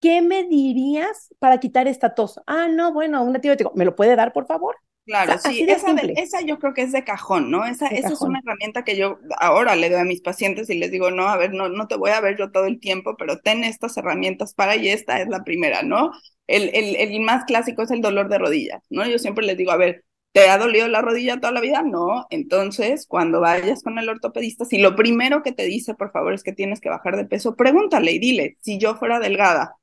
qué 0.00 0.22
me 0.22 0.44
dirías 0.44 1.34
para 1.38 1.58
quitar 1.58 1.88
esta 1.88 2.14
tos? 2.14 2.40
Ah, 2.46 2.68
no, 2.68 2.92
bueno, 2.92 3.22
un 3.22 3.34
antibiótico. 3.34 3.72
¿Me 3.74 3.84
lo 3.84 3.96
puede 3.96 4.16
dar, 4.16 4.32
por 4.32 4.46
favor? 4.46 4.76
Claro, 5.06 5.38
sí, 5.38 5.64
esa, 5.68 5.92
esa, 6.16 6.40
yo 6.40 6.58
creo 6.58 6.74
que 6.74 6.82
es 6.82 6.90
de 6.90 7.04
cajón, 7.04 7.48
¿no? 7.48 7.64
Esa, 7.64 7.86
esa 7.86 8.08
es 8.08 8.20
una 8.22 8.40
herramienta 8.40 8.82
que 8.82 8.96
yo 8.96 9.20
ahora 9.38 9.76
le 9.76 9.88
doy 9.88 10.00
a 10.00 10.04
mis 10.04 10.20
pacientes 10.20 10.68
y 10.68 10.74
les 10.76 10.90
digo, 10.90 11.12
no, 11.12 11.28
a 11.28 11.36
ver, 11.36 11.54
no, 11.54 11.68
no 11.68 11.86
te 11.86 11.94
voy 11.96 12.10
a 12.10 12.20
ver 12.20 12.36
yo 12.36 12.50
todo 12.50 12.66
el 12.66 12.80
tiempo, 12.80 13.16
pero 13.16 13.38
ten 13.38 13.62
estas 13.62 13.96
herramientas 13.96 14.52
para 14.52 14.74
y 14.74 14.88
esta 14.88 15.20
es 15.20 15.28
la 15.28 15.44
primera, 15.44 15.84
¿no? 15.84 16.10
El, 16.48 16.70
el, 16.74 16.96
el 16.96 17.20
más 17.20 17.44
clásico 17.44 17.82
es 17.82 17.92
el 17.92 18.00
dolor 18.00 18.28
de 18.28 18.38
rodillas, 18.38 18.82
¿no? 18.90 19.06
Yo 19.06 19.20
siempre 19.20 19.46
les 19.46 19.56
digo, 19.56 19.70
a 19.70 19.76
ver, 19.76 20.04
¿Te 20.36 20.50
ha 20.50 20.58
dolido 20.58 20.86
la 20.88 21.00
rodilla 21.00 21.40
toda 21.40 21.50
la 21.50 21.62
vida? 21.62 21.82
No. 21.82 22.26
Entonces, 22.28 23.06
cuando 23.06 23.40
vayas 23.40 23.82
con 23.82 23.98
el 23.98 24.06
ortopedista, 24.10 24.66
si 24.66 24.76
lo 24.76 24.94
primero 24.94 25.42
que 25.42 25.52
te 25.52 25.62
dice, 25.64 25.94
por 25.94 26.12
favor, 26.12 26.34
es 26.34 26.42
que 26.42 26.52
tienes 26.52 26.78
que 26.78 26.90
bajar 26.90 27.16
de 27.16 27.24
peso, 27.24 27.56
pregúntale 27.56 28.12
y 28.12 28.18
dile, 28.18 28.58
si 28.60 28.76
yo 28.78 28.96
fuera 28.96 29.18
delgada, 29.18 29.76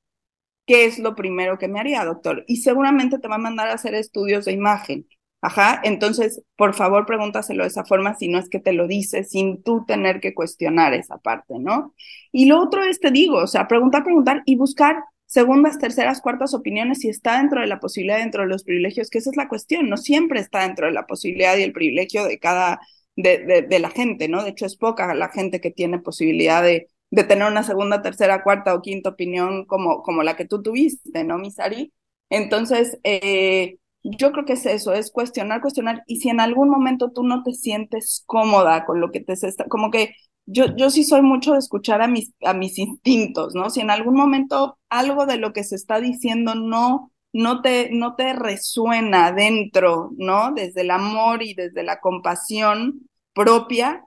¿qué 0.67 0.85
es 0.85 0.99
lo 0.99 1.15
primero 1.15 1.57
que 1.57 1.67
me 1.67 1.79
haría, 1.79 2.05
doctor? 2.05 2.45
Y 2.47 2.57
seguramente 2.57 3.19
te 3.19 3.27
va 3.27 3.35
a 3.35 3.39
mandar 3.39 3.69
a 3.69 3.73
hacer 3.73 3.95
estudios 3.95 4.45
de 4.45 4.53
imagen. 4.53 5.07
Ajá, 5.41 5.81
entonces, 5.83 6.43
por 6.55 6.75
favor, 6.75 7.07
pregúntaselo 7.07 7.63
de 7.63 7.69
esa 7.69 7.85
forma, 7.85 8.15
si 8.15 8.27
no 8.27 8.39
es 8.39 8.49
que 8.49 8.59
te 8.59 8.73
lo 8.73 8.87
dice, 8.87 9.23
sin 9.23 9.63
tú 9.63 9.85
tener 9.87 10.19
que 10.19 10.35
cuestionar 10.35 10.93
esa 10.93 11.17
parte, 11.17 11.55
¿no? 11.59 11.95
Y 12.31 12.45
lo 12.45 12.61
otro 12.61 12.83
es, 12.83 12.99
te 12.99 13.11
digo, 13.11 13.37
o 13.39 13.47
sea, 13.47 13.67
preguntar, 13.67 14.03
preguntar 14.03 14.43
y 14.45 14.55
buscar 14.55 14.97
segundas, 15.33 15.79
terceras, 15.79 16.21
cuartas 16.21 16.53
opiniones 16.53 16.99
si 16.99 17.09
está 17.09 17.39
dentro 17.39 17.59
de 17.59 17.65
la 17.65 17.79
posibilidad, 17.79 18.19
dentro 18.19 18.43
de 18.43 18.49
los 18.49 18.63
privilegios, 18.63 19.09
que 19.09 19.17
esa 19.17 19.31
es 19.31 19.35
la 19.35 19.47
cuestión, 19.47 19.89
no 19.89 19.97
siempre 19.97 20.39
está 20.39 20.61
dentro 20.61 20.85
de 20.85 20.93
la 20.93 21.07
posibilidad 21.07 21.57
y 21.57 21.63
el 21.63 21.73
privilegio 21.73 22.25
de 22.25 22.37
cada, 22.37 22.79
de, 23.15 23.65
de, 23.67 23.79
la 23.79 23.89
gente, 23.89 24.27
¿no? 24.27 24.43
De 24.43 24.51
hecho, 24.51 24.67
es 24.67 24.77
poca 24.77 25.15
la 25.15 25.29
gente 25.29 25.59
que 25.59 25.71
tiene 25.71 25.97
posibilidad 25.97 26.61
de, 26.61 26.87
de 27.09 27.23
tener 27.23 27.47
una 27.47 27.63
segunda, 27.63 28.03
tercera, 28.03 28.43
cuarta 28.43 28.75
o 28.75 28.81
quinta 28.83 29.09
opinión 29.09 29.65
como, 29.65 30.03
como 30.03 30.21
la 30.21 30.35
que 30.35 30.45
tú 30.45 30.61
tuviste, 30.61 31.23
¿no, 31.23 31.39
Misari? 31.39 31.91
Entonces, 32.29 32.99
eh, 33.03 33.77
yo 34.03 34.33
creo 34.33 34.45
que 34.45 34.53
es 34.53 34.67
eso, 34.67 34.93
es 34.93 35.09
cuestionar, 35.11 35.61
cuestionar, 35.61 36.03
y 36.05 36.17
si 36.17 36.29
en 36.29 36.41
algún 36.41 36.69
momento 36.69 37.09
tú 37.11 37.23
no 37.23 37.41
te 37.41 37.53
sientes 37.53 38.21
cómoda 38.27 38.85
con 38.85 39.01
lo 39.01 39.09
que 39.11 39.21
te 39.21 39.33
está, 39.33 39.65
como 39.65 39.89
que 39.89 40.13
yo, 40.45 40.75
yo 40.75 40.89
sí 40.89 41.03
soy 41.03 41.21
mucho 41.21 41.53
de 41.53 41.59
escuchar 41.59 42.01
a 42.01 42.07
mis, 42.07 42.33
a 42.43 42.53
mis 42.53 42.77
instintos, 42.77 43.55
¿no? 43.55 43.69
Si 43.69 43.79
en 43.79 43.89
algún 43.89 44.15
momento 44.15 44.77
algo 44.89 45.25
de 45.25 45.37
lo 45.37 45.53
que 45.53 45.63
se 45.63 45.75
está 45.75 45.99
diciendo 45.99 46.55
no, 46.55 47.11
no, 47.31 47.61
te, 47.61 47.89
no 47.91 48.15
te 48.15 48.33
resuena 48.33 49.31
dentro, 49.31 50.11
¿no? 50.17 50.51
Desde 50.53 50.81
el 50.81 50.91
amor 50.91 51.43
y 51.43 51.53
desde 51.53 51.83
la 51.83 51.99
compasión 51.99 53.09
propia, 53.33 54.05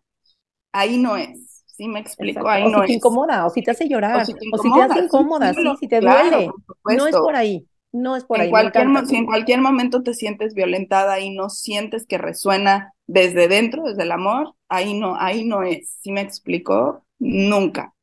ahí 0.72 0.98
no 0.98 1.16
es. 1.16 1.64
¿Sí 1.66 1.88
me 1.88 2.00
explico? 2.00 2.48
Ahí 2.48 2.64
o 2.64 2.68
no 2.70 2.80
si 2.82 2.86
te 2.86 2.92
incomoda, 2.94 3.46
o 3.46 3.50
si 3.50 3.62
te 3.62 3.70
hace 3.70 3.86
llorar, 3.86 4.22
o 4.22 4.24
si 4.24 4.32
te, 4.32 4.48
hace 4.82 4.98
incómoda, 5.04 5.52
sí, 5.52 5.62
si 5.78 5.88
te 5.88 6.00
duele. 6.00 6.50
No 6.84 7.06
es 7.06 7.14
por 7.14 7.36
ahí. 7.36 7.66
No 7.92 8.16
es 8.16 8.24
por 8.24 8.38
en 8.38 8.44
ahí. 8.44 8.50
Cualquier, 8.50 9.06
si 9.06 9.16
en 9.16 9.26
cualquier 9.26 9.60
momento 9.60 10.02
te 10.02 10.14
sientes 10.14 10.54
violentada 10.54 11.20
y 11.20 11.34
no 11.34 11.50
sientes 11.50 12.06
que 12.06 12.16
resuena 12.16 12.94
desde 13.06 13.48
dentro, 13.48 13.82
desde 13.84 14.04
el 14.04 14.12
amor, 14.12 14.55
ahí 14.68 14.98
no, 14.98 15.16
ahí 15.18 15.44
no 15.44 15.62
es. 15.62 15.98
¿Sí 16.00 16.12
me 16.12 16.20
explicó? 16.20 17.04
Nunca. 17.18 17.94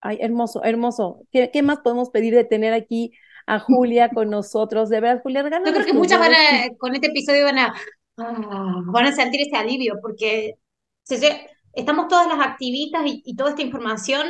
Ay, 0.00 0.18
hermoso, 0.20 0.62
hermoso. 0.62 1.22
¿Qué, 1.32 1.50
¿Qué, 1.52 1.62
más 1.62 1.78
podemos 1.80 2.10
pedir 2.10 2.34
de 2.34 2.44
tener 2.44 2.72
aquí 2.72 3.12
a 3.46 3.58
Julia 3.58 4.10
con 4.10 4.30
nosotros? 4.30 4.88
De 4.88 5.00
verdad, 5.00 5.22
Julia, 5.22 5.42
Yo 5.42 5.72
creo 5.72 5.86
que 5.86 5.92
muchas 5.92 6.18
van 6.18 6.32
a, 6.32 6.76
con 6.78 6.94
este 6.94 7.08
episodio 7.08 7.44
van 7.44 7.58
a, 7.58 7.74
ah, 8.18 8.82
van 8.86 9.06
a 9.06 9.12
sentir 9.12 9.40
ese 9.40 9.56
alivio, 9.56 9.94
porque 10.00 10.54
estamos 11.72 12.08
todas 12.08 12.28
las 12.28 12.46
activistas 12.46 13.02
y, 13.06 13.22
y 13.24 13.36
toda 13.36 13.50
esta 13.50 13.62
información 13.62 14.26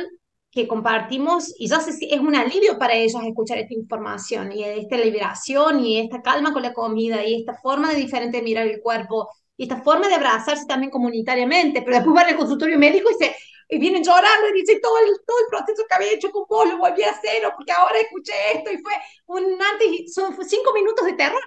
que 0.51 0.67
compartimos 0.67 1.53
y 1.59 1.67
yo 1.67 1.79
sé 1.79 1.91
si 1.91 2.11
es 2.11 2.19
un 2.19 2.35
alivio 2.35 2.79
para 2.79 2.95
ellos 2.95 3.21
escuchar 3.23 3.59
esta 3.59 3.75
información 3.75 4.51
y 4.51 4.63
esta 4.63 4.97
liberación 4.97 5.85
y 5.85 5.99
esta 5.99 6.21
calma 6.23 6.53
con 6.53 6.63
la 6.63 6.73
comida 6.73 7.23
y 7.23 7.35
esta 7.35 7.53
forma 7.53 7.89
de 7.91 7.99
diferente 7.99 8.41
mirar 8.41 8.65
el 8.65 8.81
cuerpo 8.81 9.29
y 9.57 9.63
esta 9.63 9.81
forma 9.81 10.07
de 10.07 10.15
abrazarse 10.15 10.65
también 10.65 10.91
comunitariamente, 10.91 11.81
pero 11.81 11.97
después 11.97 12.15
van 12.15 12.27
al 12.27 12.37
consultorio 12.37 12.77
médico 12.77 13.09
y 13.11 13.23
se 13.23 13.35
y 13.69 13.79
vienen 13.79 14.03
llorando 14.03 14.47
y 14.49 14.61
dicen 14.61 14.79
todo 14.81 14.97
el, 14.99 15.19
todo 15.25 15.37
el 15.39 15.47
proceso 15.49 15.83
que 15.87 15.95
había 15.95 16.13
hecho 16.13 16.31
con 16.31 16.45
vos 16.47 16.69
lo 16.69 16.77
volví 16.77 17.03
a 17.03 17.11
hacer 17.11 17.43
porque 17.55 17.71
ahora 17.71 17.99
escuché 17.99 18.33
esto 18.55 18.71
y 18.71 18.77
fue 18.77 18.93
un 19.25 19.43
antes 19.61 19.87
y 19.91 20.07
son 20.07 20.35
cinco 20.47 20.73
minutos 20.73 21.05
de 21.05 21.13
terror. 21.13 21.41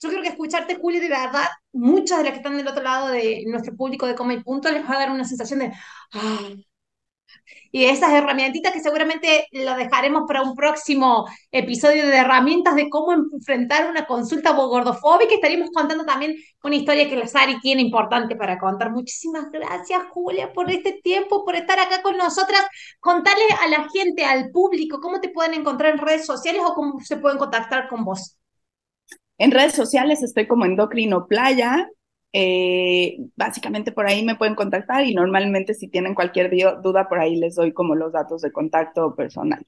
Yo 0.00 0.10
creo 0.10 0.22
que 0.22 0.28
escucharte, 0.28 0.76
Julio, 0.76 1.00
de 1.00 1.08
verdad, 1.08 1.48
muchas 1.72 2.18
de 2.18 2.24
las 2.24 2.32
que 2.32 2.38
están 2.38 2.56
del 2.56 2.68
otro 2.68 2.82
lado 2.82 3.08
de 3.08 3.44
nuestro 3.46 3.74
público 3.74 4.06
de 4.06 4.14
Coma 4.14 4.34
y 4.34 4.42
Punto 4.42 4.70
les 4.70 4.84
va 4.84 4.94
a 4.94 4.98
dar 4.98 5.10
una 5.10 5.24
sensación 5.24 5.60
de, 5.60 5.72
ah, 6.12 6.50
y 7.72 7.84
esas 7.84 8.12
herramientitas 8.12 8.72
que 8.72 8.80
seguramente 8.80 9.48
lo 9.52 9.74
dejaremos 9.74 10.22
para 10.26 10.42
un 10.42 10.54
próximo 10.54 11.26
episodio 11.50 12.06
de 12.06 12.16
herramientas 12.16 12.74
de 12.74 12.88
cómo 12.88 13.12
enfrentar 13.12 13.90
una 13.90 14.06
consulta 14.06 14.52
gordofóbica. 14.52 15.34
Estaríamos 15.34 15.70
contando 15.70 16.04
también 16.04 16.36
una 16.62 16.76
historia 16.76 17.08
que 17.08 17.16
la 17.16 17.26
Sari 17.26 17.60
tiene 17.60 17.82
importante 17.82 18.36
para 18.36 18.58
contar. 18.58 18.92
Muchísimas 18.92 19.50
gracias, 19.50 20.02
Julia, 20.10 20.52
por 20.52 20.70
este 20.70 21.00
tiempo, 21.02 21.44
por 21.44 21.54
estar 21.54 21.78
acá 21.78 22.02
con 22.02 22.16
nosotras. 22.16 22.62
Contarle 23.00 23.44
a 23.62 23.68
la 23.68 23.88
gente, 23.90 24.24
al 24.24 24.50
público, 24.50 25.00
cómo 25.00 25.20
te 25.20 25.28
pueden 25.28 25.54
encontrar 25.54 25.92
en 25.92 25.98
redes 25.98 26.24
sociales 26.24 26.62
o 26.64 26.74
cómo 26.74 27.00
se 27.00 27.16
pueden 27.16 27.38
contactar 27.38 27.88
con 27.88 28.04
vos. 28.04 28.38
En 29.38 29.50
redes 29.50 29.74
sociales 29.74 30.22
estoy 30.22 30.46
como 30.46 30.64
Endocrino 30.64 31.26
Playa, 31.26 31.90
eh, 32.38 33.16
básicamente 33.34 33.92
por 33.92 34.06
ahí 34.06 34.22
me 34.22 34.36
pueden 34.36 34.54
contactar 34.54 35.06
y 35.06 35.14
normalmente 35.14 35.72
si 35.72 35.88
tienen 35.88 36.14
cualquier 36.14 36.50
duda 36.82 37.08
por 37.08 37.18
ahí 37.18 37.36
les 37.36 37.54
doy 37.54 37.72
como 37.72 37.94
los 37.94 38.12
datos 38.12 38.42
de 38.42 38.52
contacto 38.52 39.14
personal. 39.14 39.66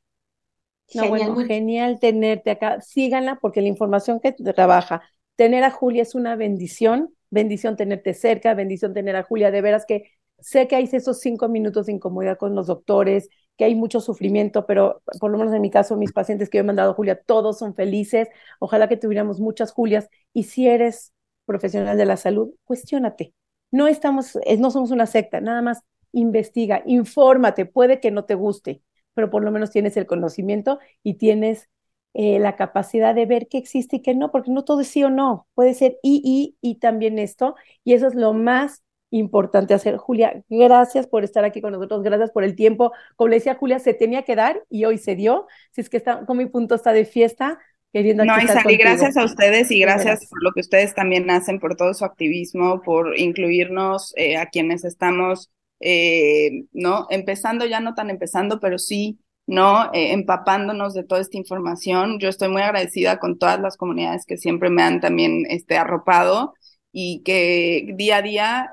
No, 0.94 1.04
genial, 1.04 1.32
bueno, 1.32 1.48
genial 1.48 1.98
tenerte 1.98 2.50
acá. 2.50 2.82
Síganla 2.82 3.38
porque 3.40 3.62
la 3.62 3.68
información 3.68 4.20
que 4.20 4.32
trabaja, 4.32 5.00
tener 5.34 5.64
a 5.64 5.70
Julia 5.70 6.02
es 6.02 6.14
una 6.14 6.36
bendición, 6.36 7.14
bendición 7.30 7.74
tenerte 7.76 8.12
cerca, 8.12 8.52
bendición 8.52 8.92
tener 8.92 9.16
a 9.16 9.22
Julia, 9.22 9.50
de 9.50 9.62
veras 9.62 9.86
que 9.86 10.12
sé 10.38 10.68
que 10.68 10.76
hay 10.76 10.86
esos 10.92 11.20
cinco 11.20 11.48
minutos 11.48 11.86
de 11.86 11.92
incomodidad 11.92 12.36
con 12.36 12.54
los 12.54 12.66
doctores, 12.66 13.30
que 13.56 13.64
hay 13.64 13.74
mucho 13.76 14.02
sufrimiento, 14.02 14.66
pero 14.66 15.00
por 15.18 15.30
lo 15.30 15.38
menos 15.38 15.54
en 15.54 15.62
mi 15.62 15.70
caso, 15.70 15.96
mis 15.96 16.12
pacientes 16.12 16.50
que 16.50 16.58
yo 16.58 16.64
he 16.64 16.66
mandado 16.66 16.90
a 16.90 16.94
Julia, 16.94 17.18
todos 17.24 17.58
son 17.58 17.74
felices. 17.74 18.28
Ojalá 18.60 18.88
que 18.88 18.98
tuviéramos 18.98 19.40
muchas 19.40 19.72
Julias. 19.72 20.10
Y 20.34 20.42
si 20.42 20.68
eres 20.68 21.14
profesional 21.49 21.99
de 21.99 22.07
la 22.07 22.16
salud, 22.16 22.55
cuestiónate. 22.64 23.34
No 23.72 23.88
estamos, 23.88 24.38
no 24.59 24.70
somos 24.70 24.92
una 24.92 25.07
secta, 25.07 25.40
nada 25.40 25.62
más 25.62 25.80
investiga, 26.12 26.82
infórmate, 26.86 27.66
puede 27.66 28.01
que 28.01 28.12
no 28.12 28.24
te 28.24 28.36
guste, 28.36 28.82
pero 29.14 29.30
por 29.30 29.42
lo 29.44 29.51
menos 29.51 29.70
tienes 29.72 29.96
el 29.96 30.07
conocimiento 30.07 30.78
y 31.03 31.14
tienes 31.14 31.68
eh, 32.14 32.38
la 32.38 32.57
capacidad 32.57 33.14
de 33.14 33.26
ver 33.26 33.49
qué 33.49 33.59
existe 33.59 33.96
y 33.96 34.03
qué 34.03 34.14
no, 34.14 34.30
porque 34.30 34.51
no 34.51 34.64
todo 34.64 34.80
es 34.80 34.88
sí 34.88 35.05
o 35.05 35.11
no, 35.11 35.46
puede 35.55 35.74
ser 35.74 35.99
y, 36.03 36.22
y, 36.24 36.57
y 36.66 36.76
también 36.76 37.18
esto, 37.18 37.55
y 37.84 37.94
eso 37.94 38.07
es 38.09 38.14
lo 38.14 38.32
más 38.32 38.82
importante 39.11 39.74
hacer. 39.74 39.96
Julia, 39.96 40.42
gracias 40.49 41.07
por 41.07 41.24
estar 41.24 41.44
aquí 41.44 41.61
con 41.61 41.72
nosotros, 41.72 42.03
gracias 42.03 42.30
por 42.30 42.44
el 42.44 42.55
tiempo. 42.57 42.92
Como 43.16 43.28
le 43.28 43.36
decía 43.36 43.55
Julia, 43.55 43.78
se 43.78 43.94
tenía 43.94 44.22
que 44.22 44.36
dar 44.36 44.62
y 44.68 44.84
hoy 44.84 44.99
se 44.99 45.16
dio. 45.16 45.46
Si 45.72 45.80
es 45.80 45.88
que 45.88 45.96
está, 45.96 46.26
con 46.26 46.36
mi 46.36 46.46
punto 46.46 46.74
está 46.74 46.92
de 46.92 47.05
fiesta, 47.05 47.59
queriendo 47.93 48.24
No, 48.24 48.41
Isali, 48.41 48.76
gracias 48.76 49.16
a 49.16 49.24
ustedes 49.24 49.70
y 49.70 49.80
gracias 49.80 50.26
por 50.26 50.43
lo 50.43 50.53
que 50.53 50.61
ustedes 50.61 50.95
también 50.95 51.30
hacen, 51.30 51.59
por 51.59 51.76
todo 51.76 51.95
su 51.95 52.05
activismo, 52.05 52.82
por 52.82 53.18
incluirnos 53.18 54.12
eh, 54.16 54.36
a 54.36 54.47
quienes 54.47 54.84
estamos, 54.84 55.51
eh, 55.80 56.64
¿no? 56.72 57.07
Empezando, 57.11 57.66
ya 57.66 57.80
no 57.80 57.95
tan 57.95 58.11
empezando, 58.11 58.61
pero 58.61 58.78
sí, 58.78 59.18
¿no? 59.47 59.93
Eh, 59.93 60.12
empapándonos 60.12 60.95
de 60.95 61.05
toda 61.05 61.20
esta 61.20 61.36
información. 61.36 62.18
Yo 62.18 62.28
estoy 62.28 62.49
muy 62.49 62.62
agradecida 62.62 63.18
con 63.18 63.39
todas 63.39 63.61
las 63.61 63.76
comunidades 63.76 64.24
que 64.26 64.36
siempre 64.36 64.70
me 64.70 64.82
han 64.82 65.01
también 65.01 65.45
este, 65.49 65.76
arropado 65.78 66.55
y 66.93 67.22
que 67.22 67.93
día 67.97 68.16
a 68.16 68.22
día, 68.22 68.70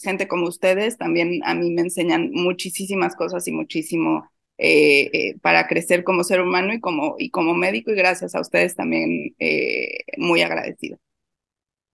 gente 0.00 0.28
como 0.28 0.46
ustedes 0.46 0.96
también 0.96 1.40
a 1.44 1.54
mí 1.54 1.72
me 1.72 1.82
enseñan 1.82 2.30
muchísimas 2.32 3.16
cosas 3.16 3.46
y 3.48 3.52
muchísimo 3.52 4.24
eh, 4.56 5.10
eh, 5.12 5.38
para 5.40 5.66
crecer 5.66 6.04
como 6.04 6.22
ser 6.22 6.40
humano 6.40 6.72
y 6.72 6.80
como, 6.80 7.16
y 7.18 7.30
como 7.30 7.54
médico 7.54 7.90
y 7.90 7.96
gracias 7.96 8.36
a 8.36 8.40
ustedes 8.40 8.76
también 8.76 9.34
eh, 9.40 10.04
muy 10.16 10.42
agradecido. 10.42 10.98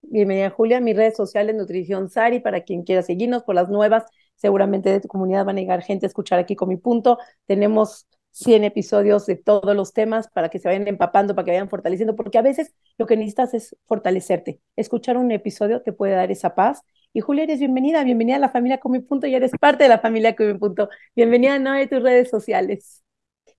Bienvenida 0.02 0.50
Julia, 0.50 0.80
mis 0.80 0.96
redes 0.96 1.16
sociales 1.16 1.54
Nutrición 1.56 2.10
Sari, 2.10 2.40
para 2.40 2.62
quien 2.62 2.82
quiera 2.82 3.02
seguirnos 3.02 3.44
por 3.44 3.54
las 3.54 3.68
nuevas, 3.68 4.04
seguramente 4.34 4.90
de 4.90 5.00
tu 5.00 5.08
comunidad 5.08 5.44
van 5.44 5.56
a 5.56 5.60
llegar 5.60 5.82
gente 5.82 6.04
a 6.04 6.08
escuchar 6.08 6.38
aquí 6.38 6.54
con 6.54 6.68
mi 6.68 6.76
punto. 6.76 7.18
Tenemos 7.46 8.06
100 8.32 8.64
episodios 8.64 9.24
de 9.26 9.36
todos 9.36 9.74
los 9.74 9.92
temas 9.92 10.28
para 10.28 10.48
que 10.50 10.58
se 10.58 10.68
vayan 10.68 10.86
empapando, 10.86 11.34
para 11.34 11.44
que 11.44 11.52
vayan 11.52 11.68
fortaleciendo, 11.68 12.14
porque 12.16 12.38
a 12.38 12.42
veces 12.42 12.74
lo 12.98 13.06
que 13.06 13.16
necesitas 13.16 13.54
es 13.54 13.76
fortalecerte. 13.86 14.60
Escuchar 14.76 15.16
un 15.16 15.30
episodio 15.30 15.82
te 15.82 15.92
puede 15.92 16.14
dar 16.14 16.30
esa 16.30 16.54
paz 16.54 16.82
y 17.12 17.20
Julia, 17.20 17.44
eres 17.44 17.58
bienvenida, 17.58 18.04
bienvenida 18.04 18.36
a 18.36 18.38
la 18.40 18.50
familia 18.50 18.78
con 18.78 18.92
mi 18.92 19.00
punto 19.00 19.26
y 19.26 19.34
eres 19.34 19.50
parte 19.58 19.82
de 19.82 19.88
la 19.88 19.98
familia 19.98 20.36
con 20.36 20.46
mi 20.46 20.58
punto. 20.58 20.88
Bienvenida 21.16 21.58
¿no? 21.58 21.72
a 21.72 21.86
tus 21.86 22.02
redes 22.02 22.30
sociales. 22.30 23.02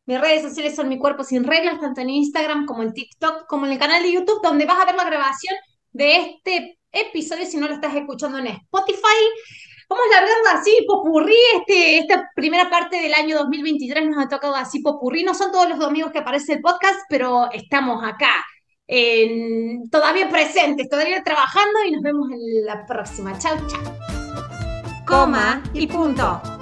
Mis 0.06 0.22
redes 0.22 0.43
sociales 0.43 0.76
son 0.76 0.88
Mi 0.88 0.97
Cuerpo 0.97 1.24
Sin 1.24 1.43
Reglas, 1.43 1.80
tanto 1.82 2.02
en 2.02 2.10
Instagram 2.10 2.66
como 2.66 2.82
en 2.82 2.93
TikTok, 2.93 3.47
como 3.47 3.66
en 3.66 3.74
el 3.74 3.78
canal 3.80 4.04
de 4.04 4.14
YouTube, 4.14 4.41
donde 4.41 4.66
vas 4.66 4.82
a 4.82 4.86
ver 4.86 4.95
la 4.95 5.04
grabación 5.04 5.54
de 5.91 6.16
este 6.16 6.80
episodio 6.91 7.45
si 7.45 7.58
no 7.58 7.68
lo 7.68 7.74
estás 7.74 7.93
escuchando 7.93 8.38
en 8.38 8.47
Spotify. 8.47 9.20
Vamos 9.89 10.06
largando 10.10 10.49
así, 10.62 10.86
popurrí, 10.88 11.36
este, 11.58 11.97
esta 11.97 12.30
primera 12.34 12.70
parte 12.70 13.02
del 13.02 13.14
año 13.14 13.38
2023 13.39 14.08
nos 14.08 14.26
ha 14.26 14.30
tocado 14.30 14.56
así 14.56 14.80
popurrí. 14.80 15.24
No 15.24 15.34
son 15.34 15.52
todos 15.52 15.68
los 15.68 15.78
domingos 15.78 16.14
que 16.14 16.20
aparece 16.20 16.54
el 16.54 16.62
podcast, 16.62 17.02
pero 17.10 17.52
estamos 17.52 18.02
acá 18.02 18.32
todavía 19.89 20.30
presentes, 20.30 20.89
todavía 20.89 21.24
trabajando 21.24 21.80
y 21.88 21.92
nos 21.92 22.02
vemos 22.02 22.30
en 22.32 22.66
la 22.66 22.86
próxima. 22.86 23.38
Chau, 23.38 23.56
chau. 23.68 23.82
Coma 25.06 25.64
y 25.74 25.88
punto. 25.88 26.61